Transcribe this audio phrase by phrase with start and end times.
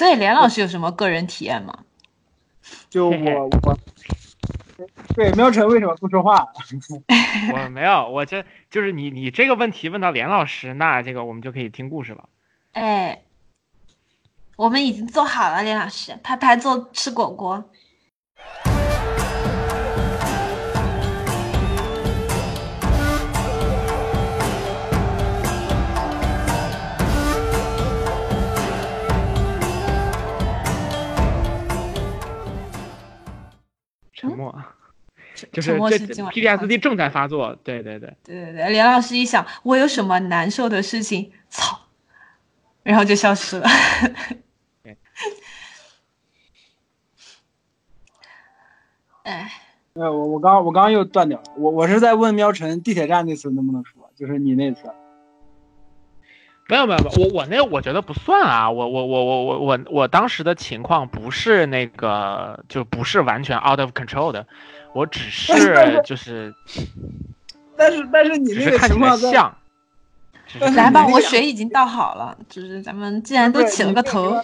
[0.00, 1.78] 所以连老师有什么个人体验吗？
[2.88, 3.78] 就我我，
[5.14, 6.46] 对喵晨为什么不说话？
[7.52, 12.30] 我没有，我这就是你你这个问题问到连老师，那这个我们就可以听故事了。
[12.72, 13.20] 哎，
[14.56, 17.62] 我们已经做好了，连老师，拍拍坐吃果果。
[34.20, 34.54] 沉默，
[35.50, 37.56] 就是沉默这是今晚 PTSD 正在发作。
[37.64, 41.78] 对对对，对对对，连老师一想，我有什么难受的事情，操，
[42.82, 43.66] 然后就消失了。
[44.84, 44.96] 哎
[49.22, 49.52] 哎，
[49.94, 54.82] 呃，我我刚我刚刚又断掉了，我我是在问喵晨地铁站那次能不能说，就是你那次。
[56.70, 64.46] 没有没有没有，我我那我觉得不算啊，我我我我我我我当时的情况不是那个，就不是完全 out of control 的，
[64.94, 66.54] 我只是就是
[67.76, 69.54] 但是但是你那个情况像。
[70.74, 74.36] 来吧，我水已经倒好了，就是咱们既然都起了个头，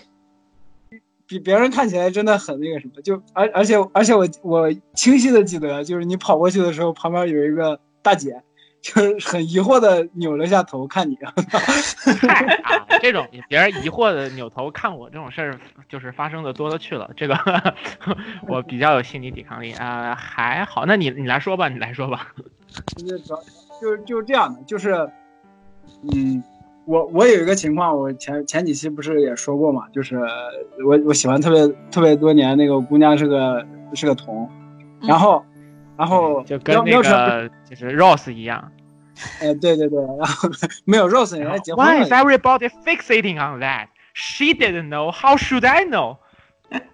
[1.26, 8.40] 比别人看起来真的很那个什么，就而而且而且我我清晰的记得，就是你跑过去的时候，旁边有一个大姐，
[8.80, 17.10] 就是很疑惑的扭了一下头看你，嗨 啊，这种别人疑惑的扭头看我这种事儿，就是发生的多了去了。
[17.16, 17.36] 这个
[18.46, 20.84] 我比较有心理抵抗力啊、还好。
[20.86, 22.32] 那你你来说吧，你来说吧。
[22.96, 23.40] 就是主要
[23.80, 25.08] 就是就是这样的，就是，
[26.14, 26.42] 嗯，
[26.84, 30.20] 我我有一个情况，我前前几期不是也说过嘛，就是
[30.86, 34.48] 我我喜欢特别特别多年那个姑娘是个是个童，
[35.00, 35.44] 然后
[35.96, 38.72] 然后就跟那个就是 Rose 一样。
[39.40, 40.48] 哎对对对，然后
[40.84, 43.88] 没有 Rose 人家结婚 Why is，everybody fixating on that?
[44.12, 45.10] She didn't know.
[45.10, 46.18] How should I know?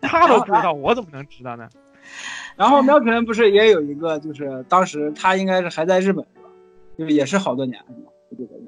[0.01, 1.69] 他都不知道，我怎么能知道呢？
[2.57, 6.49] 然后喵晨不是也有一个，就是当时他应该是还在日本是吧？
[6.99, 8.11] 就是也是好多年是吗？
[8.31, 8.63] 我记得是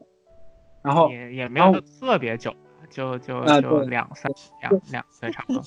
[0.82, 2.54] 然后也也没有特别久，
[2.90, 5.62] 就就就两三两两岁差不多。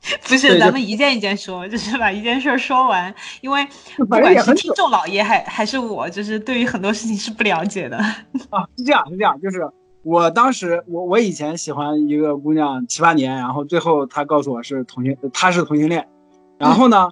[0.28, 3.66] 不是，咱们一件一件说，就是把一件事儿说完，因为
[3.98, 7.96] 不管是听众老爷还还是我，就是对于很多事情是不了解的。
[8.50, 9.68] 啊，是这样，是这样，就是
[10.02, 16.08] 我当时我我以前喜欢一个姑娘七八年，然后最后她告诉我是同性，她是同性恋，
[16.56, 17.10] 然后呢，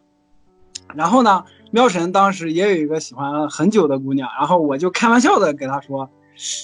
[0.94, 6.08] 然后呢，喵神当时也有一个喜欢很久的姑娘，然后我就开玩笑的给她说，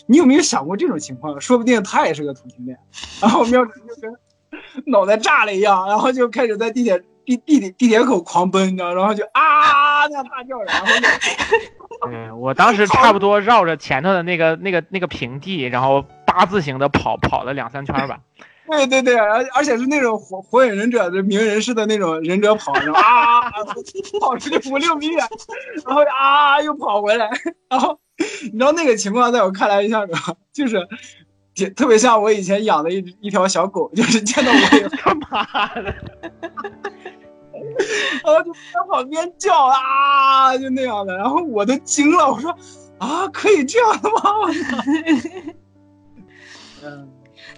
[0.07, 1.39] 你有没有想过这种情况？
[1.41, 2.79] 说不定她也是个同性恋。
[3.21, 4.15] 然后喵神就跟
[4.87, 11.09] 脑袋炸了一样，然后就开始在地铁地地铁地铁口狂奔，你知道，然后就啊那样大叫，然后就。
[12.11, 18.19] 对我当时差不多绕着前头的那个那个那个平地，然后八字形的跑跑了两三圈吧。
[18.69, 23.51] 对对对，而而且是那种火火影忍者的鸣人式的那种忍者跑，然后啊，
[24.21, 25.19] 跑出去五六米远，
[25.85, 27.29] 然后啊又跑回来，
[27.69, 27.99] 然后
[28.45, 30.37] 你知道那个情况在我看来像什么？
[30.55, 30.87] 就是也
[31.77, 35.83] 特别像我以前养的一一条小狗， 就是见到我 他妈的！
[38.25, 38.59] 然后就在
[38.91, 42.51] 旁边叫啊，就那样的，然后我都惊了，我说
[42.99, 44.17] 啊，可以这样的吗？
[46.83, 47.12] 嗯。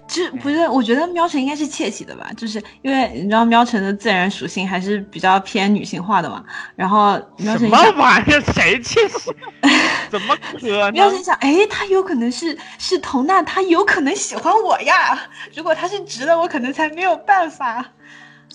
[0.07, 6.43] 这不是，我觉得喵晨应该是窃喜的吧，就是因为你知道喵晨的自然属性还是比较偏女性化的嘛。
[6.75, 8.41] 然后喵什么晨一想，玩意儿？
[8.53, 9.31] 谁窃喜？
[10.11, 10.93] 怎么可能？
[10.93, 15.19] 喵晨想，哎，他有可能是是童娜他有可能喜欢我呀。
[15.55, 17.85] 如果他是直的，我可能才没有办法。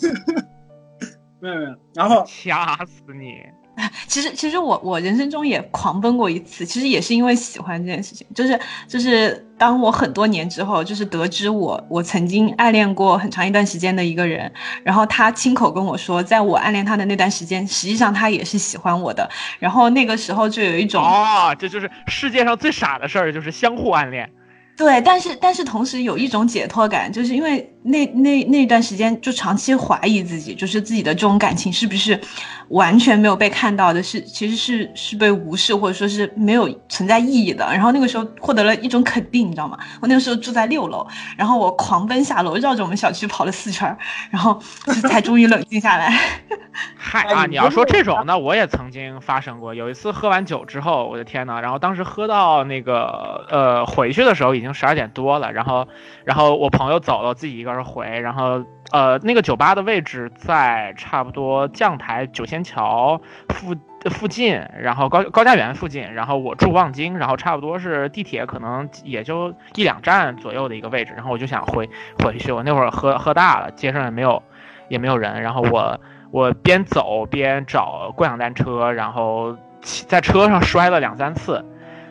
[1.41, 3.43] 没有没有，然后掐死你！
[4.07, 8.27] 其实，其实我我人生中也狂奔过一次，其实也是因为喜欢这件事情。
[8.35, 8.59] 就是
[8.89, 14.51] 就是，当我很多年之后，就是得知我我曾经暗恋过很长一段时间的一个人，
[14.83, 19.29] 然后他亲口跟我说，在我暗恋他的那段时间，实际上他也是喜欢我的。
[19.59, 24.31] 然后那个时候就有一种哦，这就是世界上最傻的事儿，就是相互暗恋。
[24.77, 32.21] 对，但是但是同时有一种解脱感，就是因为那那那段时间就长期怀疑自己，就是自己的这种感情是不是
[32.69, 37.65] 完全没有被看到的，是其实是是被无视或者说是没有存在意义的。
[37.73, 39.79] 然后那个时候获得了一种肯定，你知道吗？
[40.03, 41.07] 我那个时候住在六楼，
[41.37, 43.97] 然后我狂奔下楼，绕着我们小区跑了四圈，
[44.31, 46.13] 然后就才终于冷静下来。
[46.97, 47.43] 嗨啊！
[47.43, 49.75] 哎你你要说这种，那我也曾经发生过。
[49.75, 55.89] 有一次喝完酒之后，我的天呐，然后当时喝到那个呃回去的时候已经十二点多了，然后
[56.25, 63.77] 然后我朋友走了，我自己一个人回，然后呃那个酒吧的位置在差不多将台九仙桥附
[64.11, 71.89] 附近，然后高高家园附近，然后我住望京，然后差不多是地铁可能也就一两站左右的一个位置，然后我就想回
[72.25, 72.51] 回去。
[72.51, 74.43] 我那会儿喝喝大了，街上也没有
[74.89, 76.01] 也没有人，然后我
[76.31, 81.65] 我边走边找共享单车，然后在车上摔了两三次，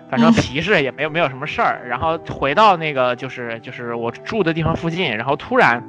[0.09, 1.87] 反正皮实也没有没有什么事儿。
[1.87, 5.83] 然后回到那个就是就是我住的地方附近，然后突然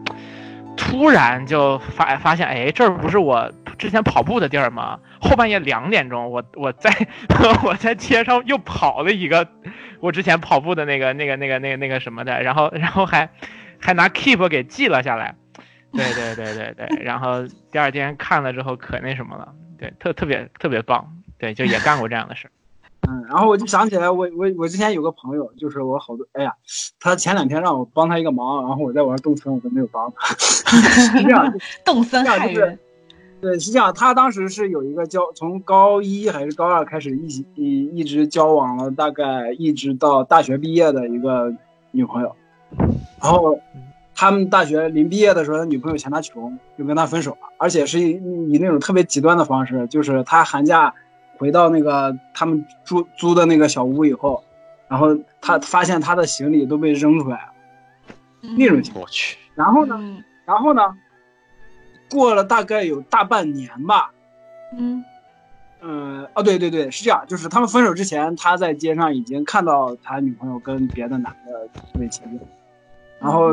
[0.77, 4.99] 突然就发发现，哎，这儿不是我之前跑步的地儿吗？
[5.21, 6.91] 后半夜两点钟，我我在
[7.65, 9.47] 我在街上又跑了一个
[10.01, 13.29] 我之前跑步的那个那个那个那个那个什么的，然后然后还
[13.79, 15.35] 还拿 Keep 给记了下来，
[15.93, 21.07] 对对对对对，然后第二天看了之后可那什么了，对，特特别特别棒，
[21.39, 22.51] 对，就也干过这样的事儿。
[23.09, 26.55] 嗯，然后我就想起来，我我我之前有个朋友，就是我好多，哎呀，
[26.99, 31.53] 他前两天让我帮他一个忙，然后我在网上动森，我都没有帮他， 是这样，
[31.85, 32.79] 动森害人。
[33.41, 33.91] 对，是这样。
[33.95, 41.51] 他当时是有一个交，从高一还是高二开始一起一一直交往了，大概一直到大学毕业的一个
[41.91, 42.37] 女朋友。
[43.23, 43.59] 然后
[44.15, 48.11] 他们大学临毕业的时候，他女朋友嫌他穷，就跟他分手了，而且是以
[48.53, 50.95] 以那种特别极端的方式，就是他寒假
[51.41, 54.45] 回到那个他们租租的那个小屋以后，
[54.89, 57.53] 然后他发现他的行李都被扔出来了，
[58.59, 59.03] 那种情况。
[59.03, 59.39] 我去。
[59.55, 59.99] 然后呢？
[60.45, 60.83] 然后呢？
[62.11, 64.11] 过了大概有大半年吧，
[64.77, 65.03] 嗯，
[65.81, 71.69] 呃，哦，对对对，是这样，就是他们分手之前，他在街上已经看到他女朋友跟别的男的
[72.01, 72.41] 为亲近，
[73.21, 73.53] 然后，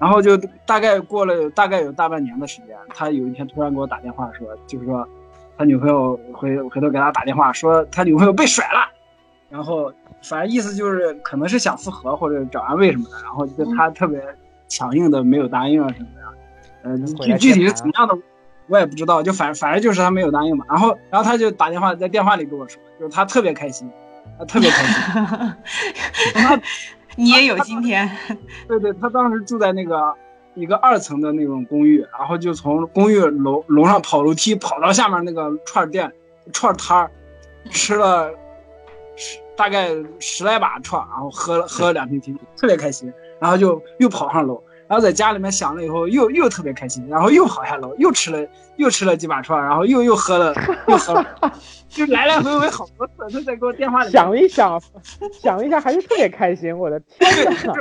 [0.00, 0.36] 然后就
[0.66, 5.08] 大概过了大概有大半年的时间，他有一天突然给我打电话说，就是说
[5.56, 8.88] 他女朋友回回头给他打电话说他女朋友被甩了，
[9.48, 9.92] 然后
[10.22, 14.20] 反正意思就是可能是想复合或者找安慰什么的，然后就他特别
[14.68, 16.24] 强硬的没有答应啊什么的。
[16.82, 18.18] 呃，具具体是怎么样的，
[18.66, 19.22] 我也不知道。
[19.22, 20.66] 就反反正就是他没有答应嘛。
[20.68, 23.90] 然后，然后他就打电话在电话里跟我说，就是他特别开心，
[24.38, 25.54] 他特别开心。
[26.34, 26.60] 他
[27.16, 28.10] 你也有今天？
[28.68, 30.12] 对对，他当时住在那个
[30.54, 36.12] 一个二层的那种公寓，然后就从公寓楼楼上跑楼梯跑到下面那个串店
[36.52, 37.10] 串摊儿，
[37.70, 38.30] 吃了
[39.16, 43.12] 十大概十来把串，然后喝了喝了两瓶啤酒，特别开心。
[43.40, 44.62] 然后就又跑上楼。
[44.86, 48.46] 然后在家里面想了以后，又又特别开心，然后又跑下楼，又吃了
[48.76, 50.54] 又吃了几把串，然后又又喝了
[50.88, 51.26] 又喝了，
[51.88, 53.12] 就来来回回好多次。
[53.32, 54.80] 他在给我电话里想一想，
[55.32, 56.76] 想一下还是特别开心。
[56.76, 57.72] 我的天呐！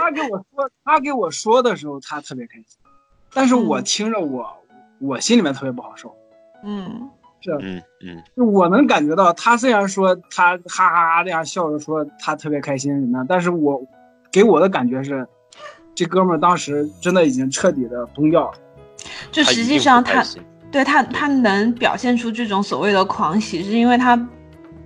[0.00, 2.78] 他给我说，他给我说的时候他特别开心，
[3.32, 4.56] 但是我听着我
[4.98, 6.14] 我心里面特别不好受。
[6.64, 7.08] 嗯，
[7.40, 13.80] 是，嗯嗯，就我能感觉到他虽然说他哈哈哈那样笑着说他特别开心什么，但是我
[14.32, 15.28] 给我的感觉是。
[15.94, 18.58] 这哥们儿当时真的已经彻底的崩掉了，
[19.30, 20.24] 就实际上他
[20.72, 24.16] 对他他能表现出这种所谓的狂喜，是因为他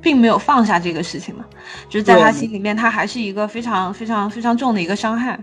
[0.03, 1.45] 并没有放下这个事情嘛，
[1.89, 5.41] 就是在他心里面，他还是一个非常非常非常重的一个伤害。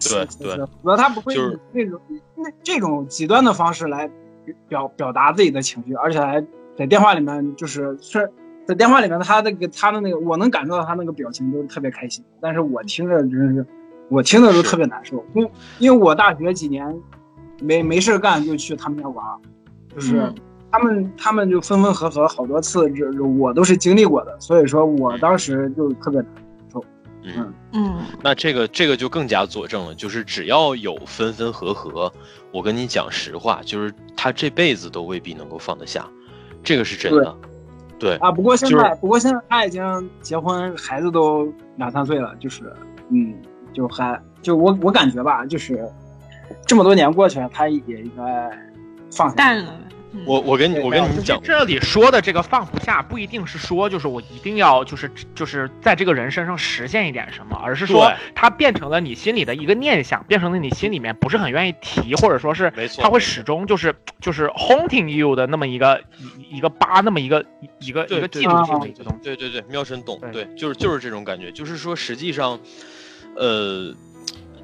[0.00, 2.00] 对对，我他不会以那种
[2.36, 4.10] 那这种极端的方式来
[4.68, 6.44] 表表达自己的情绪，而且还
[6.76, 8.30] 在电话里面就是是
[8.66, 13.66] 在电话里面他那个他的那个我能感受到他那个表情都特别开心，但是我听着真是。
[14.10, 15.48] 我听的都特别难受，因
[15.78, 17.00] 因为我大学几年
[17.62, 19.24] 没没事干就去他们家玩，
[19.94, 20.30] 就是
[20.72, 26.28] 他们他们就分分合合好多次，这我都是经历过的，所以说我当时就特别难
[26.72, 26.84] 受。
[27.22, 32.12] 嗯嗯，那这个这个就更加佐证了，就是只要有分分合合，
[32.50, 36.04] 我跟你讲实话，就是他这辈子都未必能够放得下，
[36.64, 37.36] 这个是真的。
[37.98, 42.72] 对啊，不过现在不过现在他已经结婚，孩子都两三岁了，就是
[43.10, 43.34] 嗯。
[43.72, 45.88] 就还就我我感觉吧，就是
[46.66, 48.50] 这么多年过去了，他也应该
[49.10, 49.74] 放淡了。
[50.26, 66.02] 我我跟你我跟你们讲，这里说的这个放不下，不一定是说就是我一定要就是就是在这个人身上实现一点什么，而是说他变成了你心里的一个念想，变成了你心里面不是很愿意提，或者说是他会始终就是就是 haunting you 的那么一个
[66.40, 67.44] 一一个疤，那么一个
[67.78, 69.20] 一个一个记住性的一个东西。
[69.22, 72.58] 对对对，妙神懂，对，就是就是这种感觉，就是说实际上。
[73.36, 73.94] 呃，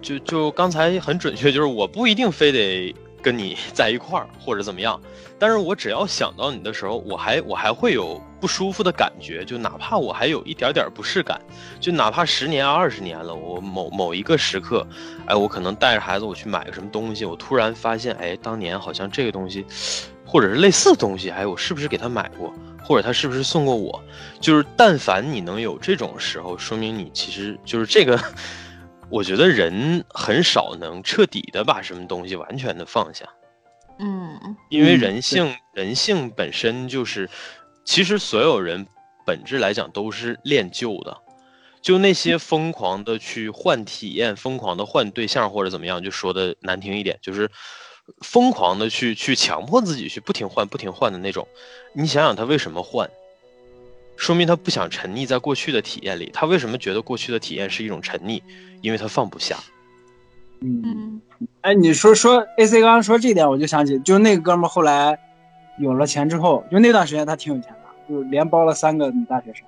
[0.02, 5.00] 就就刚才很准确，就是我不一定非得跟你 在一块儿或者怎么样，
[5.38, 11.40] 但是我只要想到你的时候，我还我还会有不舒服的感觉，就哪怕我还有一点点不适感，
[11.80, 14.86] 就哪怕十年二十年了，我某某一个时刻，
[15.26, 19.64] 哎，我可能带着孩子我去买个什么东西，我突然发现，哎，当年好像这个东西，
[20.24, 22.52] 或者是类似的东西，哎，我是不是给他买过？
[22.86, 24.00] 或者他是不是送过我？
[24.40, 28.18] 就是但凡你能有这种时候，说明你其实就是这个。
[29.08, 33.24] 我觉得人很少能彻底的把什么东西完全的放下。
[34.00, 34.56] 嗯。
[34.68, 37.30] 因为嗯人性人性本身就是，
[37.84, 38.84] 其实所有人
[39.24, 41.16] 本质来讲都是恋旧的，
[41.80, 47.48] 就那些疯狂的去换体验、疯狂的换对象或者怎么样，就说的难听一点，就是
[48.20, 51.46] 疯狂的去去强迫自己去不停换、不停换的那种。
[51.92, 53.08] 你想想他为什么换？
[54.16, 56.30] 说明他不想沉溺在过去的体验里。
[56.32, 58.42] 他为什么觉得过去的体验是一种沉溺？
[58.80, 59.58] 因为他放不下。
[60.60, 61.20] 嗯，嗯
[61.60, 65.18] 哎，你说说 AC 刚刚说这点，我就想起，就那个哥们后来
[65.78, 69.66] 有了钱之后，就那段时间他挺有钱的，就连包了三个女大学生，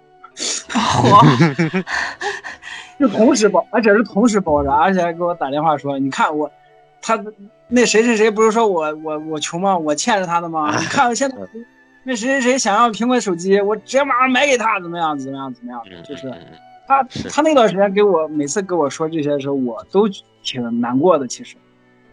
[0.80, 1.84] 嚯，
[2.98, 6.50] 就同时包，而且是同时包着，而且还给我打电话说，你看我，
[7.02, 7.22] 他
[7.68, 9.76] 那谁谁谁不是说我我我穷吗？
[9.76, 10.74] 我欠着他的吗？
[10.78, 11.36] 你看现在
[12.04, 16.32] 那谁谁谁想要苹果手机，我直接马上买给他，怎么样怎么样怎么样嗯，就是
[16.86, 20.08] 他他那段时间给我每次跟我说这些的时候，我都
[20.42, 21.56] 挺难过的，其实。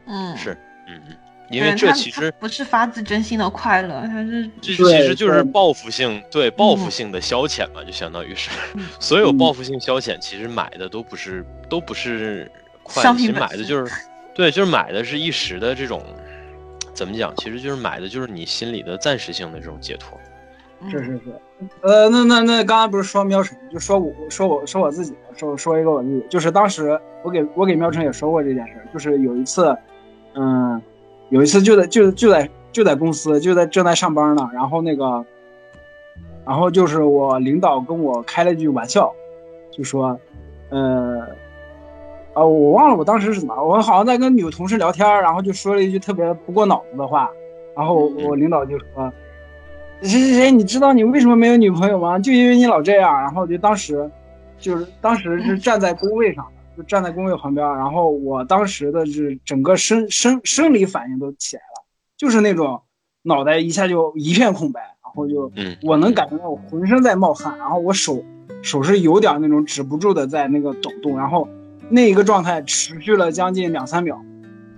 [0.08, 0.52] 嗯，是
[0.88, 1.16] 嗯嗯，
[1.50, 8.86] 因为这其实不是发自真心的快乐，他是这其实就是报复性，对报复性的消遣嘛，就相当于是嗯。
[9.00, 9.38] 所有嗯。
[9.38, 12.52] 报复性消遣，其实买的都不是都不是
[12.84, 13.92] 快乐，其实商品买的就是
[14.36, 16.04] 对，就是买的是一时的这种
[16.94, 20.20] 怎么讲，其实就是买的就是你心里的暂时性的这种解脱。
[20.90, 21.22] 是是是，
[21.82, 29.76] 呃，那那那刚才不是说喵晨，就说我说我说我自己，说说一个我自己，就是当时我给我给喵晨也说过这件事儿，就是有一次，
[30.34, 30.80] 嗯，
[31.30, 35.26] 有一次就在就就在就在公司就在正在上班呢，然后那个，
[36.46, 39.12] 然后就是我领导跟我开了句玩笑，
[39.72, 40.20] 就说，
[40.70, 41.26] 呃，
[42.36, 47.30] 啊，我忘了我当时是怎么，我好像在跟女同事聊天，然后就说了一句特别不过脑子的话，
[47.76, 49.12] 然后我领导就说。
[50.02, 52.20] 谁谁谁，你知道你为什么没有女朋友吗？
[52.20, 53.14] 就因为你老这样。
[53.22, 54.12] 然后我就当时，
[54.60, 57.66] 就是当时是站在工位上的，就站在工位旁边。
[57.66, 61.86] 然后我当时的是整个生生生理反应都起来了，
[62.18, 62.82] 就是那种
[63.24, 68.22] 脑袋一下就一片空白，然后就嗯，我能感觉到我浑身在冒汗，然后我手
[68.62, 71.48] 手是有点那种止不住的在那个抖动，然后
[71.90, 74.22] 那一个状态持续了将近两三秒。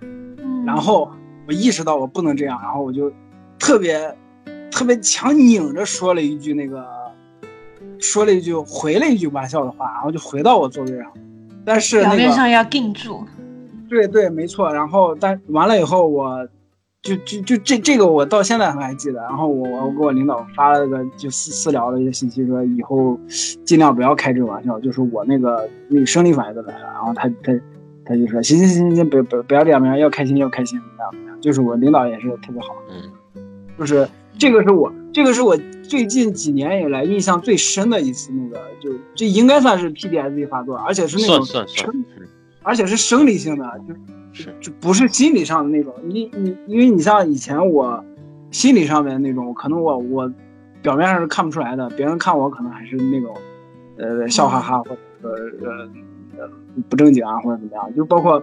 [0.02, 1.10] 嗯然后
[1.48, 3.12] 我意识到我不能这样，然后我就
[3.58, 4.16] 特别
[4.70, 6.86] 特别强拧着说了一句那个，
[8.00, 11.12] 说了一句回了一句玩笑的话，然后就回到我座位上。
[11.66, 13.24] 但是表那个面上要定住，
[13.90, 16.48] 对对没错，然后但完了以后我。
[17.08, 23.18] 就就就这这个我到现在还记得，然后我我给我领导发了个就私私聊的一个信息，说以后
[23.64, 27.58] 尽量不要开这个玩笑，就是我那个那个生理反应都来了，然后他他
[28.04, 33.44] 他就说行行行行行，不不不要这样，不要要开心要开心，怎么样怎么样，就是我领导也是特别好，嗯，
[33.80, 42.28] 就是这个是我这个是我最近几年以来印象最深的一次那个，就这应该算是 PTSD 发作，而且是那种生嗯。
[42.64, 43.94] 而且是生理性的，就
[44.38, 45.94] 是就不是心理上的那种。
[46.04, 48.04] 你你因为你像以前我
[48.52, 50.32] 心理上面那种，可能我我
[50.82, 53.36] 表面上是看不出来的，别人看我可能还是那种
[53.98, 55.30] 呃笑哈哈或者呃
[55.66, 55.90] 呃
[56.38, 56.50] 呃
[56.88, 58.42] 不正经啊或者怎么样，就包括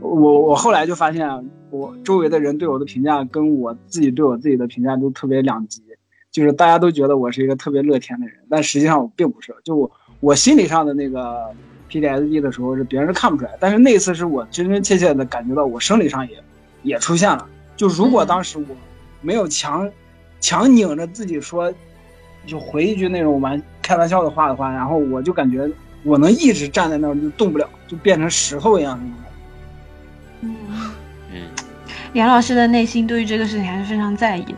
[0.00, 1.28] 我我后来就发现
[1.70, 5.82] 我周围的人对我的评价跟我自己对我自己的评价都特别两极，
[6.30, 11.52] 就是大家都觉得我是一个特别乐天的人，但实际上我并不是，就我我心理上的那个。
[11.92, 16.42] PTSD 的时候是别人是看不出来，但是那次是我真真切切的感觉到我生理上也
[16.82, 17.46] 也出现了。
[17.76, 18.76] 就如果当时我
[19.20, 19.90] 没有强
[20.40, 21.72] 强拧着自己说，
[22.46, 25.70] 就回一句那种玩开玩笑的话的话，然后我就感觉
[26.02, 29.38] 我能一直站在那儿就动不了，就变成石头一样那种感觉。
[30.40, 30.56] 嗯，
[31.32, 31.50] 嗯，
[32.14, 34.54] 杨老师的内心对于这个事情还是非常在意的。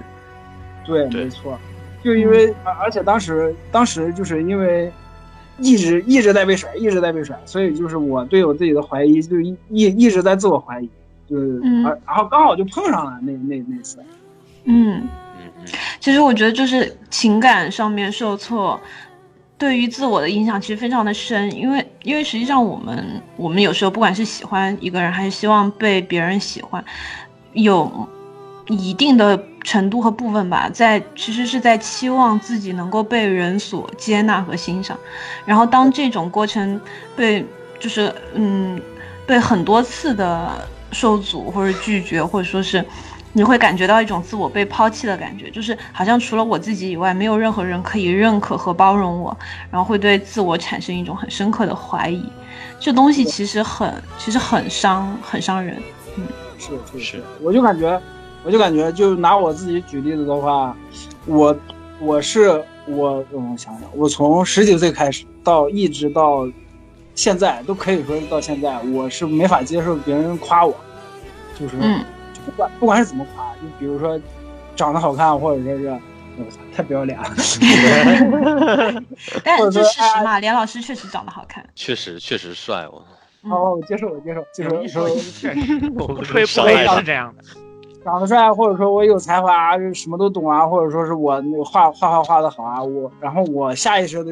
[0.86, 1.58] 对，对没错，
[2.02, 4.92] 就因为而而且当时当时就是因为
[5.58, 10.88] 一直一直在被甩，一直在被甩，所以就是我对我自己的怀疑就一一一直在自我怀疑，
[11.28, 11.86] 就是嗯。
[11.86, 13.98] 而然后刚好就碰上了那那那次。
[14.64, 15.06] 嗯，
[15.40, 15.66] 嗯嗯
[16.00, 18.80] 其实我觉得就是情感上面受挫，
[19.56, 26.84] 对于自我的影响其实非常的深，因为因为实际上我们我们有时候不管是喜欢一个人，还是希望被别人喜欢，
[27.52, 28.08] 有
[28.68, 34.98] 一定的程度和部分吧，在其实是在期望自己能够被人所接纳和欣赏，
[35.44, 36.80] 然后当这种过程
[37.16, 37.44] 被
[37.78, 38.80] 就是嗯
[39.26, 40.50] 被很多次的
[40.92, 42.84] 受阻或者拒绝，或者说是。
[43.36, 49.36] 你会感觉到一种自我被抛弃的感觉，就是好像除了我自己以外，没有任何人可以认可和包容我，
[49.72, 52.24] 然后会对自我产生一种很深刻的怀疑。
[52.78, 55.82] 这东西其实很，其实很伤，很伤人。
[56.60, 58.00] 是是是，我就感觉，
[58.44, 60.76] 我就感觉，就拿我自己举例子的话，
[61.26, 61.56] 我
[61.98, 62.48] 我是
[62.86, 66.46] 我，嗯我想想，我从十几岁开始到一直到
[67.14, 70.74] 现在，都可以说是到现在，我是没法接受别人夸我，
[71.58, 71.76] 就是。
[71.80, 72.04] 嗯
[72.44, 74.20] 不管不管是怎么夸，就比如说
[74.76, 75.88] 长得好看，或者说是，
[76.36, 77.24] 我操，太不要脸了。
[79.42, 81.66] 但或者说这事实哎嘛，连老师确实长得好看。
[81.74, 83.02] 确实确实帅，我
[83.44, 87.42] 嗯哦，我接受，我接受，就是有一说一，确实我不吹不黑是这样的。
[88.04, 94.30] 长得帅，或者说我有才华，就是什么都懂啊，或者说是我那个画画画画的好啊，我然后我下意识的，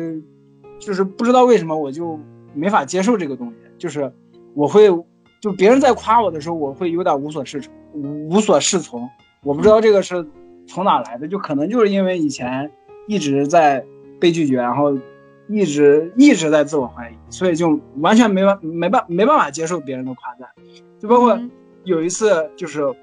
[0.79, 2.21] 就是不知道为什么我就
[2.53, 4.13] 没法接受这个东西，就是
[4.55, 4.89] 我会
[5.41, 9.09] 就别人在夸我的时候，我会有点无所适从，无无所适从，
[9.43, 10.25] 我不知道这个是
[10.67, 12.71] 从哪来的，就可能就是因为以前
[13.09, 13.83] 一直在
[14.21, 14.95] 被拒绝，然后
[15.49, 20.47] 一直一直在自我怀疑，所以就完全没办没办没办法接受别人的夸赞，
[21.01, 21.51] 就包括嗯
[21.85, 22.95] 有一次就是。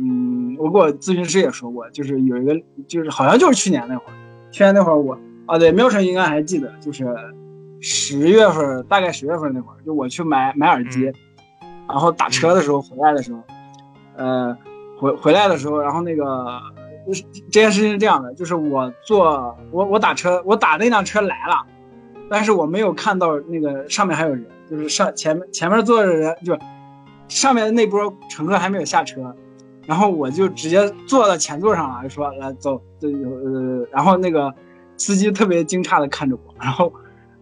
[0.00, 2.54] 嗯，我跟我咨询师也说过，就是有一个，
[2.86, 4.14] 就是好像就是去年那会儿，
[4.52, 7.04] 去年那会儿我啊，对，喵晨应该还记得，就是
[7.80, 11.10] 十月份，大概十月份那会儿，就我去买买耳机，
[11.88, 13.42] 然后打车的时候回来的时候，
[14.16, 14.56] 呃，
[14.98, 16.60] 回回来的时候，然后那个
[17.50, 21.66] 这件事情是这样的，就是我坐我我打车，我打那辆车来了，
[22.30, 26.56] 但是我没有看到那个上面还有人，就是上前面前面坐着人，就
[27.26, 29.34] 上面的那波乘客还没有下车。
[29.88, 34.54] 然后我就直接坐到前座上了，说来走，这呃，然后那个
[34.98, 36.92] 司机特别惊诧的看着我，然后，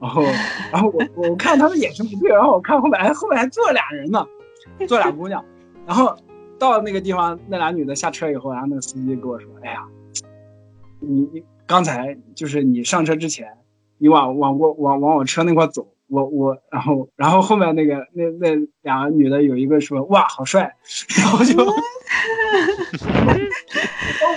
[0.00, 0.22] 然后，
[0.70, 4.24] 然后我我看他的眼神不对，然后我看后面，哎，后面还坐俩人呢，
[4.86, 5.44] 坐俩姑娘，
[5.86, 6.16] 然后
[6.56, 9.84] 到那个地方，那俩女的下车以后，然后那个司机跟我说，哎呀，
[11.00, 13.58] 你你刚才就是你上车之前，
[13.98, 15.88] 你往往过往往我车那块走。
[16.08, 20.76] 我我然后然后后面那个那那两个女的有一个说哇好帅，
[21.18, 21.56] 然后就，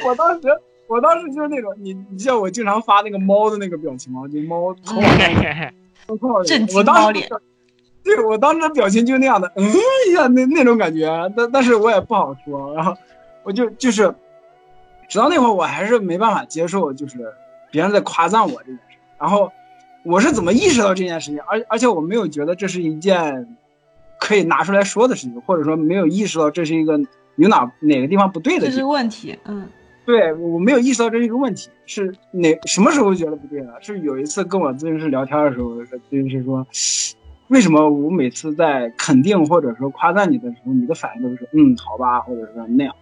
[0.06, 0.48] 我当时
[0.88, 4.22] 我当时就是那种你你像我经常发那个猫的那个表情吗？
[4.28, 5.74] 就猫头往上
[6.08, 7.30] 头靠着震惊我当时猫脸
[8.04, 9.66] 对我当时的表情就那样的，嗯
[10.16, 12.96] 呀那那种感觉，但但是我也不好说，然后
[13.44, 14.14] 我就就是，
[15.08, 17.34] 直到那会儿我还是没办法接受，就是
[17.72, 19.52] 别人在夸赞我这件事，然后。
[20.04, 23.58] 我是怎么意识到这件事情，而而且我没有觉得这是一件
[24.18, 26.98] 可以拿出来说的事情，或者说没有意识到这是一个
[27.40, 28.84] 有哪哪个地方不对的这是。
[28.84, 29.68] 问题，嗯，
[30.06, 33.74] 对我没有意识到这是一个问题，是哪什么时候觉得不对了？
[33.82, 36.66] 是有一次跟我咨询师聊天的时候，咨询师说，
[37.48, 42.94] 为什么我每次在肯定或者说夸赞你的时候，你的反应都是嗯好吧，或者说那样。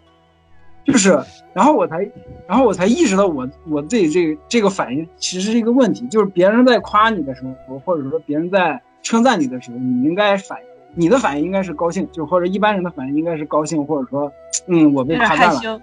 [0.85, 1.19] 就是，
[1.53, 2.09] 然后我才，
[2.47, 10.59] 然后我才意识到我我自己这个这个反应其实是一个问题，就是别人在夸你的时候，或者说别人在称赞你的时候，你应该反
[10.97, 14.31] 你的反应应该是高兴，就或者一般人的反应应该是高兴，或者说，
[14.65, 15.81] 嗯，我被夸赞了，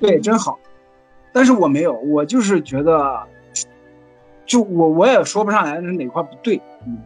[0.00, 0.58] 对，真好。
[1.32, 3.22] 但是我没有，我就是觉得，
[4.44, 6.98] 就我我也说不上来是哪块不对，嗯，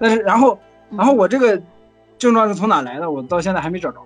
[0.00, 0.58] 但是然后
[0.90, 1.62] 然后我这个
[2.18, 3.98] 症状是从哪来的，我到现在还没找着。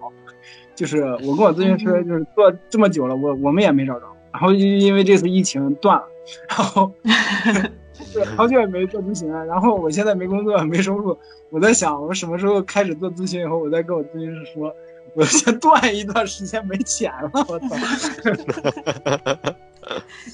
[0.75, 6.07] 就是我跟我咨询师就是做这么久了，我我们也没找着，然后因因为这次疫情断了，
[6.49, 6.93] 然后
[8.13, 11.17] 对好久也没做咨询了，然后我现在没工作没收入，
[11.51, 14.75] 我在想我什么时候开始做咨询以后，我再跟我咨询师说，
[15.15, 17.77] 我先断一段时间没钱了，我操！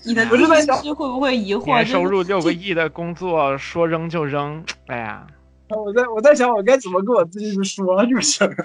[0.04, 1.66] 你 的咨询师会不会疑惑？
[1.66, 5.26] 年收入六个亿的工作说扔就扔，哎呀，
[5.68, 8.56] 我在我在想我该怎么跟我咨询师说这个事儿。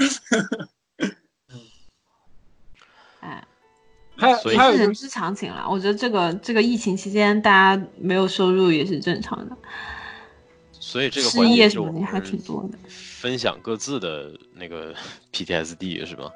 [4.19, 5.65] 还有还有人之常情了。
[5.69, 9.57] 我觉得这个这个疫情期间，大家没有收入也是正常的，
[10.71, 12.77] 所以这个失环节就我业什么的还挺多的。
[12.89, 14.93] 分享各自的那个
[15.33, 16.29] PTSD 是吧？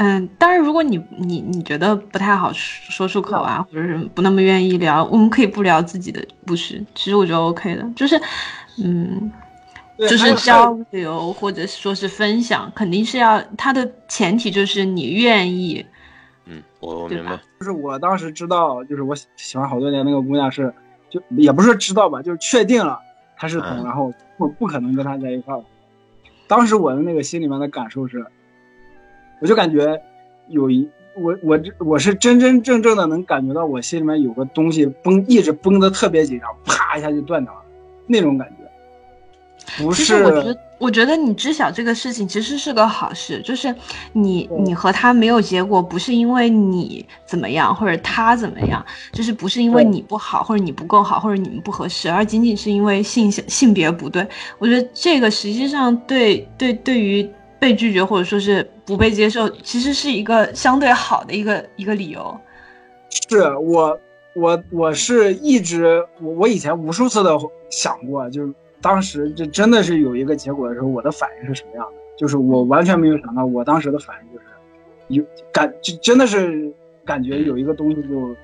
[0.00, 6.80] 嗯，当然，如果你你你觉得不太好说说出口啊，或者是不那么愿意聊，我们可以不聊自己的故事。
[6.94, 8.16] 其实我觉得 OK 的，就是，
[8.80, 9.32] 嗯，
[9.98, 15.84] 就是交流或者说是分享，肯定是要它的前提就是你愿意，
[16.50, 17.38] 嗯，我我明白。
[17.60, 20.72] 就是我当时知道，就是我喜喜欢好多年那个姑娘是，
[21.10, 22.98] 就也不是知道吧，就是确定了
[23.36, 25.62] 她是同，嗯然后我不可能跟她在一块儿。
[26.46, 28.24] 当时我的那个心里面的感受是，
[29.40, 30.00] 我就感觉
[30.48, 37.60] 有一我我我是真真正正的能感觉到我心里面有个东西绷一直绷得特别紧，然后啪一下就断掉了，
[38.06, 39.82] 那种感觉。
[39.82, 43.74] 不是，我觉得，我觉得你知晓这个事情其实是个好事，就是
[44.12, 54.26] 你你和他没有结果，不是因为你怎么样或者他怎么样，就是不是因为你不好或者你不够好或者你们不合适，而仅仅是因为性性别不对。
[54.58, 62.38] 我觉得这个实际上对对对于被拒绝或者说是不被接受，其实是一个相对好的一个一个理由。
[63.28, 63.98] 是我
[64.36, 67.36] 我我是一直我我以前无数次的
[67.68, 71.98] 想过，就是当时这真的是有一个结果的时候，我的反应是什么样的？
[72.16, 74.46] 就是我完全没有想到，我当时的反应就是
[75.08, 76.72] 有感，就真的是
[77.04, 78.36] 感觉有一个东西就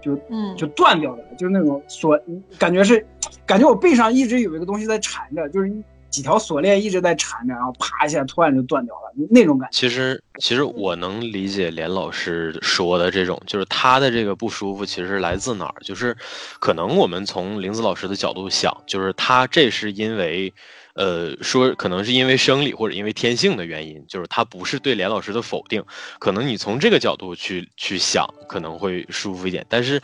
[0.00, 2.18] 就嗯，就断掉了，就是那种锁，
[2.58, 3.04] 感觉是
[3.44, 5.82] 感觉我背上一直有一个东西在缠着，就是一
[6.16, 9.76] 几条锁链一直在缠着，然后啪一下突然就断掉了，那种感觉。
[9.76, 15.74] 其实，其实我能理解连老师说的这种，就是他的这个不舒服，其实来自哪儿？
[15.84, 16.16] 就是
[16.58, 20.50] 可能我们从林子老师的角度想，就是他这是因为，
[20.94, 25.84] 呃，说可能是因为生理或者因为天性的原因，就是他不是对连老师的否定。
[26.18, 29.66] 可能你从这个角度去去想，可能会舒服一点。
[29.68, 30.00] 但是，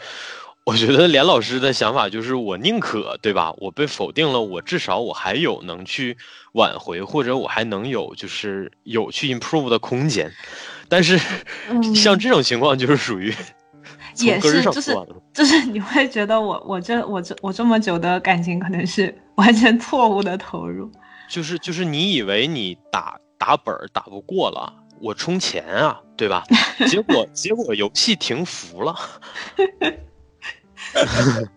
[0.64, 3.52] 我觉得连老师的想法就是，我宁可对吧？
[3.58, 6.16] 我被否定了，我至少我还有能去
[6.52, 10.30] 挽回，或者我还能有就是有去 improve 的空间。
[10.88, 11.18] 但是，
[11.68, 13.34] 嗯像这种情况就是属于
[14.14, 14.96] 从也是就是。
[15.34, 20.88] 就是你会觉得我我这我这我这么久的感情可能是完全错误的投入。
[21.28, 26.44] 就是就是你以为你打打本儿打不过了，我充钱啊，对吧？
[26.86, 28.94] 结果 结果游戏停服了。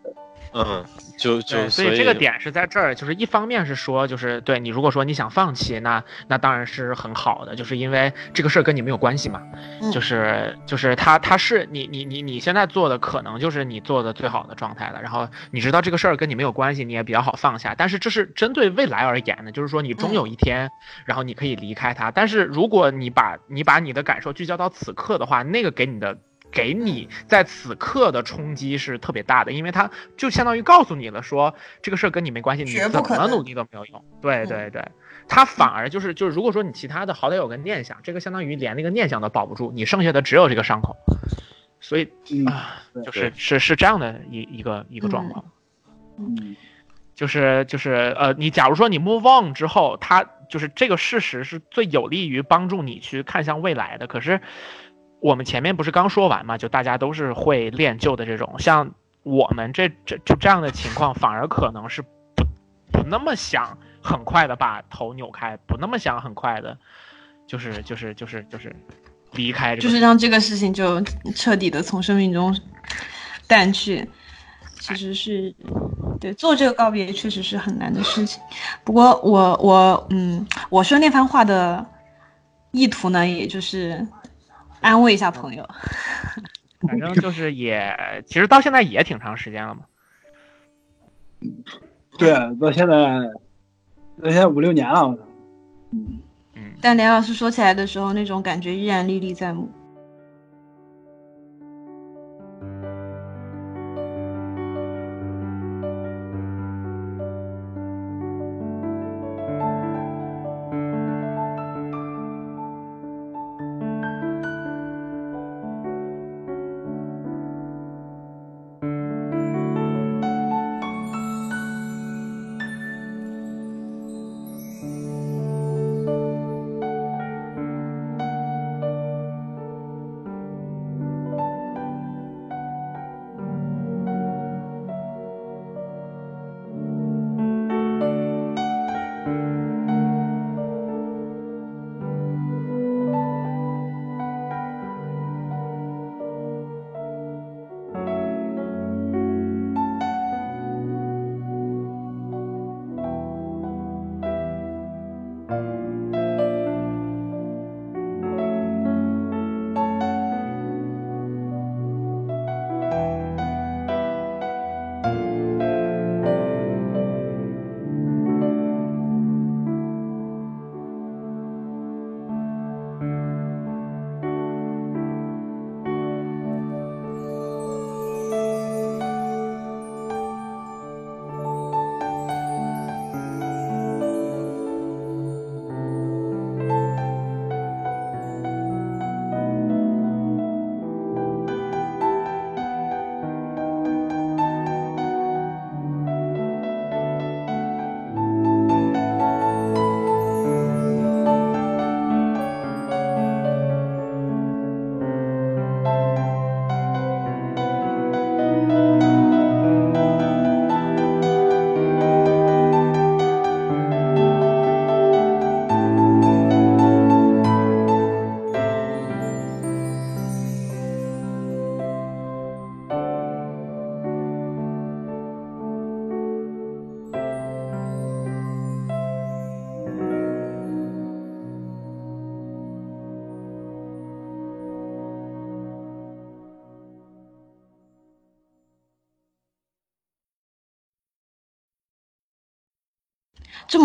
[0.57, 0.85] 嗯，
[1.19, 9.41] 就就，所以这个点是在这儿，就是一方面是说，就是对你如果说你想放弃，那那当然是很好的，就是因为这个事儿跟你没有关系嘛，
[9.81, 20.69] 嗯就是就是他他是你你你你现在做的可能就是你做的最好的状态了，然后你知道这个事儿跟你没有关系，你也比较好放下，但是这是针对未来而言的，就是说你终有一天，
[21.03, 26.17] 然后你可以离开他，但是如果你把你把你的感受聚焦到此刻的话，那个给你的。
[26.51, 34.03] 给你在此刻的冲击是特别大的，因为它就相当于告诉你了说，这个事儿跟你没关系，你怎么努力都没有用。
[34.21, 34.85] 对嗯对对，
[35.27, 40.95] 它反而就是就是，如果说你其他的好歹有个念想，这个相当于连那个念想都保不住，你剩下的只有这个伤口，
[41.79, 45.43] 所以嗯啊，对就是是是这样的一一个一个状况。
[46.17, 46.55] 嗯
[47.15, 54.05] 就是就是呃，你假如说你 move on 之后，它就是这个事实是最有利于帮助你去看向未来的。
[54.05, 54.41] 可是
[55.25, 58.91] 我们前面不是刚说完嘛，就大家都是会练就的这种，像
[59.23, 62.45] 我们这这就这样的情况，反而可能是不
[62.91, 66.77] 不那么想很快的把头扭开，不那么想很快的，
[67.47, 68.71] 就是就是就是就是
[69.31, 71.01] 离开这个就是让这个事情就
[71.35, 72.55] 彻底的从生命中
[73.47, 74.07] 淡去，
[74.79, 75.51] 其实是
[76.21, 78.39] 对做这个告别确实是很难的事情。
[78.83, 81.83] 不过我我嗯，我说那番话的
[82.73, 84.07] 意图呢，也就是
[84.85, 85.67] 安慰一下朋友。
[86.87, 89.81] 反正就是也其实到现在也挺长时间了嘛。
[92.17, 92.95] 对，到现在
[94.21, 95.23] 到现在五六年了，我操。
[95.91, 99.69] 嗯，但梁老师说起来的时候，那种感觉依然历历在目。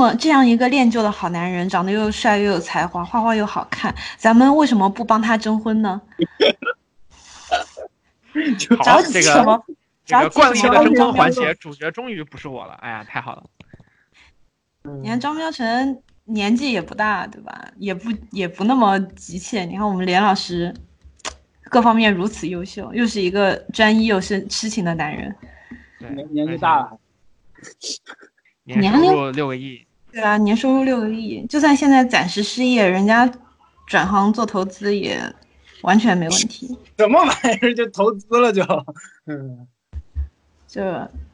[0.01, 6.01] 么这样一个恋旧的好男人，长得又帅又有才华，画画又好看，咱们为什么不帮他征婚呢？
[8.79, 9.63] 好，这个什么？
[10.07, 13.45] 这个惯例的征婚环节，主角终于不是我了，哎呀，太好了。
[15.03, 17.71] 你看张喵成年纪也不大，对吧？
[17.77, 19.65] 也不也不那么急切。
[19.67, 20.75] 你看我们连老师，
[21.71, 25.37] 各方面如此优秀，又是一个专一又是痴情的男人。
[25.99, 26.99] 年年纪大了，
[28.65, 29.87] 年收入六个亿。
[30.13, 33.31] 对啊，年收入六个亿，就算现在暂时失业，人家
[33.87, 35.21] 转行做投资也
[35.83, 36.77] 完全没问题。
[36.99, 38.63] 什么玩意儿就投资了就？
[39.27, 39.67] 嗯，
[40.67, 40.83] 就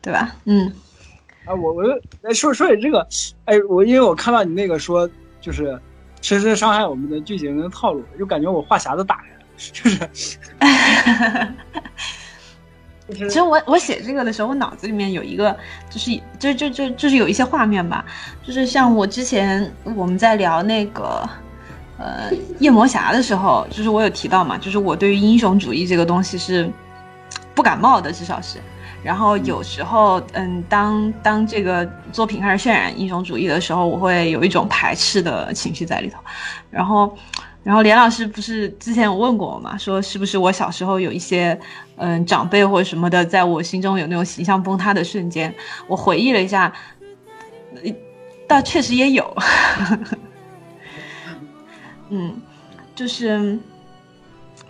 [0.02, 0.36] 对吧？
[0.44, 0.72] 嗯。
[1.44, 1.82] 啊，我我
[2.22, 3.06] 哎说说起这个，
[3.44, 5.08] 哎，我因为我看到你那个说，
[5.40, 5.80] 就是
[6.20, 10.08] 深深伤害我们的剧情跟套路，就感觉我话匣子打开了，就是。
[13.14, 15.56] 其实我我写这个的时候，我脑子里面有一个，
[15.88, 18.04] 就是就就就就是有一些画面吧，
[18.42, 21.28] 就是像我之前我们在聊那个，
[21.98, 26.68] 呃，夜魔侠的时候，就是我有提到嘛，就是我对于英雄主义这个东西是
[27.54, 28.58] 不感冒的，至少是。
[29.02, 36.18] 然后有时候，嗯，当当这个作品开始渲染英雄主义的时候，我会有一种排斥的情绪在里头。
[36.70, 37.16] 然后，
[37.62, 41.56] 然后连老师不是之前有问过我嘛，说是不是我小时候有一些，
[41.96, 45.54] 嗯，长辈或者什么的，在我心中有那种形象崩塌的瞬间。
[45.86, 46.72] 我回忆了一下，
[48.46, 49.36] 倒确实也有。
[52.10, 52.40] 嗯，
[52.94, 53.58] 就是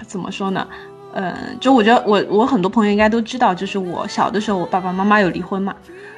[0.07, 0.67] 怎么说呢？
[1.12, 5.75] 嗯，就我觉得我我很多朋友应该都知道，就是我小的时候，我爸爸妈妈有离婚嘛。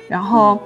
[0.09, 0.61] 然后，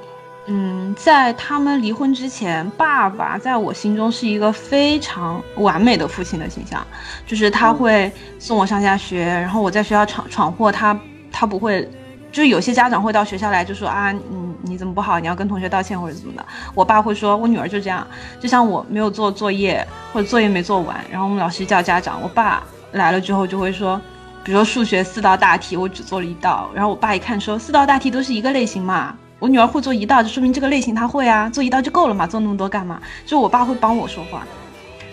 [0.47, 6.85] 嗯，在他们离婚之前，爸爸在我心中是一个非常完美的父亲的形象，
[7.27, 10.99] 就是他会送我上下学，然后我在学校闯闯祸，他
[11.31, 11.89] 他不会，
[12.33, 14.21] 就是有些家长会到学校来就说啊，你
[14.63, 16.45] 你怎么不好，你要跟同学道歉或者怎么的。
[16.75, 18.05] 我爸会说，我女儿就这样，
[18.41, 24.01] 就像我没有做作业或者作业没做完，然后我们老师叫家长，我爸来了之后就会说。
[24.45, 33.03] 比如说数学四道大题，我只做了一道，然后我爸一看说四道大题都是一个类型嘛，我女儿会做一道，就说明这个类型她会啊，做一道就够了嘛，做那么多干嘛？
[33.27, 34.47] 就我爸会帮我说话，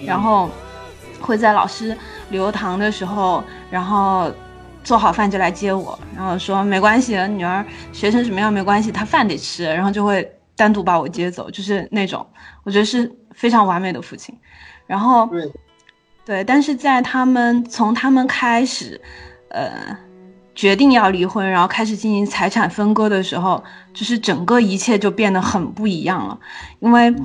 [0.05, 0.47] 然后
[1.19, 1.97] 会在老师
[2.29, 4.31] 留堂的时候，然后
[4.83, 12.23] 做好饭就来接我，然后说没关系，女儿学成什么样没关系，她饭得吃，然后就会单独把我接走，就是那种
[12.63, 14.37] 我觉得是非常完美的父亲，
[14.85, 15.27] 然后。
[16.25, 19.01] 对，但是在他们从他们开始，
[19.49, 19.97] 呃，
[20.59, 26.37] 决定要离婚，然后开始进行财产分割的时候，就是整个一切就变得很不一样了。
[26.81, 27.15] 因为，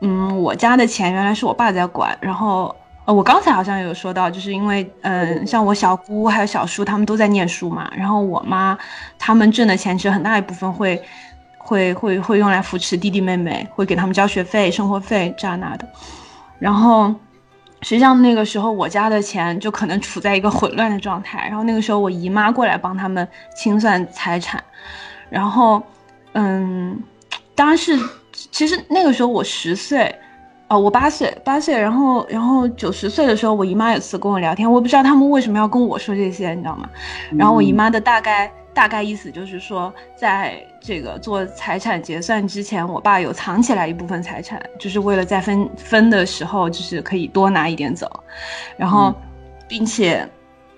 [0.00, 2.74] 嗯，我家的钱原来是我爸在管，然后，
[3.04, 8.78] 呃，我刚才好像有说到，就是因为，嗯，像我小姑还有小叔他们都在念书嘛，然后我妈
[9.18, 10.98] 他们挣的钱其实很大一部分会，
[11.58, 15.86] 会会会用来扶持弟弟妹妹，会给他们交学费、生活费这那的，
[16.58, 17.14] 然后。
[17.82, 24.62] 实际上那个时候我家的钱就可能处在一个混乱的状态，然后那个时候我姨妈过来帮他们清算财产，
[25.30, 25.82] 然后，
[26.32, 27.00] 嗯，
[27.54, 27.98] 当然是
[28.32, 30.14] 其实那个时候我十岁，
[30.68, 36.88] 哦，我八岁八岁，然后然后九十岁的时候我姨妈有次跟我聊天，我不知道他们为什么要跟我说这些，你知道吗？
[37.36, 38.50] 然后我姨妈的大概。
[38.74, 48.10] 大概意思就是说，在这个做财产结算之前，我爸有藏起来一部分财产，就是为了在分分的时候，就是可以多拿一点走。
[48.78, 49.14] 然后，
[49.68, 50.26] 并且，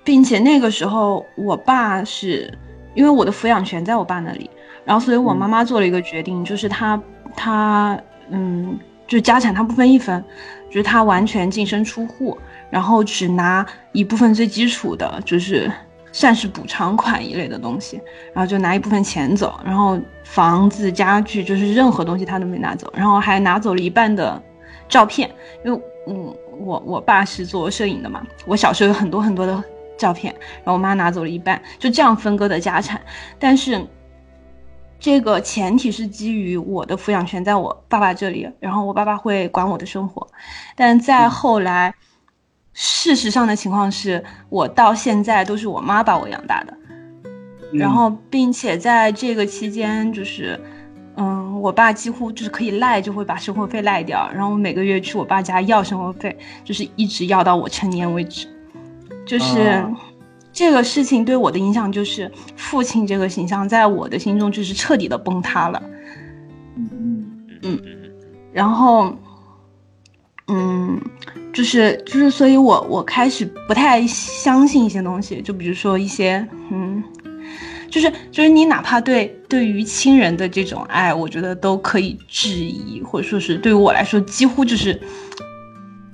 [0.02, 2.52] 并且那个时候，我爸是
[2.96, 4.50] 因为我的抚养权在我爸那里，
[4.84, 7.00] 然后所以我妈妈做了一个决定，就是他
[7.36, 7.96] 他
[8.30, 10.24] 嗯，就家产他不分一分，
[10.68, 12.36] 就是他完全净身出户，
[12.68, 15.70] 然后只拿一部分最基础的，就是。
[16.12, 18.00] 算是补偿款一类的东西，
[18.32, 24.42] 然后就拿一部分钱走，然后房子、家具，就是任何东西他都没拿走，然后还拿走了一半的
[24.88, 25.30] 照片，
[25.64, 29.62] 因为嗯，我我爸是做摄影的嘛，我小时候有很多很多的
[29.96, 33.00] 照片，然后我妈拿走了一半，就这样分割的家产，
[33.38, 33.86] 但是
[34.98, 40.26] 这个前提是基于我的抚养权在我爸爸这里，然后我爸爸会管我的生活，
[40.74, 41.94] 但在后来。
[42.82, 46.74] 事实上的情况是我到现在都是我妈把我养大的，
[47.74, 50.58] 然后并且在这个期间，就是，
[51.16, 58.46] 嗯，我爸几乎就是可以赖就会把生活费赖掉，然后我每个月去我爸家要生活费，就是一直要到我成年为止，
[59.26, 59.84] 就是
[60.50, 65.82] 这个事情对我的影响就是父亲这个形象在我的心中就是彻底的崩塌了，
[66.76, 67.46] 嗯。
[67.60, 67.78] 嗯，
[68.54, 69.14] 然后。
[70.52, 71.00] 嗯，
[71.52, 77.02] 就是就是，所以我我开始不太相信一些东西，就比如说一些嗯，
[77.90, 84.98] 就是就是你哪怕对对于亲人的这种爱，我觉得都可以质疑，或者说是对于我来说，几乎就是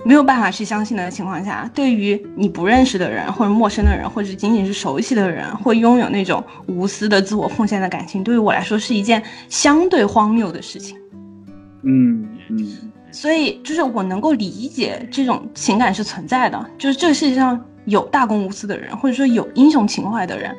[0.05, 10.97] 没有办法去相信的情况下，对于你不认识的人或者陌生的人，或者仅仅是熟悉的人，会拥有那种无私的自我奉献的感情，对于我来说是一件相对荒谬的事情。
[11.83, 20.55] 嗯嗯，所以就是我能够理解这种情感是存在的，就是这个世界上有大公无私的人，或者说有英雄情怀的人，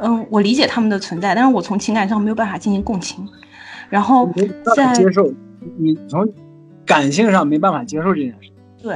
[0.00, 3.28] 嗯，我理解他们的存在，但是我从情感上没有办法进行共情，
[3.90, 4.26] 然后
[4.74, 5.30] 在接受，
[5.76, 6.26] 你从
[6.86, 8.50] 感性上没办法接受这件事。
[8.82, 8.94] 对，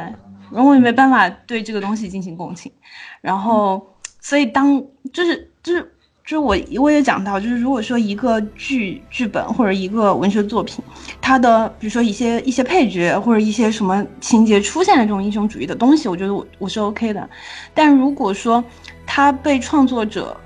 [0.50, 2.72] 然后我也没办法对这个东西进行共情，
[3.20, 5.91] 然后所以当就是就是。
[6.24, 10.82] 就是我我也讲到，就是如果说一个剧剧本或者一个文学作品，
[11.20, 17.28] 它的比如说一些一些配角或者一些什么情节出现了这种英雄主义的东西，我觉得我我是 OK 的。
[17.74, 18.62] 但如果说
[19.04, 20.36] 它被创作者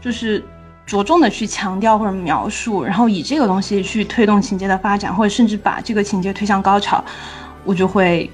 [0.00, 0.42] 就是
[0.86, 7.04] 着重的去强调或者描述，然后以这个东西去推动情节的发展，或者甚至把这个情节推向高潮，
[7.64, 8.30] 我就会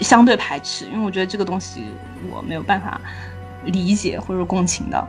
[0.00, 1.84] 相对排斥，因为我觉得这个东西
[2.30, 3.00] 我没有办法
[3.64, 5.08] 理解或者共情的。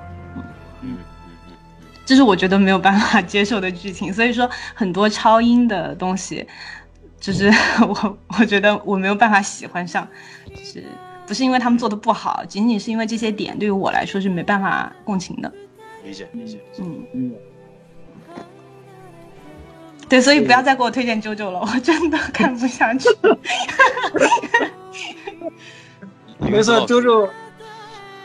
[2.09, 6.43] 这是我觉得没有办法接受的剧情， 所以说很多超英的东西，
[7.19, 7.53] 就是
[7.87, 10.07] 我我觉得我没有办法喜欢上，
[10.47, 10.83] 就是
[11.27, 15.53] 不是因为他们做的不好，仅仅是因为这些点对于我来说是没办法共情的。
[16.03, 17.35] 理解理解，嗯嗯，
[20.09, 23.07] 对，所以不要再给我推荐九九了， 我真的看不下去。
[26.39, 27.29] 没错，周周，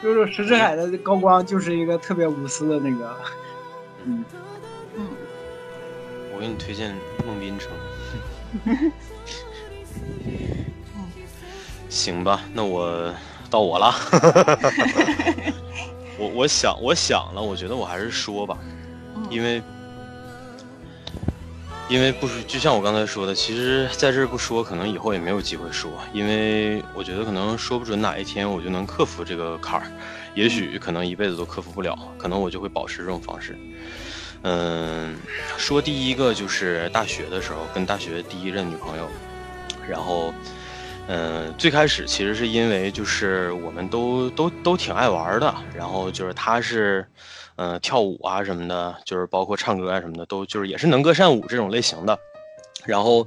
[0.03, 3.15] 周周石之海的高光就是一个特别无私的那个。
[4.07, 4.25] 嗯
[4.97, 5.09] 嗯，
[6.35, 6.95] 我给你推荐
[7.27, 7.71] 孟宾城。
[11.89, 13.15] 行吧，那我
[13.49, 13.95] 到我了。
[16.19, 18.59] 我我想我想了，我觉得我还是说吧，
[19.31, 19.63] 因为
[21.89, 29.87] 因为不说，就像我刚才说的，其实在这不说，可能以后也没有机会说，因为我觉得可能说不准哪一天我就能克服这个坎儿。
[30.35, 33.57] 也许可能一辈子都克服不了，可能我就会保持这种方式。
[34.43, 35.17] 嗯，
[35.57, 39.09] 说第一个就是大学的时候跟大学第一任女朋友，
[39.89, 40.35] 然后，
[41.07, 47.07] 嗯，最开始其实是因为就是我们都都都挺爱玩的，然后就是她是，
[47.57, 52.19] 嗯，跳舞啊什么的，就是包括唱歌啊什么的，都就是也是能歌善舞这种类型的，
[52.85, 53.27] 然后。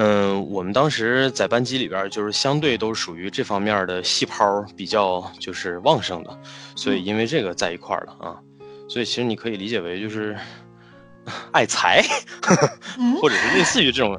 [0.00, 6.38] 嗯，我们当时在班级里边，就是相对都属于这方面的细胞比较就是旺盛的，
[6.76, 8.38] 所以因为这个在一块儿了啊，
[8.88, 10.38] 所以其实你可以理解为就是
[11.50, 12.00] 爱财，
[13.20, 14.16] 或者是类似于这种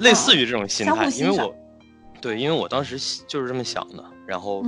[0.00, 1.54] 类似于这种心态，因为我
[2.20, 4.62] 对，因为我当时就是这么想的，然后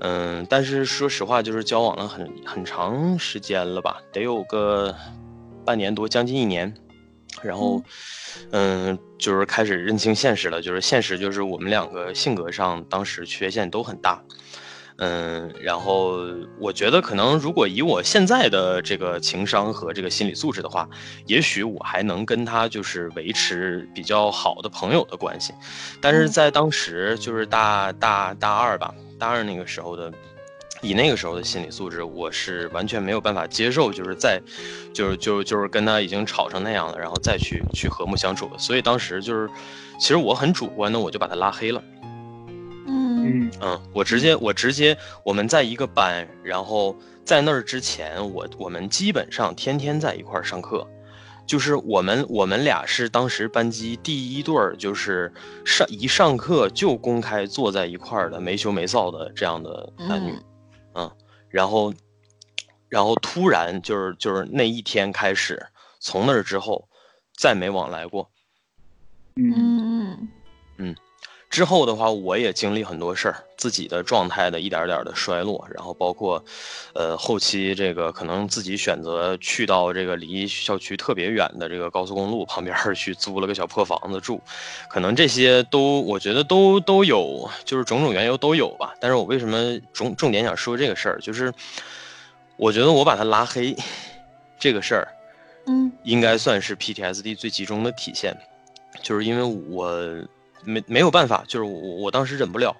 [0.00, 4.94] 嗯，但是说实话，就是交往了很很长时间了吧，得有个
[5.64, 6.74] 半年多，将近一年，
[7.42, 7.82] 然后。
[8.52, 10.62] 嗯，就是开始认清现实了。
[10.62, 14.22] 就是现实，就是我们两个性格上当时缺陷都很大。
[14.98, 16.20] 嗯，然后
[16.60, 20.88] 我觉得可能如果以我现在的这个情商和这个心理素质的话，
[21.26, 25.52] 也许我还能跟他就是维持比较好的朋友的关系。
[26.00, 30.12] 但是在当时，就是大大大二吧，大二那个时候的。
[30.82, 34.40] 以那个时候的心理素质，我是完全没有办法接受，就是在，
[34.94, 38.58] 就是就就是跟他已经吵成那样了，然后再去去和睦相处的。
[38.58, 39.50] 所以当时就是，
[39.98, 41.82] 其实我很主观的，我就把他拉黑了。
[42.86, 50.86] 嗯嗯我直接我直接我们在一个班，然后在那儿之前，我我们基本上天天在一块儿上课，
[51.46, 55.30] 就是我们我们俩是当时班级第一对儿，就是
[55.64, 60.32] 上一上课就公开坐在一块儿的没羞没臊的这样的男女。
[60.32, 60.42] 嗯，
[61.48, 61.92] 然后，
[62.88, 65.66] 然后突然就是就是那一天开始，
[65.98, 66.88] 从那儿之后，
[67.36, 68.30] 再没往来过。
[69.36, 70.28] 嗯嗯嗯，
[71.50, 76.42] 之后的话，我也经历很多事儿，自己的状态的一点点的衰落，然后包括，
[76.94, 84.40] 呃，后期这个可能自己选择去到这个离校区特别远的这个高速公路旁边去租了个小破房子住，
[84.88, 88.94] 可能这些都我觉得都都有，就是种种缘由都有吧。
[89.00, 91.52] 但是我为什么重重点想说这个事儿，就是
[92.56, 93.76] 我觉得我把他拉黑
[94.56, 95.08] 这个事儿，
[95.66, 98.36] 嗯，应该算是 PTSD 最集中的体现。
[99.02, 99.88] 就是因为我
[100.64, 102.76] 没没有办法，就是我我当时忍不了，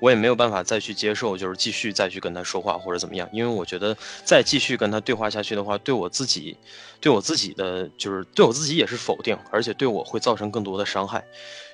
[0.00, 6.56] 我也没有办法再去接受，就是继续再去跟他说话或者怎么样，因为我觉得再继续跟他对话下去的话，对我自己，
[7.00, 11.24] 对我自己的就是对我自己也是否定，而且对我会造成更多的伤害。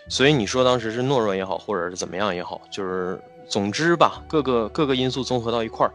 [0.09, 5.92] 所以你说当时是懦弱也好，或者是怎么样也好，就是总之吧，各个各个因素综合到一块儿。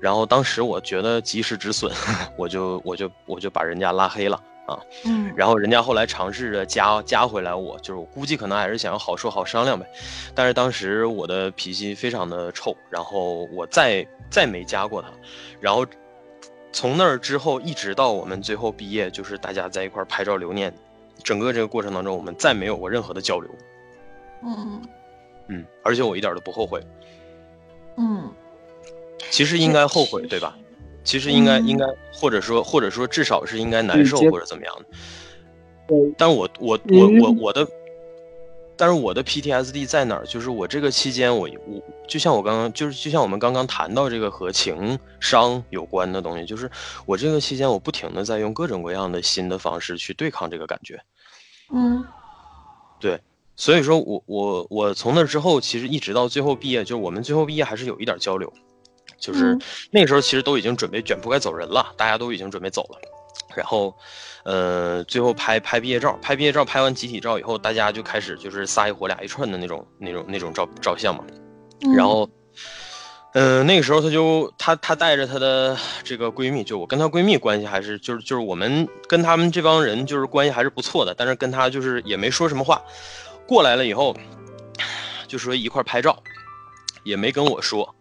[0.00, 1.90] 然后当时我觉得及时止损，
[2.36, 4.78] 我就我就我就把人家拉黑了啊。
[5.04, 9.86] 嗯然后人家后来尝试着加加回来我，就是我估计可能还是想要好说好商量呗。
[10.34, 15.08] 但是当时我的脾气非常的臭，然后我再再没加过他，
[15.60, 15.86] 然后
[16.72, 20.74] 从那儿之后一直到我们最后毕业，就是大家在一块儿拍照留念，
[21.22, 23.50] 整个这个过程当中我们再没有过任何的交流。
[24.42, 24.82] 嗯
[25.48, 26.80] 嗯，而且我一点都不后悔。
[27.96, 28.30] 嗯
[29.30, 30.56] 其实应该后悔，对吧？
[31.04, 34.86] 其实应该嗯应该，或者说或者说至少是应该难受或者怎么样的。
[36.16, 37.68] 但我我我我嗯我的，
[38.76, 40.24] 但是我的 PTSD 在哪儿？
[40.24, 46.70] 就是我这个期间我，我就像我刚刚就是就像我们刚刚谈到这个和情商有关的东西，就是
[47.04, 50.98] 我这个期间我不停的在用各种各样的新的方式去对抗这个感觉。
[51.70, 52.02] 嗯
[52.98, 53.20] 对，
[53.56, 58.50] 所以说我我我从那之后，其实一直到最后毕业，就是我们最后毕业还是有一点交流，
[59.18, 59.60] 就是嗯。
[59.90, 62.98] 那个时候其实都已经准备卷铺盖走人了，大家都已经准备走了，
[63.54, 63.96] 然后，
[64.44, 71.24] 呃，最后拍拍毕业照，拍毕业照，拍完集体照以后，大家就开始就是仨一伙俩一串的那种那种那种照照相嘛，
[71.82, 72.28] 嗯，然后，
[73.32, 82.82] 嗯、那个时候她就她她带着她的这个闺蜜，就我跟她闺蜜关系还是就是就是我们跟他们这帮人就是关系还是不错的，但是跟她就是也没说什么话，
[83.46, 84.16] 过来了以后，
[85.26, 86.16] 就说一块拍照，
[87.02, 87.94] 也没跟我说，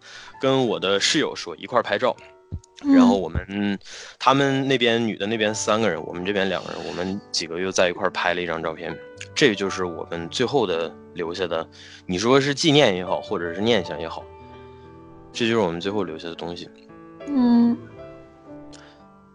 [0.43, 2.13] 跟我的室友说一块儿拍照，
[2.83, 3.79] 嗯然后我们
[4.19, 8.93] 他们那边女的那边三个人，我们这边两个人，我们几个又在一块儿拍了一张照片，
[9.33, 11.65] 这就是我们最后的留下的，
[12.05, 14.21] 你说是纪念也好，或者是念想也好，
[15.31, 16.69] 这就是我们最后留下的东西。
[17.25, 17.77] 嗯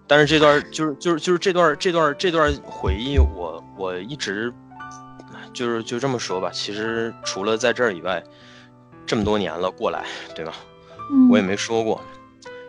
[0.07, 4.53] 但是这段就是就是就是这段这段这段回忆我，我一直
[5.55, 6.51] 就是就这么说吧。
[6.53, 8.23] 其实除了在这儿以外，
[9.07, 10.05] 这么多年了过来，
[10.35, 10.53] 对吧？
[11.11, 12.01] 嗯，我也没说过，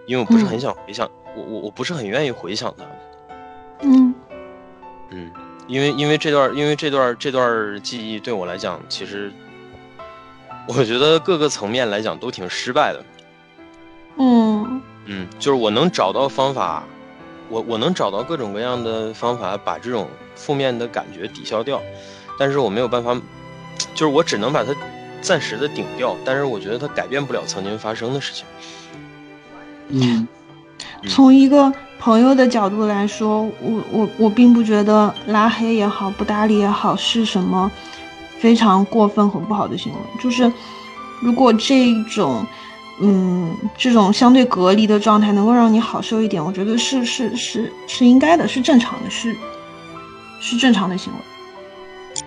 [0.06, 2.86] 因为我不是很想回想，我我我不是很愿意回想它。
[3.82, 4.14] 嗯
[5.12, 5.32] 嗯，
[5.68, 9.32] 因为因为这段因为这段这段记忆对我来讲，其实
[10.68, 13.04] 我觉得各个层面来讲都挺失败的。
[14.18, 16.84] 嗯嗯，就是我能找到方法，
[17.50, 21.82] 我我能找到各种各样的方法把这种负面的感觉抵消掉，
[22.38, 23.16] 但是我没有办法，
[23.96, 24.76] 就是我只能把它
[25.22, 28.46] 暂时的顶掉，但是我觉得它改变不了曾经发生的事情。
[29.90, 30.28] 嗯
[31.08, 37.72] 从一个朋友的角度来说，我我我并不觉得拉黑也好，不搭理也好是什么
[38.40, 40.00] 非常过分和不好的行为。
[40.22, 40.52] 就是
[41.22, 42.46] 如果这种
[43.02, 49.36] 嗯这种相对隔离的状态能够让你好受一点，我觉得是是是是应该的，是正常的，是
[50.40, 51.20] 是正常的行为。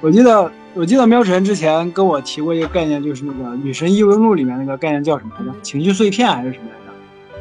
[0.00, 5.52] 我记得我记得喵晨之前跟我提过一个概念，就是那个《女神异闻录》里面那个概念叫什么来着？
[5.60, 6.92] 情绪碎片还是什么来着？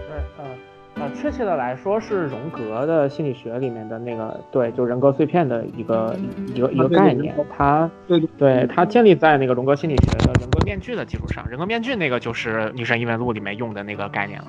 [0.09, 6.13] 对，呃呃，确切的来说是荣格的心理学里面的那个，对，就人格碎片的一个
[6.53, 14.47] 一个一个概念，它对对对它建立在那个荣格心理学的人格面具的基础上，人格面具那个就是《女神异闻录》里面用的那个概念了。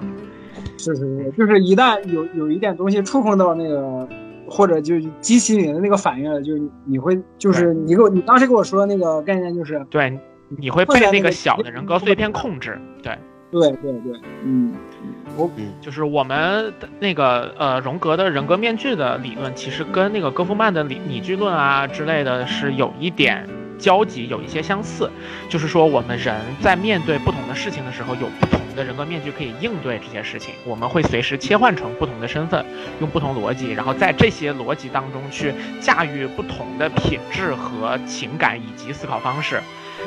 [0.76, 4.08] 是是是，就是一旦有有一点东西触碰到那个，
[4.52, 6.52] 或者就激起你的那个反应了，就
[6.84, 12.78] 你会就是你给我你当时给我说的那个概念就是，对，你会被那个小的人格碎片控制。
[13.02, 13.16] 对，
[13.50, 14.74] 对对对，嗯，
[15.38, 15.50] 我
[15.80, 23.48] 就是我们的那个呃荣格的人格面具的理论，其实跟那个戈夫曼的理拟剧论啊之类的是有一点
[23.78, 25.10] 交集，有一些相似。
[25.48, 30.54] 就是说，我们人在面对不同的事情的时候，有不同的人格面具可以应对这些事情。
[30.64, 32.64] 我们会随时切换成不同的身份，
[33.00, 39.60] 用不同逻辑，然后在这些逻辑当中去驾驭不同的品质和情感以及思考方式。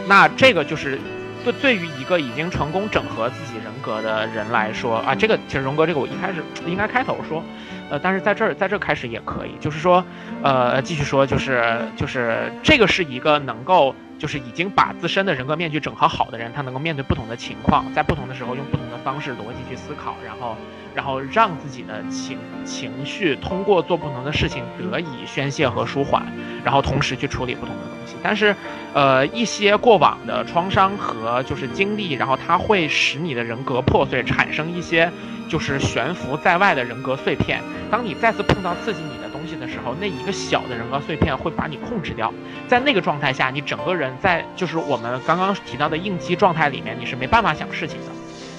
[0.07, 0.99] 那这个就是
[1.43, 7.43] 对对于一个已经成功整合自己人格的人来说啊，这个其实荣格这个我一开始应该开头说，
[7.91, 10.03] 呃，但是在这儿在这儿开始也可以，就是说，
[10.41, 20.55] 呃，继续说，就是就是这个是一个能够就是已经把自身的人格面具整合好的人，他能够面对不同的情况，在不同的时候用不同的方式逻辑去思考，然后
[20.95, 26.25] 然后让自己的情情绪通过做不同的事情得以宣泄和舒缓，
[26.63, 28.55] 然后同时去处理不同的东西，但是。
[28.95, 35.11] 呃，一些过往的创伤和就是经历，然后它会使你的人格破碎，产生一些
[35.49, 37.61] 就是悬浮在外的人格碎片。
[37.91, 42.33] 当你再次碰到刺激你的东西的时候，那一个小的人格碎片会把你控制掉。
[42.67, 48.11] 在那个状态下，你整个人在就是我们刚刚提到的应激状态里面，你是没办法想事情的，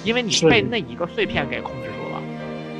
[0.03, 2.21] 因为你被那一个碎片给控制住了。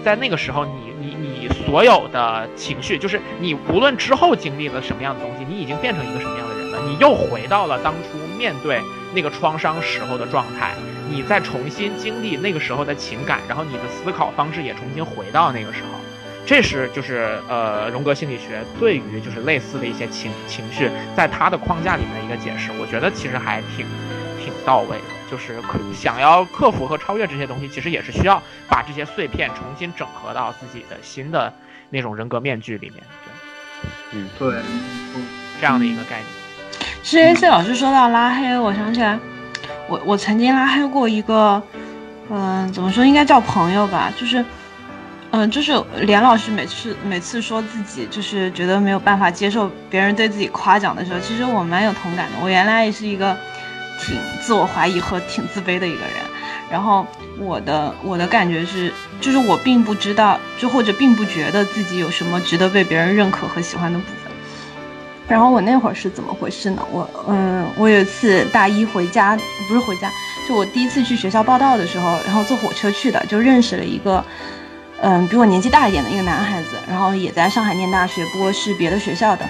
[0.06, 8.82] 在那个时候，你你你所有的情绪，就是你无论之后经历了什么样的东西，你已经变成一个什么样的人了，你又回到了当初面对
[9.14, 10.74] 那个创伤时候的状态。
[11.10, 16.00] 你再重新经历那个时候的情感，然后你的思考方式也重新回到那个时候。
[16.46, 23.86] 这是就是呃荣格心理学对于就是类似的一些情情绪，在它的框架里面的一个解释，我觉得其实还挺
[24.42, 25.04] 挺到位的。
[25.30, 31.54] 就是可想要克服和超越这些东西，其实也是需要把这些碎片重新整合到自己的新的
[31.90, 33.04] 那种人格面具里面。
[33.26, 34.62] 对，嗯，对，
[35.60, 36.26] 这样的一个概念。
[37.04, 39.20] 是 A C 老师说到拉黑，我想起来，
[39.88, 41.62] 我我曾经拉黑过一个，
[42.30, 44.44] 嗯，怎么说应该叫朋友吧，就是。
[45.30, 45.74] 嗯，就是
[46.04, 52.38] 连老师每次每次说自己就是觉得没有办法接受别人对自己夸奖的时候，其实我蛮有同感的。
[52.42, 53.36] 我原来也是一个
[54.00, 56.14] 挺自我怀疑和挺自卑的一个人，
[56.72, 57.06] 然后
[57.38, 64.27] 我的我的感觉是，就是我并不知道，就或者并不觉得自己有什么值得被别人认可和喜欢的部分。
[65.28, 66.82] 然后我那会儿是怎么回事呢？
[66.92, 70.10] 我嗯，我有一次大一回家，不是回家，
[70.48, 74.24] 就我第一次去学校报道的时候，然后坐火车去的，就认识了一个。
[75.00, 79.46] 嗯，比我年纪大一点的一个男孩子，然后也在上海念大学，不过是别的学校的。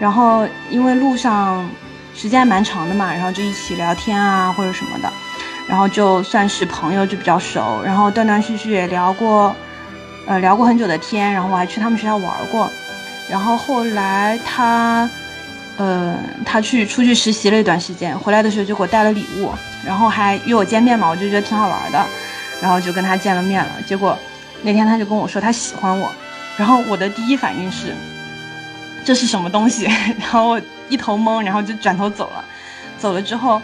[0.00, 1.68] 然后因为路上
[2.14, 5.12] 时间还蛮长的嘛，然后就一起聊天啊或者什么的，
[5.66, 7.82] 然后就算是朋友，就比较熟。
[7.84, 9.54] 然后断断续续也聊过，
[10.26, 11.30] 呃，聊过很久的天。
[11.34, 12.70] 然后我还去他们学校玩过。
[13.30, 15.08] 然后后来他，
[15.76, 19.52] 呃，他去出去实习了一段时间，回来的时候就给我带了礼物，
[19.84, 22.06] 然后还约我见面嘛，我就觉得挺好玩的，
[22.60, 23.70] 然后就跟他见了面了。
[23.86, 24.16] 结果。
[24.60, 26.10] 那天他就跟我说他喜欢我，
[26.56, 27.94] 然后我的第一反应是
[29.04, 29.84] 这是什么东西？
[30.18, 32.44] 然后我一头懵，然后就转头走了。
[32.98, 33.62] 走了之后，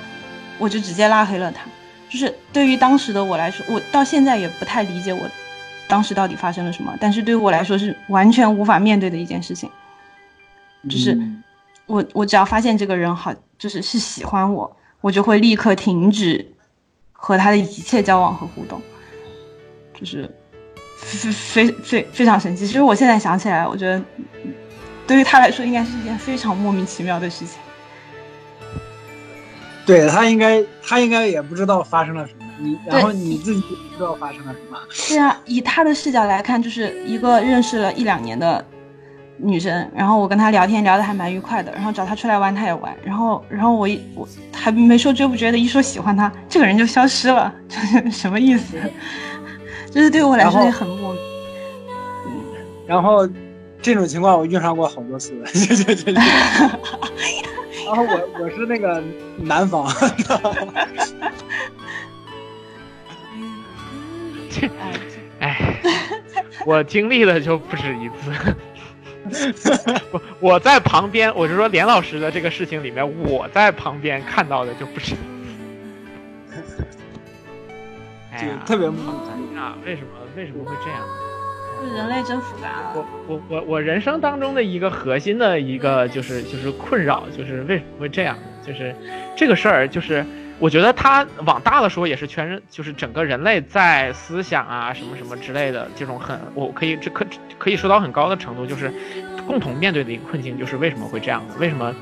[0.57, 1.63] 我就直接拉黑了他。
[2.09, 5.29] 就是对于当时的我来说，我到现在也不太理解我
[5.95, 6.93] 当时到底发生了什么。
[7.01, 9.71] 但是对于我来说是完全无法面对的一件事情。
[10.91, 11.17] 就是
[11.87, 16.45] 我我只要发现这个人好，就是是喜欢我，我就会立刻停止
[17.13, 18.83] 和他的一切交往和互动。
[19.95, 20.29] 就是。
[20.97, 22.67] 非非非非常神奇。
[22.67, 24.03] 其实我现在想起来，我觉得
[25.07, 27.59] 对于他来说，应该是一件非常莫名其妙的事情。
[29.85, 32.44] 对他应该，他应该也不知道发生了什么。
[32.59, 34.79] 你然后你自己不知道发生了什么。
[35.09, 38.65] 对啊，以他的视角来看，就是一个认识了一两年的
[39.37, 48.77] 女生，然后我跟他聊天聊得还蛮愉快的，然后找他出来玩他也玩，然后然后我一我还没说追不追的，一说喜欢他，这个人就消失了，就是 什么意思？
[49.91, 51.23] 就是对我来说也很莫名。
[52.27, 52.31] 嗯，
[52.87, 53.29] 然后
[53.81, 55.33] 这种情况我遇上过好多次。
[57.87, 59.03] 然后我我是那个
[59.37, 59.87] 男方。
[65.41, 65.81] 哎，
[66.67, 68.33] 我经历的就不止一次。
[70.13, 76.85] 我我在旁边，我是说连老师的这个事情里面，我在旁边看到的就不止一次。
[78.37, 79.17] 就特别猛
[79.57, 79.77] 啊！
[79.87, 81.01] 为什么为什么会这样？
[81.95, 82.93] 人类真复杂。
[82.95, 88.37] 我我我我人生当中的一个核心的一个就是就是困扰，就是为什么会这样？
[88.67, 88.95] 就是
[89.37, 90.25] 这个事儿，就是
[90.65, 97.27] 我觉得他往大了说也是全人，就是整个人类在思想啊什么什么之类的这种很，我可以这可
[97.59, 98.91] 可以说到很高的程度，就是
[99.47, 101.43] 共同面对的一个困境，就是为什么会这样？
[101.59, 101.95] 为什么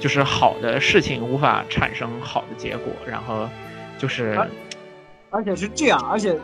[0.00, 2.92] 就是好的事情无法产生好的结果？
[3.06, 3.48] 然后
[3.96, 4.36] 就是。
[5.30, 6.36] 而且是这样，而且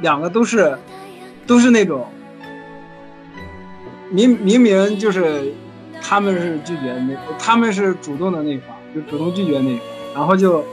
[0.00, 0.78] 两个都是
[1.46, 2.08] 都是那种
[4.08, 5.52] 明明明就是
[6.00, 10.64] 他们是拒绝那，他们是主动的那一方，就主动拒绝那一方，然后就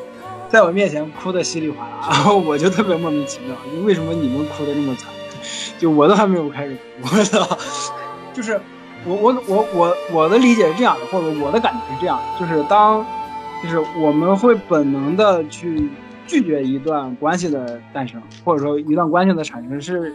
[0.50, 5.10] 在我面前哭的稀里哗啦，然 后我就特别莫名其妙，就为什么你们哭的那么惨？
[5.78, 7.58] 就我都还没有开始哭，我操！
[8.34, 8.60] 就是
[9.06, 13.06] 我我我我我的理解是这样的，或者我的感觉是这样，就是当
[13.64, 15.90] 就是我们会本能的去。
[16.30, 20.14] 拒绝一段关系的诞生，或者说一段关系的产生，是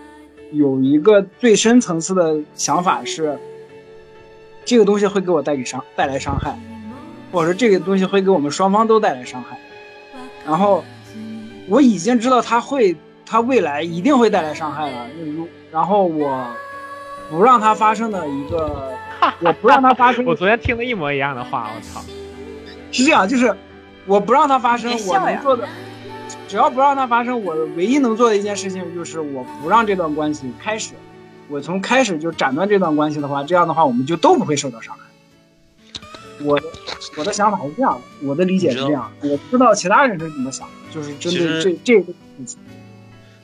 [0.52, 3.36] 有一个最深层次的想法，是
[4.64, 6.56] 这个东西会给我带给伤带来伤害，
[7.32, 9.58] 或者说这个东西会给我们双方都带来伤害。
[10.46, 10.84] 然后
[11.68, 15.06] 我已经知道他会，他未来一定会带来伤害了。
[15.34, 16.46] 如然后我
[17.30, 18.92] 不让它发生的一个，
[19.40, 20.24] 我不让它发生。
[20.26, 22.00] 我昨天听了一模一样的话，我操！
[22.92, 23.54] 是这样，就是
[24.06, 25.66] 我不让它发生，我能做的。
[26.46, 30.92] 只要不让它发生，我唯一能做的一件事情就是我不让这段关系开始。
[31.48, 35.00] 我从开始就斩断这段关系的话，这样的话我们就都不会受到伤害。
[36.44, 36.66] 我的
[37.16, 39.10] 我的想法是这样的，我的理解是这样。
[39.22, 42.58] 我不知道其他人是怎么想的，就是针对这这个事情。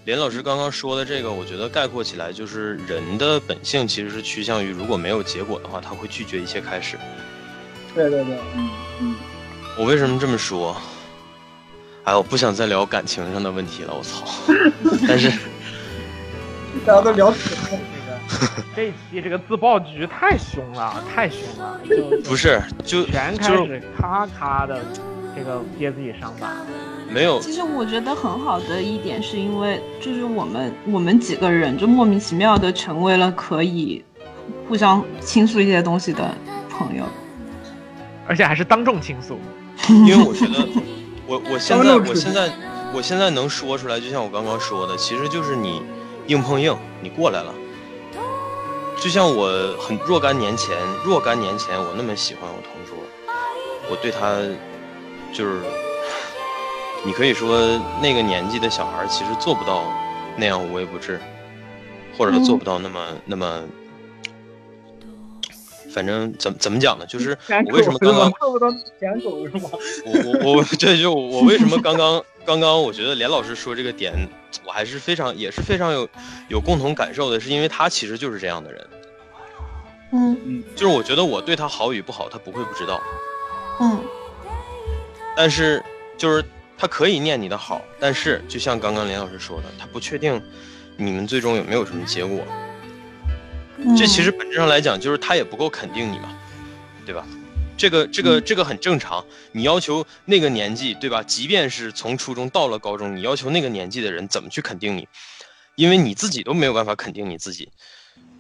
[0.05, 6.97] 连老师刚刚说的这个，我觉得概括起来就是人的本性其实是趋向于如果没有结果的话，他会拒绝一切开始。
[7.95, 9.15] 对对对，嗯嗯。
[9.79, 10.77] 我为什么这么说？
[12.05, 14.25] 哎，我不想再聊感情上的问题了，我操！
[15.07, 15.31] 但是
[16.87, 17.81] 大家都聊死了。
[18.76, 21.97] 这一期这个自爆局太凶了，太凶了，就
[22.28, 24.81] 不是就全开始咔咔的
[25.37, 26.53] 这个揭自己伤疤。
[27.09, 34.05] 没有，其实我觉得很好的一点是因为就是我们我们几个人就莫名其妙的成为了可以
[34.68, 36.33] 互相倾诉一些东西的
[36.70, 37.05] 朋友，
[38.28, 39.39] 而且还是当众倾诉。
[39.89, 40.68] 因为我觉得
[41.26, 42.53] 我 我现在我现在
[42.95, 45.83] 我现在能说出来，就像我刚刚说的，其实就是你
[46.28, 47.53] 硬碰硬，你过来了。
[49.01, 52.97] 就像我很若干年前，若干年前我那么喜欢我同桌，
[53.91, 54.37] 我对他
[55.33, 55.61] 就是，
[57.05, 59.85] 你可以说那个年纪的小孩其实做不到
[60.37, 61.19] 那样无微不至，
[62.19, 63.63] 或者做不到那么那么，
[65.95, 67.07] 反正怎怎么讲呢？
[67.07, 67.37] 就是
[67.69, 69.71] 我为什么刚刚做不到舔狗是吗？
[70.05, 74.13] 我我我这就我为什么刚刚刚刚我觉得连老师说这个点。
[74.65, 76.09] 我还是非常也是非常有
[76.49, 78.87] 有共同感受的，是因为他其实就是这样的人，
[80.13, 80.37] 嗯。
[80.45, 83.01] 嗯，就是我觉得我对他好与不好，他不会不知道，
[83.81, 84.03] 嗯，
[85.37, 85.81] 但是
[86.19, 86.45] 就是
[86.77, 90.43] 他可以念你的好，但是就像刚刚连老师说的，他不确定
[90.97, 92.45] 你们最终有没有什么结果，
[93.97, 96.37] 这其实本质上来讲就是他也不够肯定你嘛，
[97.07, 97.25] 对吧？
[97.81, 101.22] 这个这个这个很正常，你要求那个年纪，对吧？
[101.22, 105.09] 即便是从初中到了高中，你要求那个年纪的人怎么去肯定你？
[105.76, 107.70] 因为你自己都没有办法肯定你自己，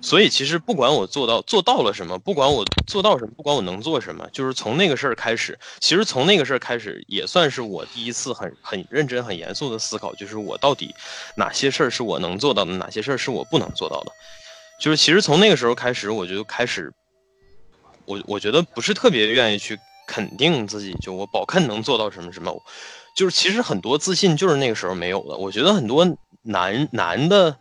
[0.02, 10.94] 所以其实不管我做到做到了什么，不管我做到什么，不管我能做什么，就是从那个事儿开始，其实从那个事儿开始，也算是我第一次很很认真、很严肃的思考，就是我到底
[11.34, 14.12] 哪些事儿是我能做到的，哪些事儿是我不能做到的。
[14.78, 16.92] 就是其实从那个时候开始，我就开始。
[18.10, 22.60] 我我觉得不是特别愿意去肯定自己，就我保看能做到什么什么，
[23.16, 25.36] 就是其实很多自信就是那个时候没有的。
[25.36, 26.04] 我觉得很多
[26.42, 27.56] 男男的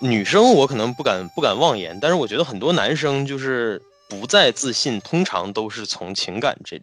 [0.00, 6.80] 女生，我可能不敢不敢妄言，但是我觉得很多男生就是不再自信，通常都是从情感这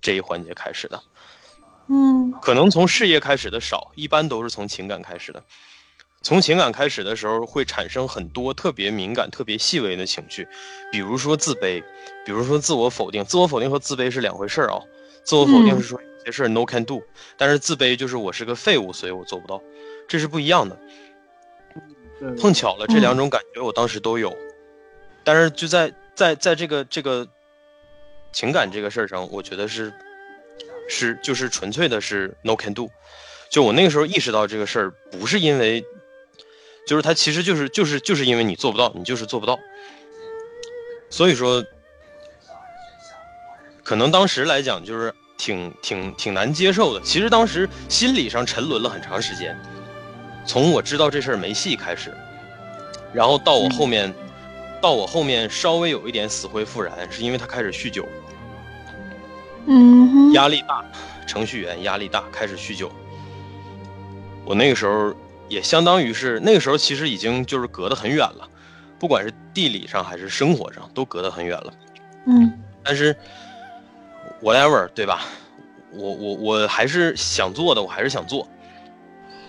[0.00, 1.02] 这一环节开始的。
[1.88, 5.42] 嗯，可能从事业开始的少，一般都是从情感开始的。
[6.22, 10.46] 从情感开始的时候，会产生很多特别敏感、特别细微的情绪，
[10.92, 11.82] 比如说自卑，
[12.24, 13.24] 比如说自我否定。
[13.24, 14.80] 自我否定和自卑是两回事儿啊。
[15.24, 17.02] 自我否定是说有些事儿 no can do，
[17.36, 19.60] 但是自卑就是我是个废物，所以我做不到，
[20.06, 20.78] 这是不一样的。
[22.40, 24.32] 碰巧了，这两种感觉我当时都有，
[25.24, 27.26] 但是就在在在这个这个
[28.30, 29.92] 情感这个事儿上，我觉得是
[30.88, 32.88] 是就是纯粹的是 no can do。
[33.50, 35.84] 就我那个时候意识到这个事儿，不是因为。
[36.84, 39.58] 就是他其实就是就是就是因为你做不到，你就是做不到，
[41.08, 41.64] 所以说，
[43.84, 47.00] 可能当时来讲就是挺挺挺难接受的。
[47.02, 49.56] 其实当时心理上沉沦了很长时间，
[50.44, 52.12] 从我知道这事儿没戏开始，
[53.12, 54.12] 然后到我后面，
[54.80, 58.06] 到我后面稍微有一点死灰复燃，是因为他开始酗酒，
[59.66, 60.84] 嗯，压力大，
[61.28, 62.90] 程序员压力大，开始酗酒，
[64.44, 65.14] 我那个时候。
[65.52, 68.48] 也相当于是那个时候，其实已经就是隔得很远了，
[68.98, 71.74] 不管是地理上还是生活上，都隔得很远了。
[72.24, 73.14] 嗯，但是
[74.40, 75.26] whatever，对吧？
[75.92, 78.48] 我我我还是想做的，我还是想做。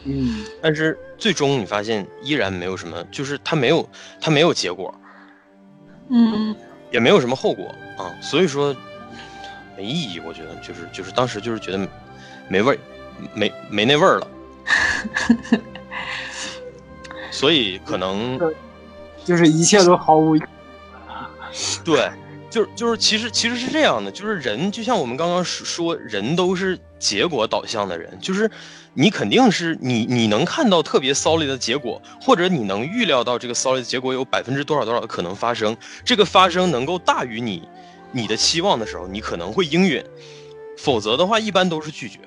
[0.03, 3.89] 嗯，但是最终你发现依然没有什么，就是它没有
[4.19, 4.93] 它没有结果。
[6.09, 6.53] 嗯，
[6.91, 8.75] 也没有什么后果啊，所以说
[9.77, 10.19] 没意义。
[10.19, 11.87] 我觉得就是就是当时就是觉得
[12.49, 12.77] 没味儿，
[13.33, 14.27] 没没那味儿了。
[17.31, 18.39] 所以可能
[19.25, 20.37] 就是一切都毫无，
[21.83, 22.11] 对，
[22.49, 28.49] 就是就是，其实其实是这样的，就是人就像我们刚刚说，人都是结果导向的人，就是
[28.93, 35.75] 你肯定是你你能看到特别 solid 的结果，或者你能预料到这个 solid 结果有百分之多少多少的可能发生，
[36.05, 37.67] 这个发生能够大于你
[38.11, 40.03] 你的期望的时候，你可能会应允，
[40.77, 42.19] 否则的话一般都是拒绝。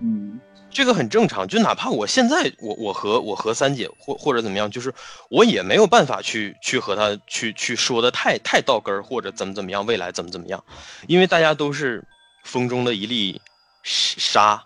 [0.00, 0.38] 嗯。
[0.74, 4.92] 这个很正常，就哪怕我现在我我和我和三姐或或者怎么样，就是
[5.30, 10.62] 我也没有办法去去和他去去说的太太到根儿，或者怎么怎么样，未来怎么怎么样，
[11.06, 12.04] 因为大家都是
[12.44, 13.40] 风中的一粒
[13.84, 14.62] 沙，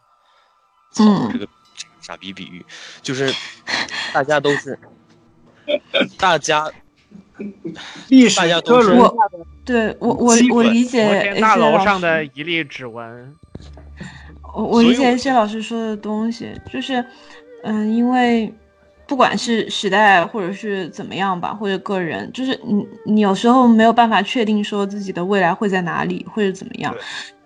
[0.93, 1.47] 操这个
[2.01, 2.65] 傻逼比喻，
[3.03, 3.33] 就是
[4.13, 4.79] 大家都是
[6.19, 6.73] 大家
[8.09, 8.97] 历史大家都是
[9.65, 13.37] 对我我我理解大楼上的一粒指纹。
[14.55, 17.05] 我我理解谢老师说的东西，就是，
[17.63, 18.53] 嗯，因为
[19.07, 26.95] 不管是时代或者是怎么样吧，或者个人，就是你你有时候没有办法确定说自己的未来会在哪里或者怎么样，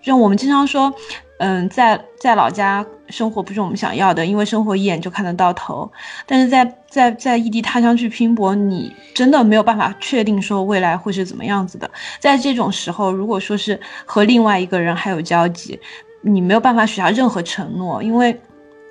[0.00, 0.92] 就我们经常说，
[1.38, 5.90] 嗯，在在老家生活不是我们想要的，因为生活一眼就看得到头。
[6.26, 11.90] 但是在在在异地他乡去拼搏，你真的没有办法确定说未来会是怎么样子的。
[12.18, 15.78] 在这种时候，如果说是和另外一个人还有交集，
[16.22, 18.40] 你没有办法许下任何承诺，因为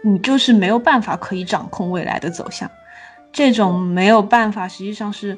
[0.03, 2.69] 你就是没有办法可以掌控未来的走向。
[3.31, 5.37] 这种没有办法，实际上是。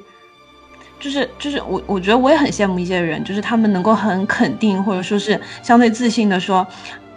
[1.00, 6.66] 就是就是我我觉得我也很羡慕一些人，就是他们能够很肯定或者说是相对自信的说，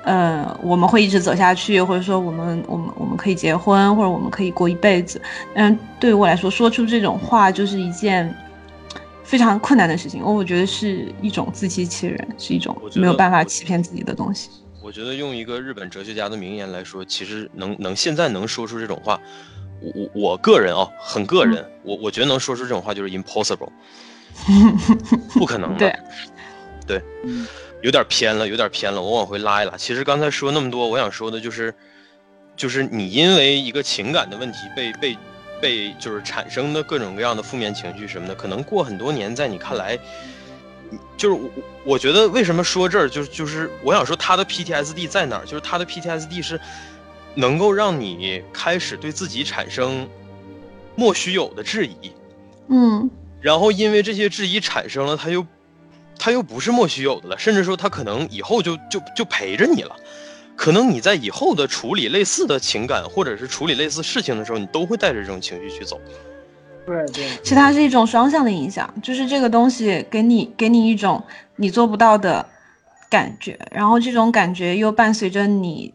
[0.03, 5.23] 呃，我们会一直走下去，或者说我们我们我们可以结婚，或者我们可以过一辈子。
[5.55, 8.35] 嗯，对于我来说，说出这种话就是一件
[9.23, 10.21] 非常困难的事情。
[10.21, 14.51] 我我觉得是一种自欺欺人，是一种没有办法欺骗自己的东西。
[14.87, 19.21] 我觉得用一个日本哲学家的名言来说，其实能能现在能说出这种话。
[19.81, 23.69] 我我我个人啊，很个人，我我觉得能说出这种话就是 impossible，
[25.35, 25.93] 不可能的，
[26.87, 27.03] 对，
[27.83, 29.77] 有点偏了，有点偏了，我往回拉一拉。
[29.77, 31.75] 其实刚才说那么多，我想说的就是，
[32.57, 35.19] 就是你因为一个情感的问题被被
[35.61, 39.99] 被就是产生的各种各样的负面情绪什么的，可能过很多年，在你看来，
[41.17, 41.51] 就是我
[41.85, 46.61] 我觉得为什么说这儿，就是就是我想说他的 PTSD 在哪儿，就是他的 PTSD 是。
[47.39, 50.09] 能够让你开始对自己产生
[50.95, 52.11] 莫须有的质疑，
[52.69, 53.11] 嗯，
[53.43, 55.47] 然后因为这些质疑产生了，他又
[56.19, 59.95] 他又不是莫须有的了，甚至说他可能以后就就就陪着你了，
[60.57, 66.01] 可能你在以后的处理类似的情感或者是处理类似事情的时候，你都会带着这种情绪去走。
[66.87, 71.23] 对对，其实它是一种双向的影响，就是这个东西给你给你一种
[71.57, 72.47] 你做不到的
[73.11, 75.93] 感觉，然后这种感觉又伴随着你。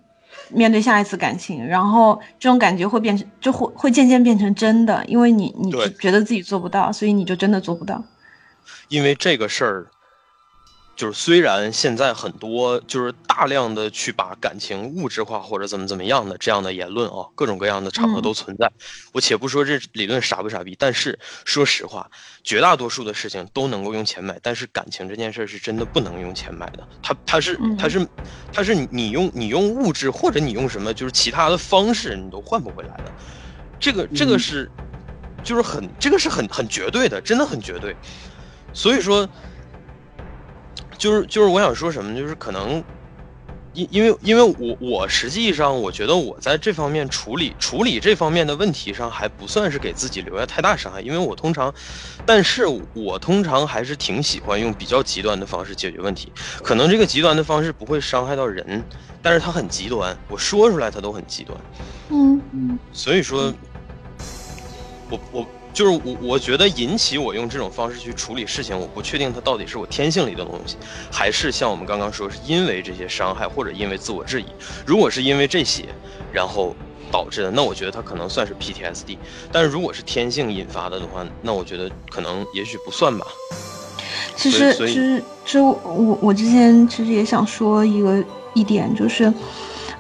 [0.54, 8.04] 面对下一次感情，然后这种感觉会变成，就会会渐渐变成真的，因为你你觉得自己做不到，所以你就真的做不到。
[8.90, 9.88] 因为这个事儿。
[10.94, 18.72] 就是虽然现在很多就是大量的去把感情物质化或者怎么怎么样的这样的言论啊，各种各样的场合都存在。
[19.12, 22.08] 我且不说这理论傻不傻逼，但是说实话，
[22.44, 26.88] 绝大多数的事情都能够用钱买，但是感情这件事是真的不能用钱买的。
[27.02, 28.08] 它它是它是
[28.54, 33.12] 它是你用你用物质或者你用什么就是其他的方式你都换不回来的。
[33.80, 34.70] 这个这个是
[35.44, 37.96] 就是很这个是很很绝对的，真的很绝对。
[38.72, 39.28] 所以说。
[41.02, 42.84] 就是就是我想说什么，就是可能，
[43.74, 51.74] 因因为因为我我实际上我觉得我在这方面处理处理这方面的问题上还不算是给自己留下太大伤害，因为我通常，
[52.24, 56.32] 但是我通常还是挺喜欢用比较极端的方式解决问题。
[56.62, 58.86] 可能这个极端的方式不会伤害到人，
[59.24, 61.58] 但是它很极端，我说出来它都很极端。
[62.10, 63.52] 嗯嗯，所以说，
[65.10, 65.61] 我我。
[65.74, 70.76] 就是我，我觉得引起我用这种方式去处理事情，我不确定它到底是我天性里的东西，
[71.12, 74.46] 还是像我们刚刚说，是因为这些伤害或者因为自我质疑。
[74.86, 75.86] 如果是因为这些，
[76.32, 76.76] 然后
[77.12, 79.18] 导致的，那我觉得它可能算是 PTSD。
[79.52, 83.26] 但是如果是天性引发的的话，那我觉得可能也许不算吧。
[84.36, 89.32] 其实，其实，其实我我之前其实也想说一个一点，就是，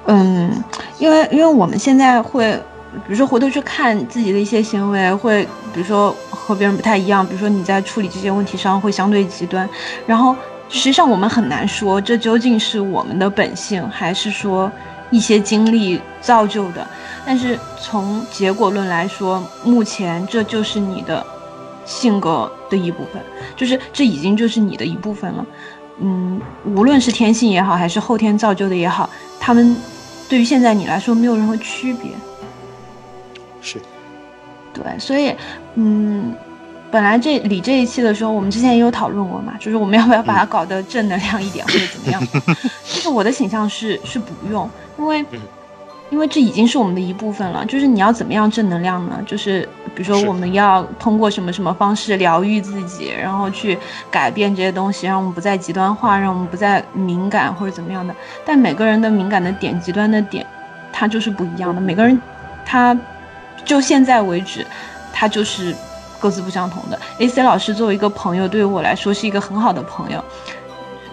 [0.06, 0.52] 嗯，
[1.00, 2.62] 因为因为我们现在会。
[2.94, 9.68] 比如说回头去看自己的一些行为，会比如说和别人不太一样，比如说你在处理这些问题上会相对极端，
[10.06, 10.36] 然后
[10.70, 14.72] 实际上我们很难说这究竟是我们的本性，还是说
[15.10, 16.86] 一些经历造就的。
[17.26, 21.26] 但是从结果论来说，目前这就是你的
[21.86, 23.22] 性格的一部分，
[23.56, 25.46] 就是这已经就是你的一部分了。
[26.00, 29.76] 嗯，无论是天性也好，还是后天造就的也好，他们
[30.28, 32.12] 对于现在你来说没有任何区别。
[33.62, 33.80] 是，
[34.74, 35.36] 对，所以，
[35.76, 36.34] 嗯，
[36.90, 42.22] 本来这理这一期的时候，我们之前也有讨论过嘛，就是我们要不要把它搞得正能量一点，或者怎么样？
[42.84, 45.26] 就是我的倾向是是不用，因为，
[46.10, 47.66] 因为这已经是我们的一部分了。
[47.66, 49.22] 就是你要怎么样正能量呢？
[49.26, 49.62] 就是
[49.96, 53.78] 比如说我们要通过什么什么方式疗愈自己，然后去
[54.10, 58.14] 改变这些东西，让我们不再极端化，让我们不再敏感或者怎么样的。
[58.46, 60.46] 但每个人的敏感的点、极端的点，
[60.92, 61.80] 它就是不一样的。
[61.80, 62.22] 每个人
[62.66, 62.98] 他。
[63.66, 64.66] 就现在为止，
[65.14, 65.76] 他就是
[66.20, 67.00] 各自不相同的。
[67.20, 70.24] A C 老师作为一个朋友，对于我来说是一个很好的朋友。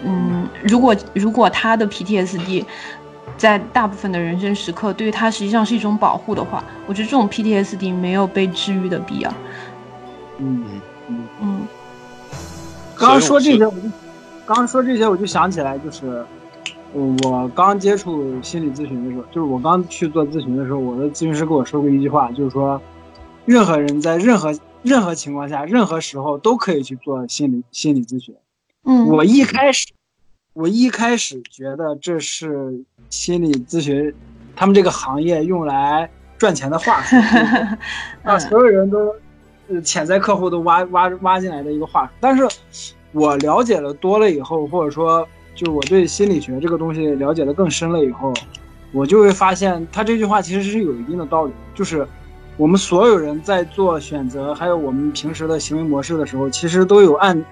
[0.03, 2.65] 嗯，如果如果他的 P T S D
[3.37, 9.33] 在大部分的人生时刻对于他实际上是一种保护的话，我觉得这种 P T S D 没有被治愈的必要。
[10.37, 10.63] 嗯
[11.07, 11.67] 嗯嗯。
[12.95, 13.81] 刚刚说这些，我就
[14.45, 16.25] 刚刚说这些，我就想起来，就是
[16.93, 22.81] 我刚接触心理咨询的时候，就是我刚去做咨询的时候，我的咨询师跟我说过一句话，就是说，
[23.45, 28.35] 任何人在任何任何情况下、任何时候都可以去做心理心理咨询。
[28.85, 29.87] 嗯，我一开始
[30.53, 34.13] 我一开始觉得这是心理咨询，
[34.55, 37.15] 他们这个行业用来赚钱的话术，
[38.23, 39.13] 啊，所有人都
[39.83, 42.11] 潜在客户都挖挖挖进来的一个话术。
[42.19, 42.47] 但是，
[43.11, 45.27] 我了解了多了以后，或者说，
[45.59, 48.33] 就我对心理学这个东西了解的更深了以后，
[48.93, 52.07] 我就会发现，他这句话其实是有一定的道理，就是
[52.55, 57.43] 我们所有人在做选择，还有我们平时的行为模式的时候，其实都有按。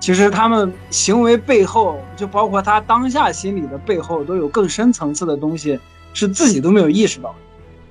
[0.00, 5.78] 其实他们行为背后，就包括他当下心理的背后，都有更深层次的东西，
[6.12, 7.32] 是自己都没有意识到。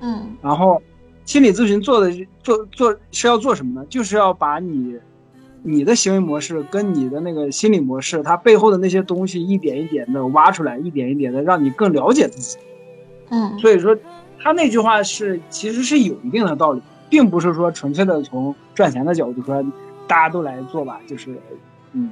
[0.00, 0.82] 嗯，然后，
[1.24, 3.86] 心理咨询做的做做是要做什么呢？
[3.88, 4.94] 就是要把你，
[5.62, 12.58] 你的行为模式跟你的那个心理模式，它背后的那些东西一点一点的挖出来，一点一点的让你更了解自己。
[13.30, 13.96] 嗯，所以说，
[14.38, 19.64] 他那句话是其实是有一定的道理，并不是说纯粹的从赚钱的角度说，
[20.06, 21.34] 大家都来做吧，就是。
[21.92, 22.10] 嗯，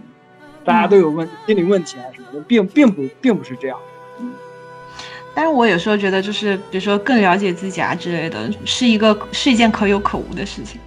[0.63, 3.79] 大家都有问心理问题啊什么的，并并不并不是这样。
[4.21, 4.31] 嗯，
[5.35, 10.79] 但是我有时候觉得，就是比如说更了解自己啊之类的，是一个是一件可有可无的事情。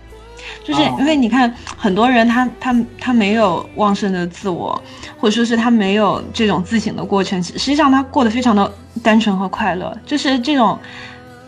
[0.63, 4.81] 就是因为你看，很多人他他他没有旺盛的自我，
[5.19, 8.71] 或者说是他没有这种自省的过程，实际上他过得非常的
[9.03, 9.95] 单纯和快乐。
[10.05, 10.79] 就是这种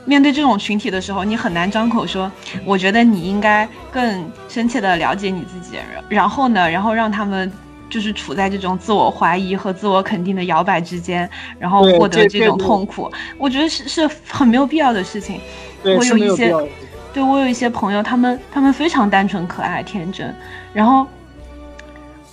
[0.06, 2.30] 面对这种群体的时候，你很难张口说，
[2.66, 5.78] 我觉得你应该更深切的了解你自己。
[6.10, 7.52] 然后呢，然后让他们
[7.90, 13.10] 就是处在这种自我怀疑和自我肯定的摇摆之间，然后获得这种痛苦。
[13.38, 15.40] 我觉得是是很没有必要的事情。
[15.84, 16.54] 我有一些，
[17.16, 20.36] 对我有一些朋友，他们他们非常单纯、可爱、天真，
[20.74, 21.08] 然后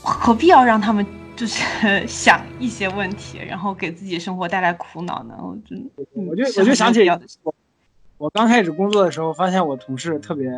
[0.03, 1.07] 何必要让他们
[1.37, 1.63] 就是
[2.09, 5.35] 想一些问题，然后给自己生活带来苦恼呢？
[5.41, 5.77] 我就
[6.15, 7.09] 我就我就想起
[7.45, 7.55] 我
[8.19, 10.51] 我刚开始工作的时候，发现我同事特别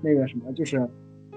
[0.00, 0.90] 那个什么，就是。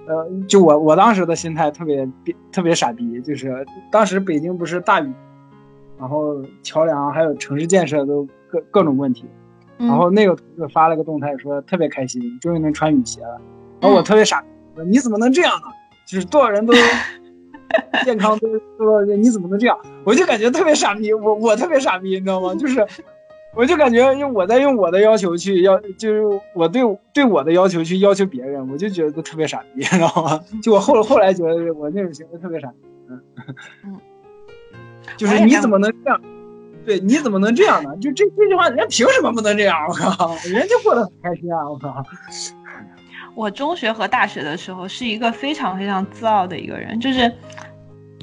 [0.07, 2.09] 呃，就我我当时的心态特别
[2.51, 5.13] 特别傻逼，就是当时北京不是大雨，
[5.99, 9.25] 然后桥梁还有城市建设都各各种问题，
[9.87, 13.41] 然后那个同事发了个动态说特别开心，终于能穿雨鞋了，
[13.79, 14.43] 然后我特别傻，
[14.75, 15.67] 说你怎么能这样呢？
[16.05, 16.73] 就是多少人都
[18.03, 19.77] 健康都说你怎么能这样？
[20.03, 22.53] 我就感觉特别傻逼，我我特别傻逼，你知道吗？
[22.55, 22.85] 就是。
[23.53, 26.23] 我就感觉，用我在用我的要求去要，就是
[26.55, 26.81] 我对
[27.13, 30.39] 对我的要求去要求别人，我就觉得特别傻逼，你知道吗？
[30.63, 32.75] 就我后后来觉得我那种行为特别傻逼，
[33.09, 33.99] 嗯，
[35.17, 36.21] 就是你怎么能这样？
[36.85, 37.89] 对，你怎么能这样呢？
[38.01, 39.77] 就这这句话，人家凭什么不能这样？
[39.87, 41.69] 我靠，人家过得很开心啊！
[41.69, 42.03] 我靠。
[43.35, 47.31] 我中学和大学的时候是一个非常非常自傲的一个人，就是。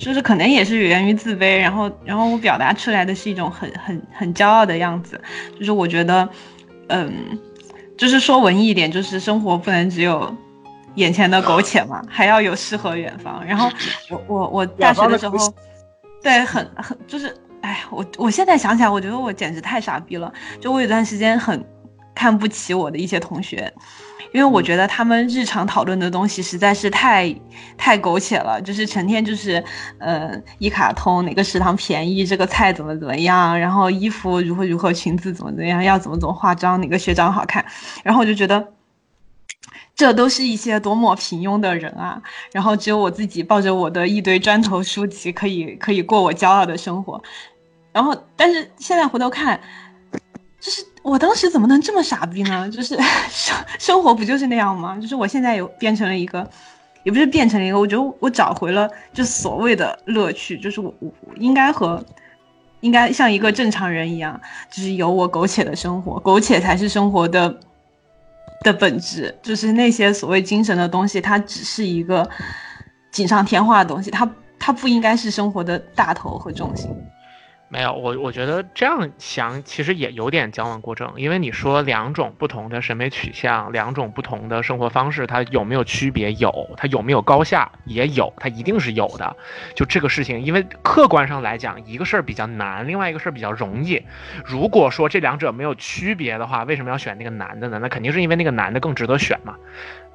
[0.01, 5.21] 就是可能也是源于自卑，然后然后我表达出来的是一种很很很骄傲的样子，
[5.59, 6.29] 就是我觉得，
[6.87, 7.13] 嗯，
[7.97, 10.33] 就是说文艺一点，就是生活不能只有
[10.95, 13.45] 眼前的苟且嘛，还要有诗和远方。
[13.45, 13.69] 然后
[14.09, 15.37] 我我我大学的时候，
[16.23, 20.33] 对，很很就是，哎，我我现在想起来，我觉得我简直太傻逼了。
[20.61, 21.65] 就我有段时间很
[22.15, 23.73] 看不起我的一些同学。
[24.31, 27.35] 因为我觉得他们日常讨论的东西实在是太
[27.79, 29.65] 太苟且了，就是成天就是，
[29.99, 37.65] 呃，一卡通哪个食堂便宜，这个菜怎么怎么样，然后衣服如何如何，裙子怎么怎么样，要怎么怎么化妆，哪个学长好看，
[38.05, 38.69] 然后我就觉得，
[39.99, 42.23] 这都是一些多么平庸的人啊，
[42.53, 47.21] 然后只有我自己抱着我的一堆砖头书籍，可以可以过我骄傲的生活，
[47.93, 49.61] 然后但是现在回头看。
[50.61, 52.69] 就是我当时怎么能这么傻逼呢？
[52.69, 52.99] 就是
[53.31, 54.99] 生生活不就是那样吗？
[55.01, 56.49] 就是我现在有变成了一个，
[57.05, 62.05] 也不是变成了一个，我觉得我找回了就所谓的乐趣，就是我我应该和
[62.81, 64.39] 应该像一个正常人一样，
[64.69, 67.61] 就是有我苟且的生活，苟且才是生活的
[68.63, 69.37] 的本质。
[69.43, 72.29] 就是那些所谓精神的东西，它只是一个
[73.11, 76.91] 锦上添花的东西，它它不应该是生活的大头和重心。
[77.71, 86.33] 没有，我我觉得这样想其实也有点矫枉过正，因为你说两种不同的审美取向，两种不同的生活方式，它有没有区别？
[86.33, 87.71] 有，它有没有高下？
[87.85, 89.37] 也有，它一定是有的。
[89.75, 94.03] 就这个事情，因为客观上来讲，一个事儿比较难，另外一个事儿比较容易。
[94.47, 97.79] 如果说这两者没有区别的话，为什么要选那个男的呢？
[97.83, 99.55] 那肯定是因为那个男的更值得选嘛。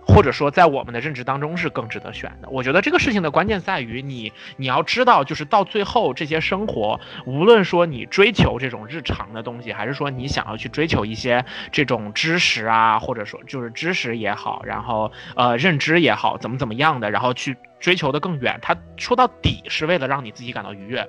[0.06, 2.50] 或者说，在我们的认知当中是更值得选的。
[2.50, 17.58] 我觉得这个事情的关键在于你，你要知道，就是到最后这些生活，无论说你追求这种日常的东西，还是说你想要去追求一些这种知识啊，或者说就是知识也好，然后呃认知也好，怎么怎么样的，然后去。
[17.84, 18.58] 追求的更远。
[18.62, 21.06] 它说到底是为了让你自己感到愉悦，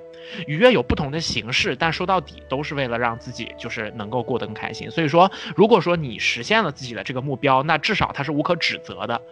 [0.49, 4.91] 愉悦有不同的形式，但说到底都是为了让自己就是能够过得更开心。
[4.91, 9.22] 所以说，如果说你实现了自己的这个目标，那至少它是无可指责的。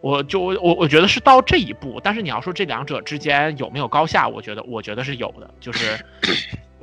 [0.00, 5.98] 我就我我我觉得是到这一步，但是你要说这两者之间有没有高下，我觉得我觉得是有的，就是。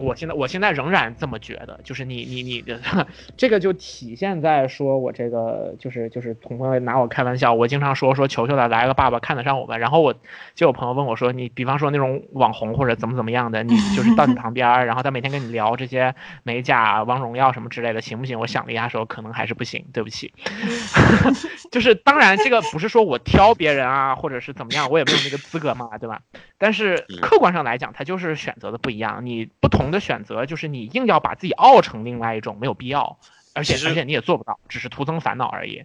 [0.02, 2.80] 我现在我现在仍然这么觉得，就是你你你的
[3.38, 10.14] 这个就体现在说我这个就是就是同朋友拿我开玩笑，我经常说说球球的来个爸爸看得上我们，然后我
[10.56, 18.39] 就有朋友问我说，你比方说那种网红或者怎么怎么样的，你 就是到你旁边，然后他每天跟你聊这些美甲、王荣耀什么之类的，行不行？
[18.39, 20.34] 我想了一下说，可能还是不行，对不起。
[21.72, 26.22] 就是当然这个不是说我挑别人啊，或者是怎么样，我也没有那个资格嘛，对吧？
[26.58, 29.91] 但是客观上来讲，他就是选择的不一样，你不同。
[29.92, 33.20] 的选择就是你硬要把自己熬成另外一种，没有必要，
[33.54, 35.84] 而且而且你也做不到，只是徒增烦恼而已。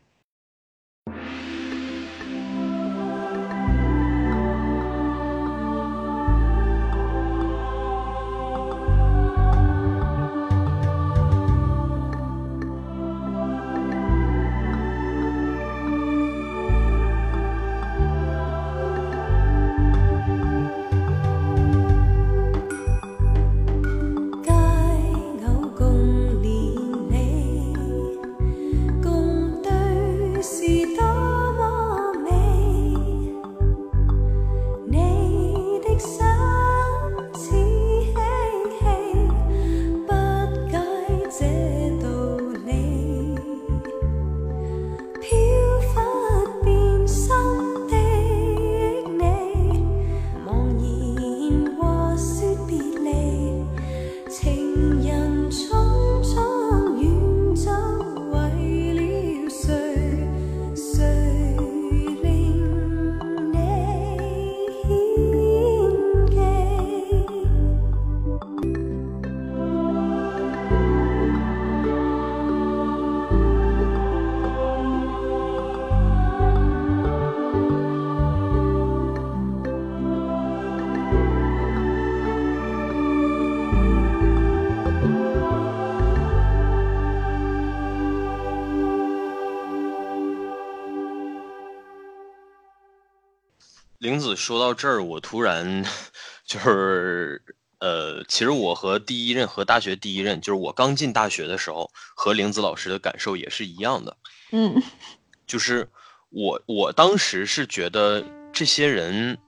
[93.99, 95.85] 玲子说到这儿，我突然
[96.47, 97.41] 就是
[97.79, 104.17] 呃，其实我和第一任和大学第一任，就是我刚进大学的时候，和玲子老师的感受也是一样的。
[104.53, 104.83] 嗯，
[105.47, 105.89] 就是
[106.31, 108.23] 我我当时是觉得
[108.53, 109.39] 这些人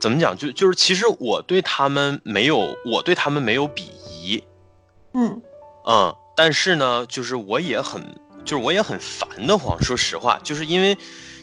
[0.00, 4.42] 怎么讲，就就是其实我对他们没有，我对他们没有鄙夷。
[5.12, 5.42] 嗯
[5.86, 8.02] 嗯，但是呢，就是我也很，
[8.44, 9.80] 就是我也很烦的慌。
[9.82, 10.96] 说实话，就是因为。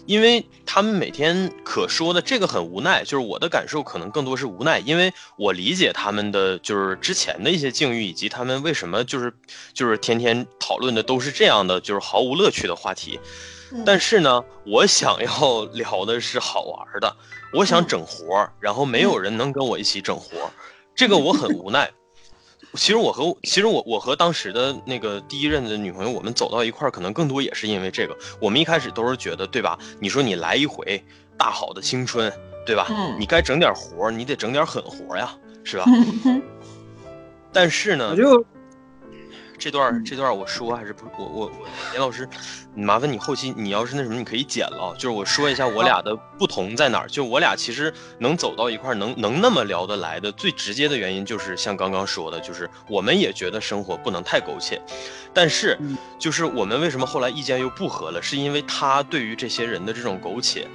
[0.05, 9.33] 因为他们每天可说的这个很无奈，就是我的感受可能更多是无奈，因为我理解他们的就是之前的一些境遇，以及他们为什么就是
[9.73, 13.19] 就是天天讨论的都是这样的，就是毫无乐趣的话题。
[13.85, 17.15] 但是呢，我想要聊的是好玩的，
[17.53, 20.51] 我想整活，然后没有人能跟我一起整活，
[20.93, 21.89] 这个我很无奈。
[22.75, 28.17] 其实我和其实我我和当时的那个第一任的女朋友，我们走到一块儿，可能更多也是因为这个。
[28.39, 29.77] 我们一开始都是觉得，对吧？
[29.99, 31.03] 你说你来一回
[31.37, 32.31] 大好的青春，
[32.65, 32.87] 对吧？
[33.19, 35.85] 你该整点活儿，你得整点狠活呀，是吧？
[37.53, 38.43] 但是呢，就。
[39.63, 42.27] 这段这段我说还是不我我我严老师，
[42.75, 47.07] 麻烦你后期你要是那什么你可以剪了，就是我说一下我俩的不同在哪儿。
[47.07, 54.81] 就我俩其实能走到一块儿，能能那么聊得来的最直接的原因就是像刚刚说的，就是我们也觉得生活不能太苟且，
[55.33, 55.79] 但是
[56.19, 60.67] 就是我们为什么后来意见又不合了，是因为他对于这些人的这种苟且，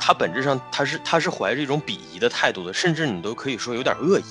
[0.00, 4.24] 他本质上他是他是怀着一种鄙夷的态度的，甚至你都可以说有点恶意。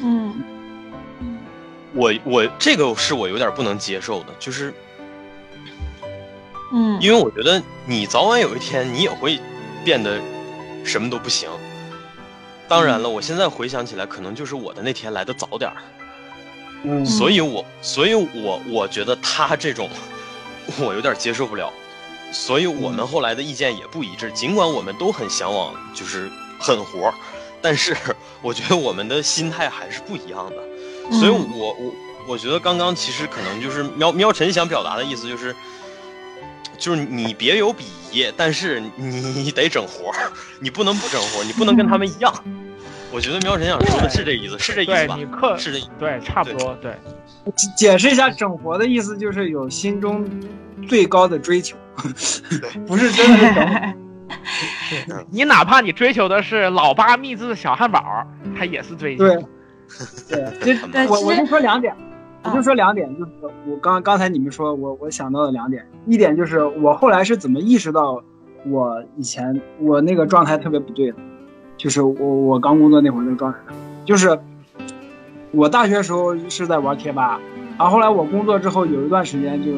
[0.00, 0.57] 嗯。
[1.94, 4.72] 我我这个是我有点不能接受的，就是，
[6.72, 9.40] 嗯，因为我觉得你早晚有一天你也会
[9.84, 10.20] 变得
[10.84, 11.48] 什么都不行。
[12.68, 15.76] 当然了，我现在回想起来，可能就是我的那天来的早点儿，
[16.82, 19.88] 嗯，所以我所以我我觉得他这种
[20.78, 21.72] 我有点接受不了，
[22.30, 24.30] 所以我们后来的意见也不一致。
[24.32, 26.30] 尽管我们都很向往就是
[26.60, 27.10] 狠活，
[27.62, 27.96] 但是
[28.42, 30.67] 我觉得我们的心态还是不一样的。
[31.10, 31.94] 所以，我我
[32.28, 35.54] 我觉得刚刚其实可能就是喵喵晨想表达的意思，就是
[36.76, 37.82] 就是你别有鄙
[38.12, 40.30] 夷，但是你得整活儿，
[40.60, 42.32] 你不能不整活儿，你不能跟他们一样。
[43.10, 45.16] 我觉得喵晨想说的是这意思，是这意思吧？
[45.58, 46.94] 是这意思，对，差不多，对。
[47.74, 50.28] 解释一下整活的意思，就是有心中
[50.86, 51.78] 最高的追求，
[52.86, 53.94] 不是真的整。
[55.32, 58.04] 你哪怕你追求的是老八秘制小汉堡，
[58.58, 59.24] 它也是追求。
[59.26, 59.42] 对，
[60.28, 60.46] 对，
[60.92, 61.94] 这我我就说两点，
[62.44, 63.30] 我就说两点，就是
[63.66, 68.22] 我刚刚才你们说我我想到的两点，一点就是我后来是怎么意识到
[68.66, 71.16] 我以前我那个状态特别不对的，
[71.76, 73.58] 就是我我刚工作那会儿那个状态，
[74.04, 74.38] 就是
[75.52, 77.40] 我大学时候是在玩贴吧，
[77.78, 79.72] 然后后来我工作之后有一段时间就。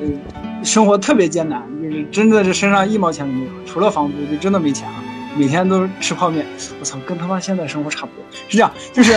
[0.00, 0.16] 嗯，
[0.62, 4.94] 生活特别艰难，就是真的是身上一毛钱都没有，除了房租就真的没钱了，
[5.38, 6.44] 每天都吃泡面。
[6.80, 8.24] 我操，跟他妈现在生活差不多。
[8.48, 9.12] 是这样，就是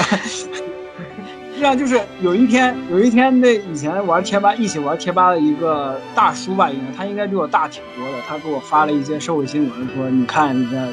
[1.58, 10.88] 这样，就是有一天，有一天那以前玩贴吧一起玩贴吧的一个大叔吧，应该他应该比我大挺多的，他给我发了一些社会新闻，说你看你看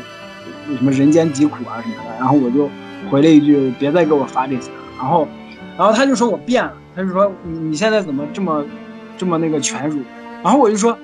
[0.76, 2.68] 什么人间疾苦啊什么的，然后我就
[3.10, 4.78] 回了一句别再给我发这些了。
[4.98, 5.28] 然后，
[5.76, 8.64] 然后他就说我变了，他就说你你现在怎么这么。
[9.20, 10.00] 这么那个全儒，
[10.44, 10.96] 然后我就说，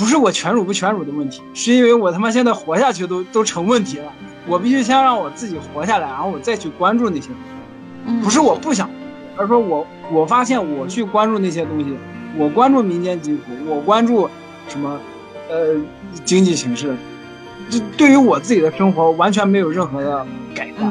[0.00, 4.10] 不是我全辱不全辱的问题，是因为我他妈现在活下去都都成问题了，
[4.46, 7.28] 我必须先让我自己活下来，然后我再去关注那些
[8.06, 8.88] 东西，不是我不想，
[9.36, 11.94] 而是说我我发现我去关注那些东西，
[12.38, 14.26] 我关注民间疾苦，我关注
[14.68, 14.98] 什么，
[15.50, 15.76] 呃，
[16.24, 16.96] 经济形势，
[17.68, 20.90] 这对于我自己的生活完全没有任何的改善，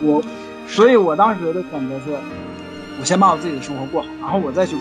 [0.00, 0.22] 我，
[0.68, 2.16] 所以我当时的选择是，
[3.00, 4.76] 我先把我自己的生活过好，然后我再去。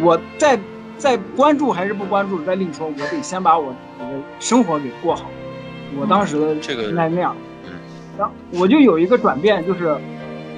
[0.00, 0.58] 我在
[1.00, 5.30] 在关注还是不关注再另说，我得先把我我的生活给过好。
[5.98, 7.34] 我当时的这个应该那样，
[8.18, 9.96] 然后我就有一个转变，就是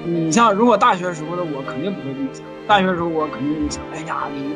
[0.05, 4.53] 你像如果大学时候的我肯定不会这么想，大学时候我肯定想，哎呀，你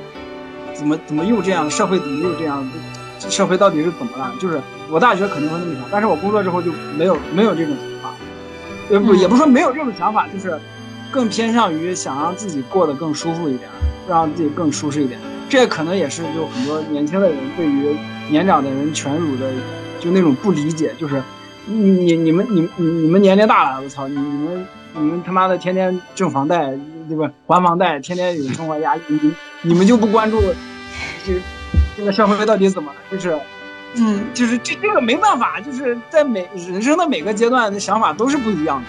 [0.74, 2.70] 怎么怎么又这样，社会怎么又这样，
[3.20, 4.34] 社会到底是怎么了？
[4.42, 4.60] 就是
[4.92, 8.18] 我大学肯定会那么想，但是我工作之后就没有没有这种想法，
[8.92, 10.60] 也不也不是说没有这种想法，就是
[11.12, 13.70] 更偏向于想让自己过得更舒服一点。
[14.10, 15.20] 让自己更舒适一点，
[15.50, 17.96] 这可能也是就很多年轻的人对于
[18.30, 19.52] 年长的人全辱的
[20.00, 21.22] 就那种不理解，就是
[21.66, 26.74] 你你你们你你你们年龄大了，我操，你们你们他妈的天天挣房贷
[27.08, 27.32] 对吧？
[27.48, 30.42] 还房贷，天天有生活压力，你你们就不关注
[31.26, 31.34] 这
[31.96, 32.98] 这个社会到底怎么了？
[33.10, 33.40] 就是
[33.96, 38.86] 嗯，就是这这个没办法，就是在每人生的每个阶段的想法都是不一样的，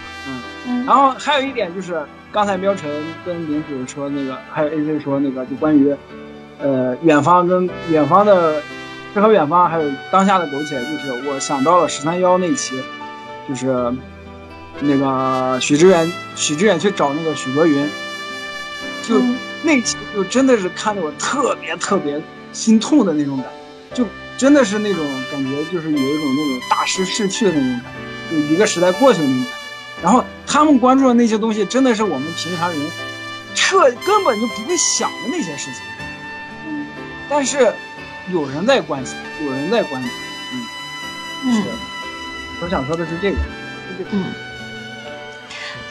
[0.67, 2.05] 嗯，然后还有一点就是。
[2.31, 2.91] 刚才喵晨
[3.25, 5.97] 跟林子说那个，还有 AC 说那个，就关于，
[6.61, 8.61] 呃，远方跟远方的
[9.15, 12.83] 诗和远方，还有当下的苟且，就是我想到了十三幺那期，
[13.49, 13.93] 就是
[14.81, 17.89] 那个许知远，许知远去找那个许卓云，
[19.03, 19.21] 就
[19.63, 22.21] 那期就真的是看得我特别特别
[22.53, 23.47] 心痛的那种感
[23.91, 27.83] 觉，就真的是那种感觉，就是有一种那种大师逝去的那种感
[28.31, 29.59] 觉，就一个时代过去的那种感觉。
[30.03, 32.79] 然后他们关注的那些东西，真的是我们平常人，
[33.55, 35.83] 彻根本就不会想的那些事情。
[37.29, 37.73] 嗯，但是
[38.33, 40.11] 有人在关心，有人在关心。
[41.45, 41.63] 嗯，是。
[42.63, 43.39] 我想说的是这个。
[44.11, 44.33] 嗯。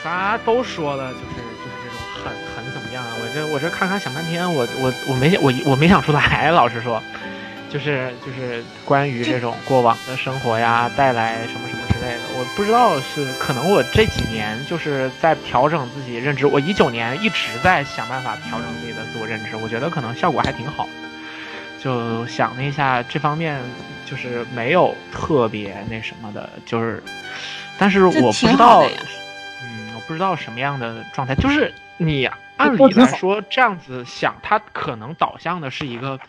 [0.04, 3.12] 啥都说了，就是就是这种很很怎么样啊？
[3.22, 7.02] 我这我这看看想半天，我我我没想我我没想出来，老实说。
[7.70, 16.46] 就是就是关于这种过往的生活呀，带来什么什么之类的，我不知道是可能我这几年就是在调整自己认知。
[16.46, 20.88] 我一九年一直在想办法调整自己的自我认知，我觉得可能效果还挺好。
[21.80, 23.61] 就想了一下这方面，
[24.05, 27.01] 就是没有特别那什么的，就是，
[27.78, 28.82] 但是我不知道，
[29.63, 31.36] 嗯，我不知道什么样的状态。
[31.36, 36.19] 就是你按理来说这样子想，它可能导向的是一个。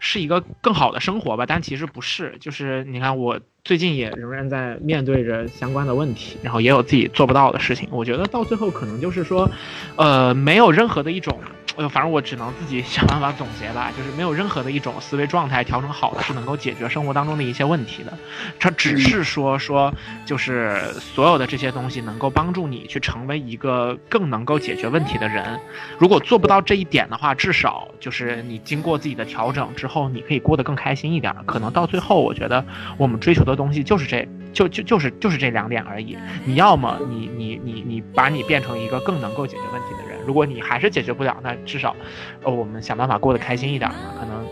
[0.00, 2.36] 是一个更好的生活吧，但其实不是。
[2.38, 7.88] 就是你看，我最近也仍然在面对着相关的问题，然后也有自己做不到的事情。
[7.90, 9.48] 我觉得到最后可能就是说，
[9.96, 11.40] 呃，没有任何的一种。
[11.76, 18.12] 呃，反正我只能自己 想办法总结吧，就是没有任何的一种思维状态调整好了是能够解决生活当中的一些问题的，
[18.58, 19.92] 它只是说说
[20.24, 25.58] 就是所有的这些东西能够帮助你去成为一个更能够解决问题的人。
[25.98, 31.34] 如果做不到这一点的话，至少就是你经过自己的调整之后，你可以过得更开心一点。
[31.46, 32.64] 可能到最后，我觉得
[32.96, 36.16] 我们追求的东西就是这就就就是就是这两点而已。
[36.44, 40.03] 你要么你你你你把你变成一个更能够解决问题的人。
[40.26, 41.94] 如果你还是解决不了，那至少，
[42.42, 43.96] 呃，我们想办法过得开心一点嘛。
[44.18, 44.46] 可能，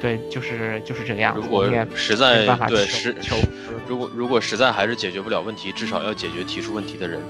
[0.00, 1.40] 对，就是就是这个样子。
[1.44, 3.14] 如果实在对实，
[3.86, 7.20] 如果如果实在还是解决不了问题，至少要解决提出问题的人。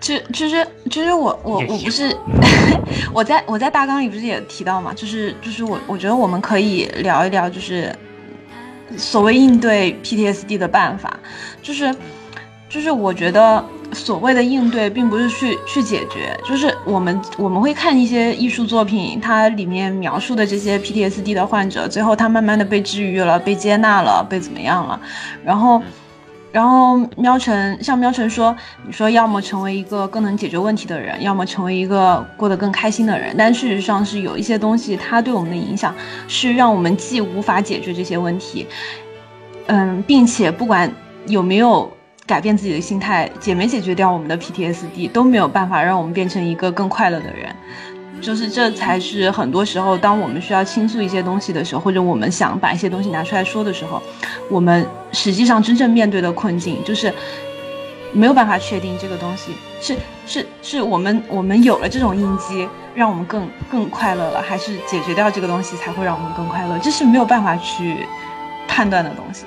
[0.00, 2.16] 其实其实其实我我我不是，
[3.12, 7.92] 我在我在大纲里不是也提到嘛，就是就是我我觉得我们可以聊一聊，就是
[8.96, 11.18] 所谓应对 PTSD 的办法，
[11.60, 11.92] 就是
[12.68, 13.62] 就是我觉得
[13.92, 25.00] 所谓的应对，并不是去去解决，就是我们我们会看一些艺术作品，它里面描述的这些 PTSD 的患者，最后他慢慢的被治愈了，被接纳了，被怎么样了，
[25.44, 25.82] 然后。
[26.50, 28.56] 然后喵晨像喵晨说，
[28.86, 33.34] 你说要么成为一个更能解决问题的人，要么成为一个过得更开心的人。
[33.36, 35.94] 但事实上是有一些东西，它对我们的影响
[36.26, 38.66] 是让我们既无法解决这些问题，
[39.66, 40.90] 嗯，并且不管
[41.26, 41.92] 有没有
[42.28, 47.52] 改变自己的心态，解没解决掉我们的 PTSD，都没有办法让我们变成一个更快乐的人。
[48.20, 54.02] 就是这才是很多时候，当我们需要倾诉一些东西的时候，或者我们想把一些东西拿出来说的时候，
[54.50, 57.10] 我们实际上真正面对的困境，就是
[58.12, 59.96] 没有办法确定这个东西是
[60.26, 68.04] 是是我们我们有了这种应激，让我们更更快乐了，还是解决掉这个东西才会让我们更快乐，这是没有办法去
[68.66, 69.44] 判断的东西。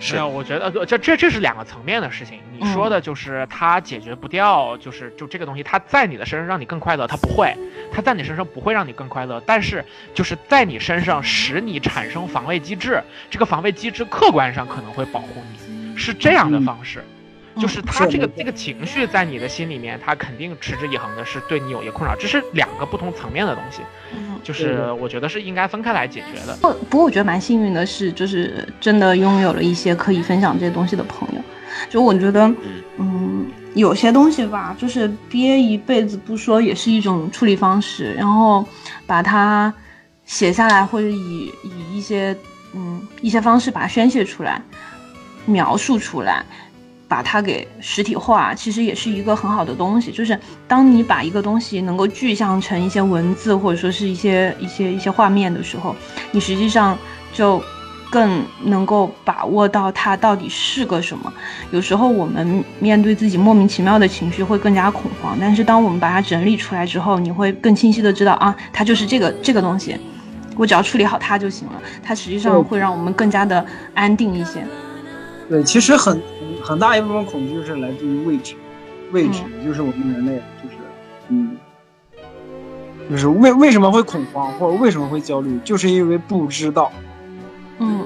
[0.00, 2.40] 是啊，我觉得这这这是两个层面的事情。
[2.58, 7.54] 你说的就是它解决不掉，就是就这个东西，它在你的身上让你更快乐，它不会，
[7.92, 9.40] 它在你身上不会让你更快乐。
[9.44, 17.04] 但是就是在你身上使你产生防卫机制，这个防卫机制客观上可能会保护你，是这样的方式。
[17.56, 23.80] 就是他这个这个情绪在你的心里面，他肯定持之以恒的是对你有一个困扰，这是两个不同层面的东西。
[24.42, 26.56] 就是我觉得是应该分开来解决的。
[26.62, 31.40] 不不过我觉得蛮幸运的是，就是真的拥有了一些可以分享这些东西的朋友。
[31.88, 32.52] 就我觉得，
[32.98, 38.64] 嗯，有些东西吧，就是憋一辈子不说也是一种处理方式，然后
[39.06, 39.72] 把它
[40.24, 42.36] 写下来，或者以以一些
[42.74, 44.62] 嗯一些方式把它宣泄出来，
[45.46, 46.44] 描述出来。
[47.10, 50.12] 把它给实体化，其实也是一个很好的东西。
[50.12, 50.38] 就是
[50.68, 55.96] 当你把一个东西能够具象成一些文字，或者说是一些一些一些画面的时候，
[56.30, 56.96] 你实际上
[57.32, 57.60] 就
[58.12, 61.32] 更能够把握到它到底是个什么。
[61.72, 69.96] 有时候我们面对自己莫名其妙的情绪会更加恐慌，但是当我们把它整理出来之后，你会更清晰的知道啊，它就是这个这个东西，
[70.56, 71.82] 我只要处理好它就行了。
[72.04, 74.64] 它实际上会让我们更加的安定一些。
[75.48, 76.22] 对，其实很。
[76.62, 78.54] 很大一部分恐惧是来自于未知，
[79.12, 80.76] 未知就是我们人类，就是
[81.28, 81.56] 嗯，
[83.10, 86.92] 就是为为什么会恐慌或者为什么会焦虑，就是因为不知道。
[87.78, 88.04] 嗯，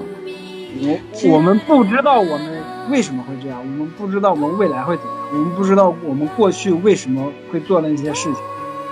[0.81, 0.99] 我
[1.31, 8.41] 我们不知道我们为什么会这样，我们不知道我们未来会怎样，我们不知道我们过去为什么会做那些事情。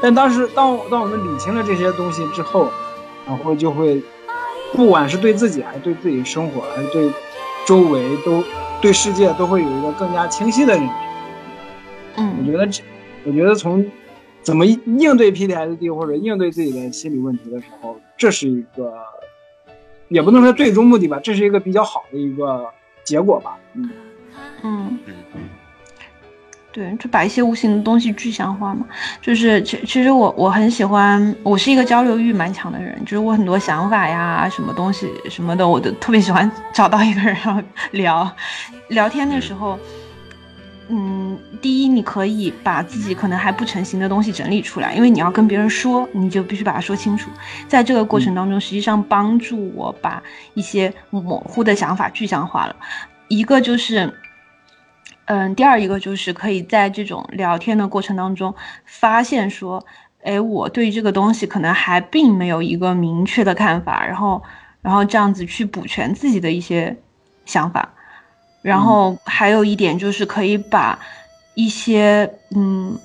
[0.02, 2.70] 但当时当当我们理清了这些东西之后，
[3.26, 4.04] 然后就会，
[4.74, 7.10] 不管是对自己还是对自己生活还是对
[7.66, 8.44] 周围都。
[8.84, 10.94] 对世界都会有一个更加清晰的认知。
[12.18, 12.84] 嗯，我觉得这，
[13.24, 13.90] 我觉得从
[14.42, 18.94] 怎么应对 PTSD 或者应对自己的心理问题的时候，这是一个，
[20.10, 22.66] 也不能说最终目的吧，这是一个比较好的一个
[23.06, 23.58] 结果吧。
[23.74, 23.90] 嗯
[24.64, 25.00] 嗯。
[26.74, 28.84] 对，就把一些无形的东西具象化嘛。
[29.22, 38.30] 就是其其实我我很喜欢，我是一个交流欲蛮强的人，就是我很多想法呀，什么东西什么的，我都特别喜欢找到一个人然后聊。
[38.90, 39.78] 聊天的时候，
[40.90, 47.30] 嗯，第一你可以把自己可能还不成型的东西整理出来，因为你要跟别人说，你就必须把它说清楚。
[47.68, 50.24] 在这个过程当中，实际上帮助我把
[50.56, 52.76] 一些模糊的想法具象化了。
[53.28, 54.12] 一个就是。
[55.26, 58.54] 嗯，第二一个就是可以在这种聊天的过程当中，
[58.86, 59.86] 发现说，
[60.22, 64.44] 哎，我对这个东西可能还并没有一个明确的看法，然后，
[64.82, 66.96] 然后这样子去补全自己的一些
[67.46, 67.94] 想法，
[68.62, 71.00] 然后还有一点就是可以把
[71.56, 73.00] 一些嗯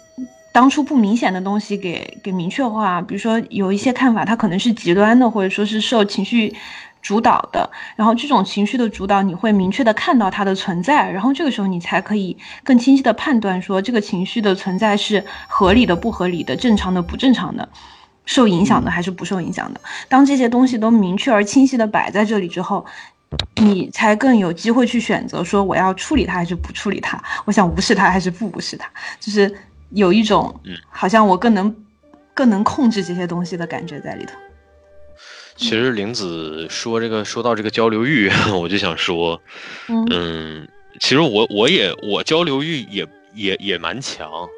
[0.52, 6.52] 当初不明显的东西给给明确化，比如说有一些看法它可能是极端的，或者说是受情绪。
[7.00, 17.68] 主导的，然后这种情绪的主导，你会明确的看到它的存在，然后这个时候你才可以更清晰的判断说这个情绪的存在是合理的、不合理的、正常的、不正常的、
[18.26, 19.80] 受影响的还是不受影响的。
[20.08, 22.84] 当这些东西都明确而清晰的摆在这里之后，
[23.56, 28.88] 你才更有机会去选择说我要处理它还是不处理它，我想无视它还是不无视它，
[29.20, 29.54] 就是
[29.90, 30.54] 有一种
[30.88, 31.74] 好像我更能
[32.34, 34.32] 更能控制这些东西的感觉在里头。
[35.59, 39.43] 其实玲子说这个说到这个交流欲， 我就想说，
[40.10, 40.66] 嗯，
[41.01, 43.05] 其实我我也我交流欲也
[43.35, 44.48] 也也蛮强，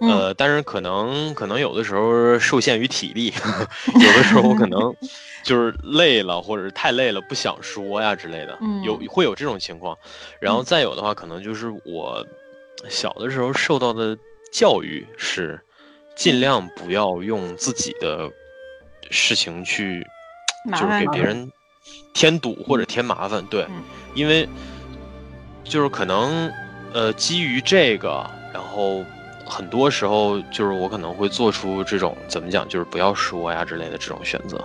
[0.00, 3.32] 呃，但是可能可能有的时候受限于体力，
[3.94, 4.94] 有的时候我可能
[5.42, 9.98] 就是累了或者是太累了不想说呀之类的，有会有这种情况。
[10.38, 12.24] 然后再有的话，可能就是我
[12.88, 14.16] 小的时候受到的
[14.52, 15.60] 教育是，
[16.14, 18.30] 尽量不要用自己的
[19.10, 20.06] 事情去。
[20.72, 21.50] 就是给别人
[22.12, 23.66] 添堵或者添麻烦，对，
[24.14, 24.48] 因为
[25.62, 26.50] 就是可能
[26.92, 29.04] 呃基于这个，然后
[29.46, 34.62] 很多时候就是我可能会做出这种怎么讲，就是不要说呀之类的这种选择。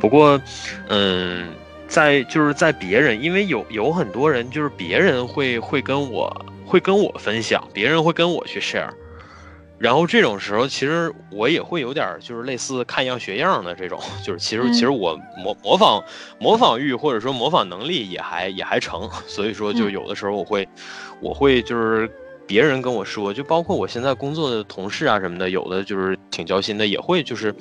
[0.00, 0.40] 不过，
[0.88, 1.52] 嗯，
[1.86, 8.90] 在就是在别人，因为有有很多人就是别人会会跟我会跟我分享，别人会跟我去 share。
[9.78, 16.02] 然后这种时候，其实我也会有点就是类似看样学样的这种，就是其实其实我模模仿
[16.40, 20.68] 模仿欲或者说模仿能力也还也还成， 所以说就有的时候我会
[21.20, 22.10] 我会就是
[22.44, 27.54] 别人跟我说，就包括我现在工作的同事啊什么的，有的就是挺交心的，也会就是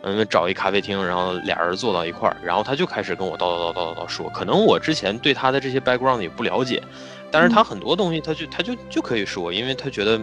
[0.00, 6.82] 嗯找一咖啡厅，然后俩人坐到一块儿，然后他就开始跟我叨叨叨叨叨叨说，可能我之前对他的这些 background 也不了解，
[7.30, 10.18] 但是他很多东西他就他就就可以说，因为他觉得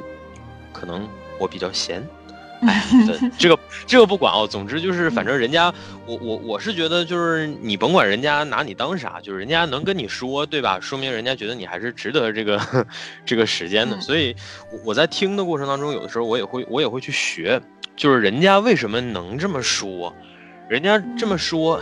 [0.73, 1.07] 可能。
[1.40, 2.02] 我比较闲，
[2.66, 2.84] 哎，
[3.38, 4.48] 这个这个不管哦。
[4.49, 5.74] 总之就是，反正人家，
[6.06, 10.80] 我我我是觉得，就是你甭管人家拿你当啥，就是人家能跟你说，对吧？
[10.80, 12.60] 说明人家觉得你还是值得这个
[13.26, 13.99] 这个时间的。
[13.99, 14.36] 所以
[14.84, 17.62] 我在听的过程当中，有的时候我也会我也会去学，
[17.95, 20.14] 就是人家为什么能这么说，
[20.70, 21.82] 人家这么说，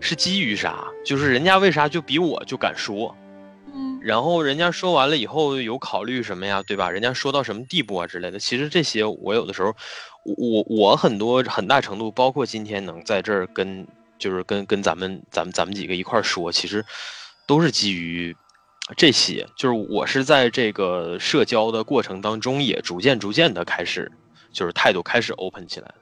[0.00, 0.84] 是基于啥？
[1.04, 3.16] 就是人家为啥就比我就敢说？
[4.06, 6.88] 然后人家说完了以后有考虑什么呀，对吧？
[6.88, 8.38] 人家说到什么地步啊之类的。
[8.38, 9.74] 其实这些我有的时候，
[10.22, 13.84] 我我很多很大程度，包括今天能在这儿跟
[14.16, 16.84] 就是跟跟咱们咱们咱们几个一块儿说，其实
[17.48, 18.36] 都是基于
[18.96, 19.44] 这些。
[19.56, 24.12] 就是我是在这个社交的过程当中，也逐渐逐渐的开始，
[24.52, 25.92] 就是态度开始 open 起来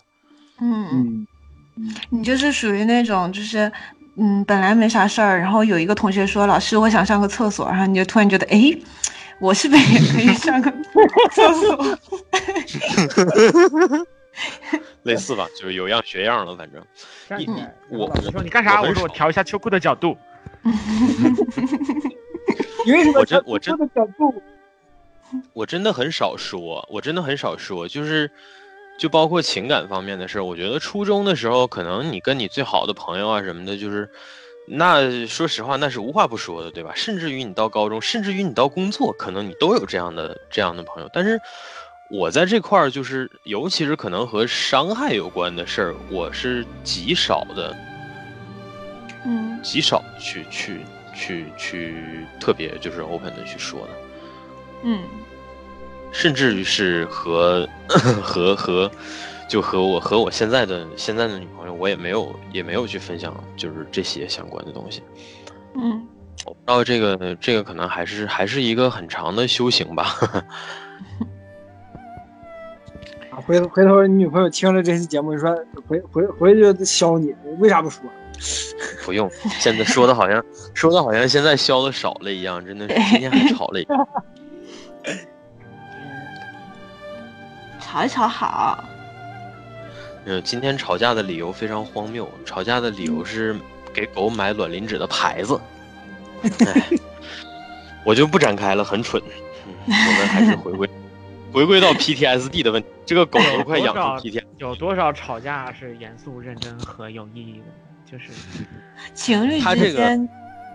[0.60, 0.86] 嗯。
[0.92, 1.26] 嗯，
[2.10, 3.72] 你就是属于那种就是。
[4.16, 8.72] 嗯，本来没啥事儿，然后有一个同学说：“老师，我想上个厕所。”然后你就突然觉得，哎，
[9.40, 10.70] 我是不是也可以上个
[11.32, 11.98] 厕所？
[15.02, 16.80] 类似吧，就是有样学样了，反正。
[17.88, 18.80] 我我说你干啥？
[18.82, 20.16] 我说我调一下秋裤的角度。
[22.86, 23.18] 你为什么？
[23.20, 24.34] 我真我真的角度。
[25.52, 28.30] 我真的很少说，我真的很少说，就是。
[28.96, 34.08] 就包括情感方面的事儿，我觉得初中的时候，可能你跟你最好的朋友啊什么的，就是，
[34.66, 36.92] 那说实话那是无话不说的，对吧？
[36.94, 41.10] 甚至于你到高中，甚至于你到工作，可能你都有这样的这样的朋友。
[41.12, 41.40] 但是，
[42.08, 47.76] 我在这块儿就是，尤其是可能和伤害有关的事儿，我是极少的，
[49.26, 50.80] 嗯，极少去去
[51.14, 53.88] 去去特别就是 open 的去说的，
[54.84, 55.02] 嗯。
[56.14, 57.68] 甚至于是和
[58.22, 58.88] 和和，
[59.48, 65.02] 就和我和我现在的现在的女朋友，我也没有也没有去分享，就是这些相关的东西。
[65.74, 66.06] 嗯，
[66.46, 70.06] 我不知道这个这个可能还是还是一个很长的修行吧。
[73.30, 75.52] 啊，回头回头你女朋友听了这期节目，说
[75.88, 78.00] 回回回去就削你，为啥不说？
[79.04, 79.28] 不用，
[79.58, 80.42] 现在说的好像
[80.74, 83.94] 说的好像现在削的少了一样，真的是今天还吵了一架。
[87.94, 88.82] 吵一吵好。
[90.24, 92.28] 嗯，今天吵架的理由非常荒谬。
[92.44, 93.54] 吵架的理由是
[93.92, 95.60] 给狗买卵磷脂的牌子。
[98.04, 99.22] 我就不展开了，很蠢。
[99.86, 100.88] 我们还是回归
[101.54, 102.88] 回归到 PTSD 的问题。
[103.06, 104.42] 这个狗都快养成 PTSD。
[104.58, 108.10] 有多少吵架是严肃认真和有意义的？
[108.10, 108.30] 就是
[109.14, 110.28] 情侣之间，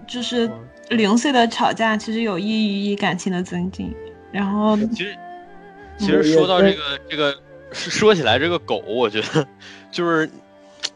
[0.07, 0.49] 就是
[0.89, 3.93] 零碎的吵架，其实有益于感情的增进。
[4.31, 5.17] 然后其实。
[5.99, 7.37] 其实说到这个这个，
[7.73, 9.47] 说起来这个狗，我觉得
[9.91, 10.29] 就是，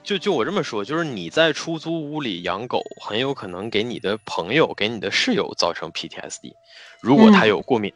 [0.01, 6.53] 就就我这么说，就是你在出租屋里养狗，很有可能给你的朋友、给你的室友造成 PTSD。
[7.01, 7.93] 如果他有过敏、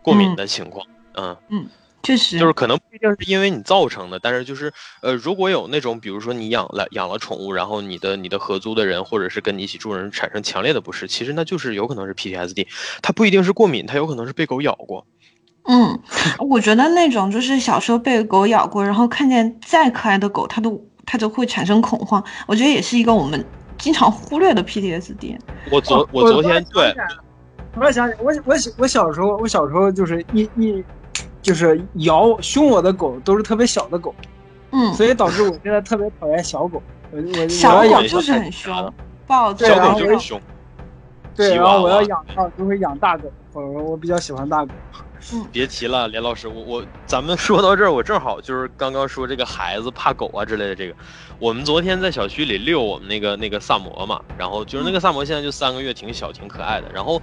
[0.00, 1.66] 过敏的情况，嗯嗯，
[2.04, 4.72] 确实，就是可能不一定是因为你造成的，但是就是
[5.02, 12.68] 呃，如果有那种，比如说你养了养了宠物，然后你的你的合租的人或者是跟你一起住人产生强烈的不适，其实那就是有可能是 PTSD，
[13.02, 15.04] 它不一定是过敏，它有可能是被狗咬过。
[15.66, 15.98] 嗯，
[16.38, 22.22] 我觉得那种就是小时候被狗咬过，然后看见再可爱的狗，它都它都会产生恐慌。
[22.46, 23.42] 我觉得也是一个我们
[23.78, 25.38] 经常忽略的 PTSD。
[25.70, 26.94] 我昨我昨天对，
[27.76, 30.84] 我想起我我我小时候我小时候就是一一
[31.40, 34.14] 就是咬凶我的狗都是特别小的狗，
[34.72, 36.82] 嗯，所以导致我现在特别讨厌小狗。
[37.10, 38.92] 我我小狗就是很凶，
[39.26, 40.38] 暴躁，小狗就是凶。
[41.34, 44.72] 对，然后我要养的就会养大狗，我我比较喜欢大狗。
[45.52, 50.94] 别提了，连老师，我我咱们 说到这儿，我正好就是刚刚说这个孩子怕狗啊之类的这个，
[51.38, 57.20] 我们昨天在小区里遛我们那个那个萨摩嘛，然后就是那个萨摩现在就三个月，挺小挺可爱的，然后，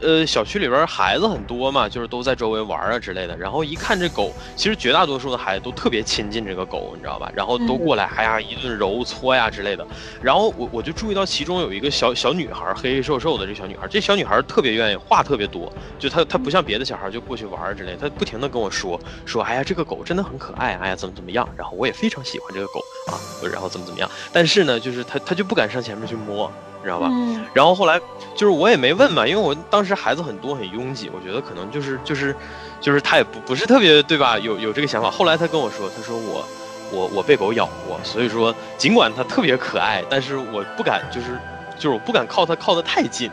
[0.00, 7.30] 呃，小区里边孩子很多嘛，就是都在周围玩啊之类的，然后一看这狗，其实绝大多数的孩子都特别亲近这个狗，你知道吧？
[7.34, 9.86] 然后都过来，哎呀一顿揉搓呀之类的，
[10.22, 17.39] 然后我我就注意到其中有一个小小女孩，黑黑瘦瘦的这小女孩，这小女孩特别愿意话特别多，就她她不像别的小孩就过去。
[17.40, 22.80] 去玩之类，他不停的跟我说说，哎呀，这个狗真的很可爱，哎呀，怎么怎么样，然后我也非常喜欢这个狗
[23.10, 23.16] 啊，
[23.50, 26.50] 然后怎么怎么样，但是呢，就是他他就不敢上前面去摸，
[26.80, 27.08] 你知道吧？
[27.10, 27.98] 嗯然后后来
[28.36, 32.34] 就是我也没问嘛，因为我当时孩子很多很拥挤，我觉得可能就是就是
[32.80, 34.38] 就是他也不不是特别对吧？
[34.38, 35.10] 有有这个想法。
[35.10, 36.44] 后来他跟我说，他说我
[36.92, 41.36] 我我被狗咬过，所以说尽管它特别可爱，但是我不敢就是
[41.76, 43.28] 就是我不敢靠它靠得太近。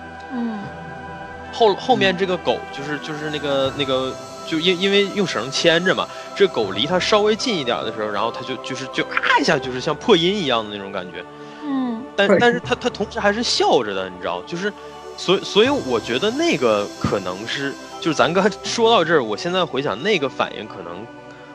[1.57, 4.13] 嗯后后面这个狗就是就是那个那个。
[4.49, 11.21] 就因因为用绳牵着嘛，这狗离它稍微近一点的时候，然后它就就是就啊一下，就是像破音一样的那种感觉。
[11.65, 14.71] 嗯但但是它它同时还是笑着的，你知道，就是，
[15.17, 21.05] 所以所以我觉得那个可能是，就是咱刚才说到这儿，我现在回想那个反应，可能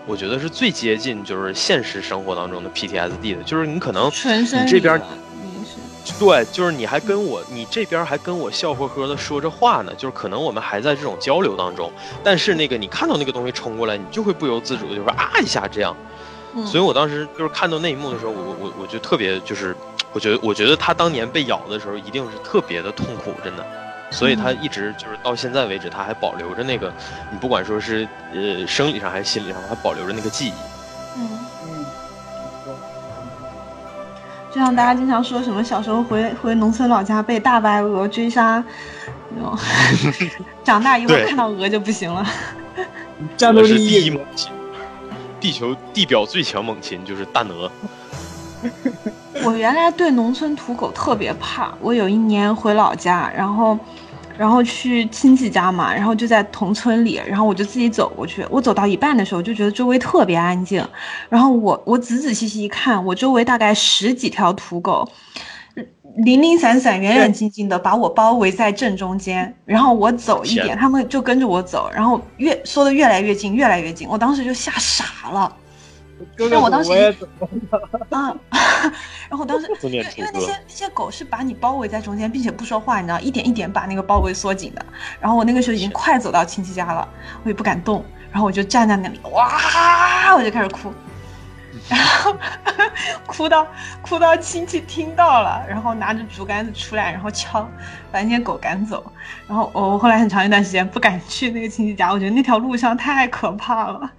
[0.04, 5.00] 我觉得是最接近就是现实生活当中的 PTSD 的，就是你可能你这边
[6.18, 11.90] 对，就是你还跟我，你这边还跟我笑呵呵的说着话呢，就是可能我们还在这种交流当中，
[12.24, 15.96] 但是那个你看到那个东西冲过来，你就会不由自主的就说啊一下这样，
[16.54, 16.66] 嗯。
[16.66, 19.76] 所以我当时就是看到那一幕的时候，我我我我就特别就是，
[20.12, 23.64] 我觉得我觉得他当年被咬的时候一定是特别的痛苦，真的，
[24.10, 26.92] 所以他一直就是到现在为止，他还保留着那个，
[27.30, 30.52] 你不管说是呃生理上还是心理上，还保留着那个记忆。
[34.54, 38.62] 就像大家经常说什么小时候回回农村老家被大白鹅追杀，
[39.34, 39.58] 那种
[40.62, 42.26] 长大以后看到鹅就不行了。
[43.36, 44.52] 战斗我是第力一一猛禽，
[45.40, 47.70] 地球地表最强猛禽就是大鹅。
[49.42, 53.78] 我原来对农村土狗特别怕，我有一年回老家，然后，
[54.42, 60.84] 然后去亲戚家嘛，然后就在同村里，然后我就自己走过去，我走到一半的时候就觉得周围特别安静，
[61.28, 65.08] 然后我我仔仔细细一看，我周围大概十几条土狗。
[66.24, 75.56] 零零散散、远远近近的把我包围在正中间，然后我走一点，他们就跟着我走，然后越缩的越来越近，越来越近，我当时就吓傻了。
[76.36, 76.92] 哥哥但我当时
[79.28, 79.66] 然后我当时
[80.16, 84.84] 因为那些那些狗是把你包围在中间，并且不说话，你知道，一点一点把那个包围缩紧的。
[85.20, 87.08] 然后我那个时候已经快走到亲戚家了，
[87.44, 90.92] 我也不敢动，然后我就站在那里，哇，我就开始哭，
[91.88, 92.36] 然后
[93.26, 93.66] 哭到
[94.02, 97.66] 哭到亲戚听到了，然后拿着竹竿子出来，然后敲，
[98.10, 99.10] 把那些狗赶走。
[99.48, 104.10] 然后我我后来很长一段时间不敢去那个亲戚家，我觉得那条路上太可怕了。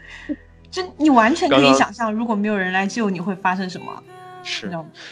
[0.73, 4.03] 就你完全可以想象，如果没有人来救你会发生什么，
[4.43, 4.71] 是？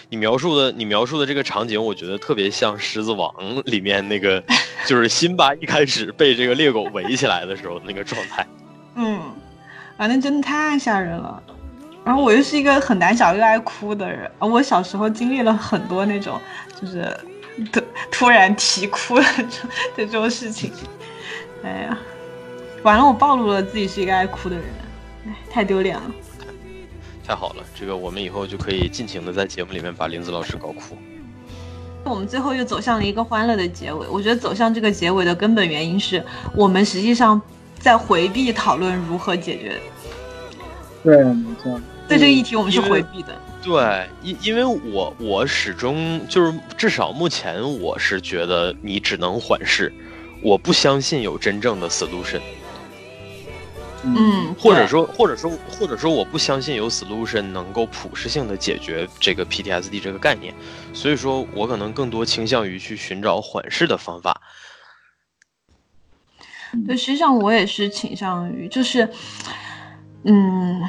[0.09, 3.31] 你描述的，你描述的这个场景，我觉得特别像《狮子王》
[3.65, 4.43] 里面那个，
[4.87, 8.43] 就是辛巴一开始被这个猎狗围起来的时候那个状态。
[8.95, 9.21] 嗯，
[9.97, 11.41] 反正真的太吓人了。
[12.03, 16.41] 然后我又是一个很胆小又爱哭的人，我小时候经历了很多那种
[16.81, 17.15] 就是
[17.71, 17.79] 突
[18.09, 19.23] 突然啼哭的
[19.95, 20.73] 这 这种事情。
[21.63, 21.95] 哎呀，
[22.81, 24.65] 完了，我暴露了自己是一个爱哭的人，
[25.25, 26.03] 哎，太丢脸了。
[27.25, 30.97] 太好了，这个我们以后就可以尽情的在节目里面把林子老师搞哭。
[32.03, 34.07] 我们最后又走向了一个欢乐的结尾。
[34.07, 36.23] 我觉得走向这个结尾的根本原因是
[36.55, 37.39] 我们实际上
[37.77, 39.79] 在回避讨论如何解决。
[41.03, 41.79] 对，没错。
[42.07, 43.39] 对这个议题，我们是回避的。
[43.63, 49.93] 对，因因为我我始终就是至少目前我是觉得你只能缓释，
[50.41, 52.41] 我不相信有真正的 solution，
[54.03, 60.53] 嗯，或者说或者说或者说我不相信有 solution 能够普适性的解决这个 PTSD 这个概念，
[60.93, 64.41] 所以说我可能更多倾向于去寻找缓释的方法。
[66.87, 69.07] 对，实际上我也是倾向于，就是，
[70.23, 70.81] 嗯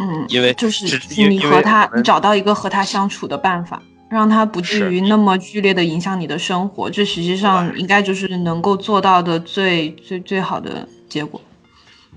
[0.00, 0.86] 嗯，因为就是
[1.28, 11.40] 你和他你找到一个和他相处的办法，让他不至于那么剧烈的影响你的生活，这实际上应该就是能够做到的最最最好的结果。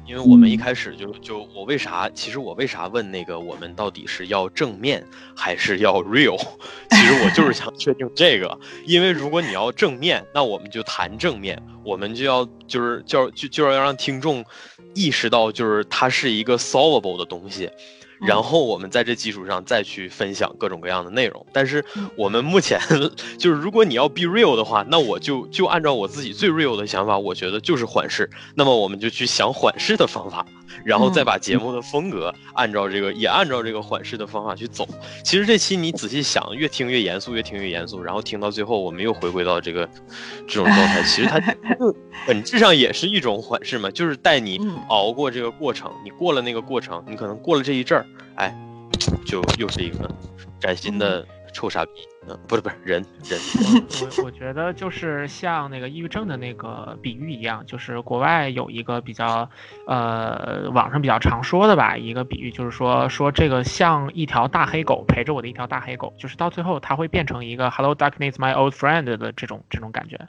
[0.06, 5.04] 因为我们一嗯开始就就我为啥，其实我为啥问那个我们到底是要正面
[5.36, 6.38] 还是要 real？
[6.92, 14.44] 其实我就是想确定这个，因为如果你要正面，那我们就谈正面，我们就要就是就要就就要让听众
[14.94, 17.70] 意识到，就是它是一个 solvable 的东西。
[18.26, 21.46] 然后我们在这基础上再去分享各种各样的内容。
[21.52, 21.84] 但是
[22.16, 22.80] 我们目前
[23.38, 28.30] 就是，如果你要 be real 的话，那我就就按照我自己最 real 的想法，我觉得就是缓释。
[28.56, 30.46] 那么我们就去想缓释的方法，
[30.84, 34.88] 然后再把节目的风格按照这个也按照这个缓释的方法去走。
[35.24, 39.88] 其实这期你仔细想，越听越严肃，越听越严肃，然后听到最后，我们又回归到这个
[40.48, 41.04] 这种状态。
[41.04, 41.40] 其实它
[42.26, 45.92] 本质上也是一种缓释嘛，就是带你嗯熬过这个过程。
[46.04, 48.06] 你过了那个过程，你可能过了这一阵儿，
[48.36, 48.56] 哎，
[49.26, 50.10] 就又是一个
[50.60, 51.92] 崭新的臭傻逼，
[52.28, 53.40] 嗯，不是不是人人。
[54.02, 59.50] 我我觉得就是像那个抑郁症的那个比喻一样，就是国外有一个比较，
[59.88, 70.20] 呃，网上比较常说的吧，一个比喻就是说说这个像一条大黑狗陪着我的一条大黑狗，就是到最后它会变成一个 Hello Darkness My Old Friend 的这种这种感觉。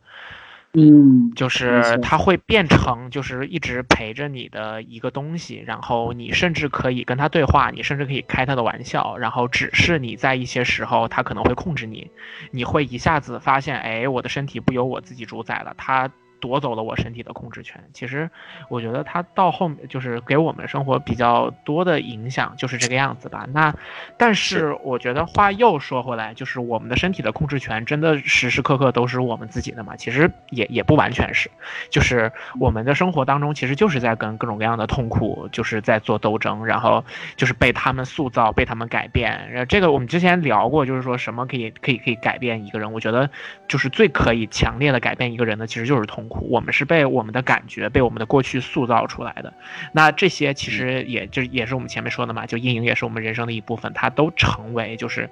[0.77, 12.11] 嗯，就是它会变成就是一直陪着你的一个东西，然后你甚至可以跟它对话，你甚至可以开它的玩笑，然后只是你在一些时候它可能会控制你，
[12.51, 16.11] 你会一下子发现，哎，我的身体不由我自己主宰了，它。
[16.45, 17.83] 夺走了我身体的控制权。
[17.95, 18.29] 其实，
[18.69, 23.47] 我觉得它到后面就是给我们生活比较多的影响，就是这个样子吧。
[23.51, 23.75] 那，
[24.19, 29.97] 但是我觉得话又说回来，就是我们的身体的控制权真的时时刻刻都是我们自己的嘛？
[29.97, 31.51] 其实也也不完全是，
[31.89, 32.31] 就是
[32.61, 37.03] 我们的生活当中其实就是在跟各种各样的痛苦就是在做斗争，然后
[37.37, 39.51] 就是被他们塑造，被他们改变。
[39.51, 42.93] 然后这个我们之前聊过，就是说什么可以可以可以改变一个人？
[42.93, 43.31] 我觉得
[43.67, 46.34] 就是最可以强烈的改变一个人的，其实就是痛苦。
[46.41, 49.53] 我们是被我们的感觉、被我们的过去塑造出来的，
[49.93, 55.29] 那这些其实也就也是我们前面说的嘛，就阴影也是我们人生的一部分，它都成为就是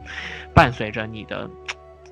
[0.55, 1.49] 伴随着你的。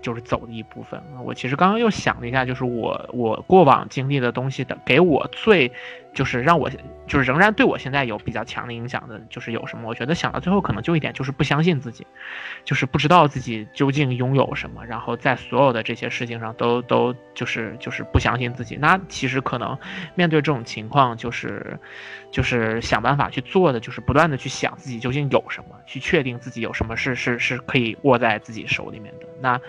[0.00, 1.00] 就是走的一部分。
[1.24, 5.70] 我其实刚刚又想了一下，就是我我过往经历的东西的，给我最
[6.12, 6.70] 就是让我
[7.06, 9.88] 就是仍然对我现在有比较强的影响的，就是有什么？
[9.88, 12.06] 我觉得想到最后可能就一点，就是不相信自己，
[12.64, 18.76] 就是不知道自己究竟拥有什么，然后在所有的这些事情上都都就是就是不相信自己。
[18.76, 19.78] 那其实可能
[20.14, 21.78] 面对这种情况，就是
[22.30, 29.26] 就是想办法去做的，就是不断的去想自己究竟有什么，去确定自己有什么是是是可以握在自己手里面的。
[29.40, 29.60] 那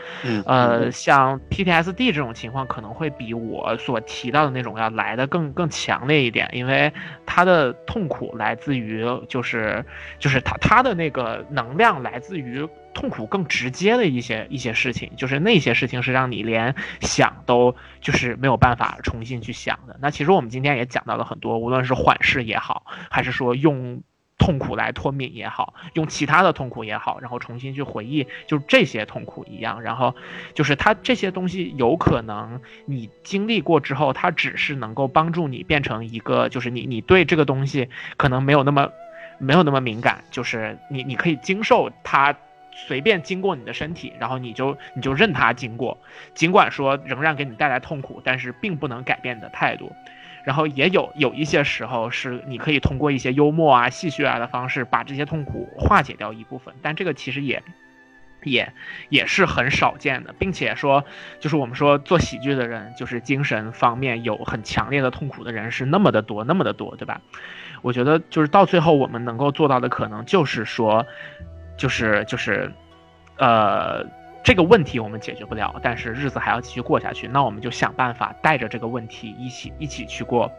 [0.46, 6.92] 呃，像 PTSD 这种情况可能会比我所提到的那种要来的更更强烈一点，因为
[7.26, 9.84] 他的痛苦来自于就是
[10.20, 19.98] 就是他他的那个能量来自于痛苦更直接的一些一些事情，就是那些事情是让你连想都就是没有办法重新去想的。
[20.02, 24.04] 那其实我们今天也讲到了很多，无论是缓释也好，还是说用。
[24.42, 29.84] 痛苦来脱敏也好，用其他的痛苦也好，然后重新去回忆，就是这些痛苦一样。
[29.84, 30.16] 然后，
[30.56, 37.88] 就是它这些东西有可能你经历过之后，它只是能够帮助你变成一个，就是你你对这个东西
[38.18, 38.90] 可能没有那么
[39.38, 42.36] 没有那么敏感，就是你你可以经受它
[42.74, 46.00] 随便经过你的身体，然后你就你就任它经过，
[46.34, 49.92] 尽管说仍然给你带来痛苦，但是并不能改变你的态度。
[50.44, 57.62] 然后也有有一些时候是你可以通过一些幽默啊、戏谑啊的方式把这些痛苦化解掉一部分，但这个其实也
[58.44, 58.74] 也
[59.10, 61.06] 也是很少见的，并且说
[61.40, 67.22] 就是我们说做喜剧的人，就是精神方面有很强烈的痛苦的人是那么的多，那么的多，对吧？
[67.82, 71.06] 我觉得就是到最后我们能够做到的可能就是说，
[71.78, 72.72] 就是就是
[73.38, 74.06] 呃。
[74.44, 77.28] 这个问题我们解决不了，但是日子还要继续过下去。
[77.28, 80.52] 那我们就想办法带着这个问题一起一起去过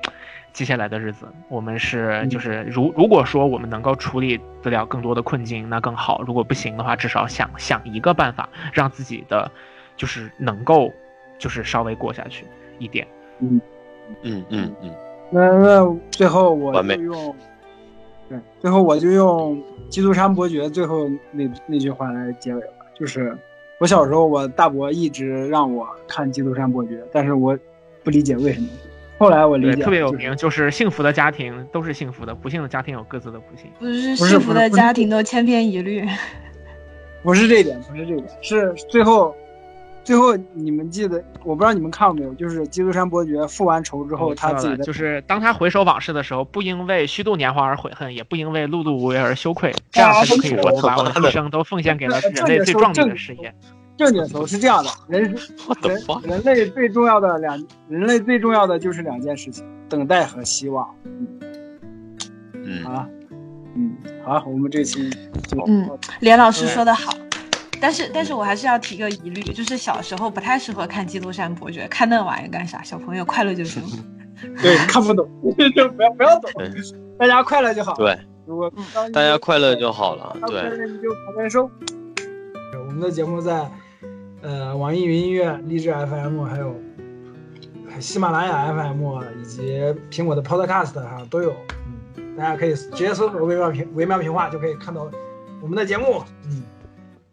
[0.53, 1.27] 接下来的日子。
[1.49, 6.23] 我们是就是如如果说我们能够处理得了更多的困境，那更好。
[6.25, 9.51] 如果不行的话，至少想想一个办法，让自己的
[9.97, 10.93] 就是能够
[11.37, 12.47] 就是稍微过下去
[12.79, 13.05] 一点。
[13.41, 13.61] 嗯
[14.23, 14.95] 嗯嗯嗯。
[15.31, 17.37] 那那最后我就用
[18.29, 19.57] 对，最后我就用
[19.89, 23.37] 《基督山伯爵》最后那那句话来结尾吧，就是。
[23.83, 27.59] 我小时候，我大伯一直让我看《基督山伯爵》，但是我
[28.05, 28.69] 不理解为什么。
[29.19, 33.69] 后来我理解，特别有名，就是幸福的家庭都是幸福的，不幸的家庭有各自的不幸。
[33.81, 36.07] 不是幸福的家庭都千篇一律。
[37.25, 39.35] 不是这一点，不是这一点，是最后，
[40.05, 53.55] 最后你们记得，我不知道你们看过没有，就是基督山伯爵复完仇之后，他自己的，就是当他回首往事的时候，不因为虚度年华而悔恨，也不因为碌碌无为而羞愧，这样才可以说我把我的一生都奉献给了人类最壮丽的事业。
[53.97, 55.23] 正经时候是这样的，人
[55.85, 57.57] 人人类最重要的两，
[57.89, 60.89] 人类最重要的就是两件事情：等待和希望。
[62.65, 63.09] 嗯，好了，
[63.77, 65.11] 嗯，好，我们这期
[65.47, 65.89] 就嗯，
[66.21, 67.13] 连老师说的好，
[67.83, 72.81] 但是但是我还是要提个疑虑，就是小时候不太适合看《基督山伯爵》，看那玩意干啥？
[72.85, 73.83] 小朋友快乐就行。
[74.63, 75.29] 对，看不懂
[75.75, 76.51] 就不要不要懂，
[77.19, 77.95] 大家快乐就好。
[77.95, 78.73] 对，如果
[79.13, 80.37] 大家快乐就好了。
[80.47, 81.69] 对，你就旁边收。
[82.87, 83.69] 我们的节目在。
[84.45, 86.75] 呃，网易云音乐、荔枝 FM，还有
[88.01, 89.81] 喜马拉雅 FM，以及
[90.11, 91.55] 苹果的 Podcast 哈都有，
[92.17, 95.09] 嗯，大家可以直接搜索“微妙平微妙平话”就可以看到
[95.61, 96.61] 我们的节目，嗯，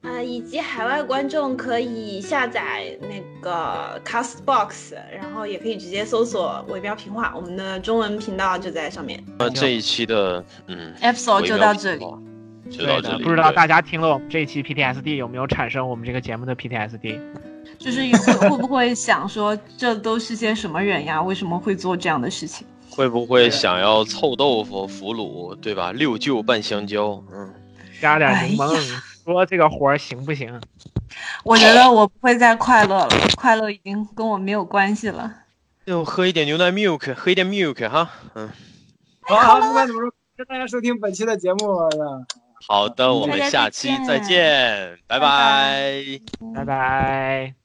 [0.02, 9.22] 呃，以及海外观众可以下载那个 Castbox，然后也可以直接搜索“尾标评话”，我们的中文频道就在上面。
[9.38, 12.06] 那这一期的嗯，episode 就到这里。
[12.72, 13.24] 就到这里。
[13.24, 17.20] 不知道大家听了我们这一期 PTSD 有没有产生我们这个节目的 PTSD？
[17.78, 21.22] 就是会会不会想说这都是些什么人呀？
[21.22, 22.66] 为什么会做这样的事情？
[22.90, 25.92] 会不会想要臭豆腐腐乳，对吧？
[25.92, 27.54] 六舅拌香蕉，嗯，
[28.02, 29.02] 加点柠檬，
[29.34, 30.62] 说这个活儿行不行？
[31.44, 35.34] 我觉得我不会再快乐了，快乐已经跟我没有关系了。
[35.86, 38.50] 就喝一点牛奶 milk，喝一点 milk 哈，嗯。
[39.22, 41.78] 好，不管怎么说，谢谢大家收听本期的节目。
[42.68, 46.04] 好的，我们下期再见，拜拜，
[46.54, 47.59] 拜拜。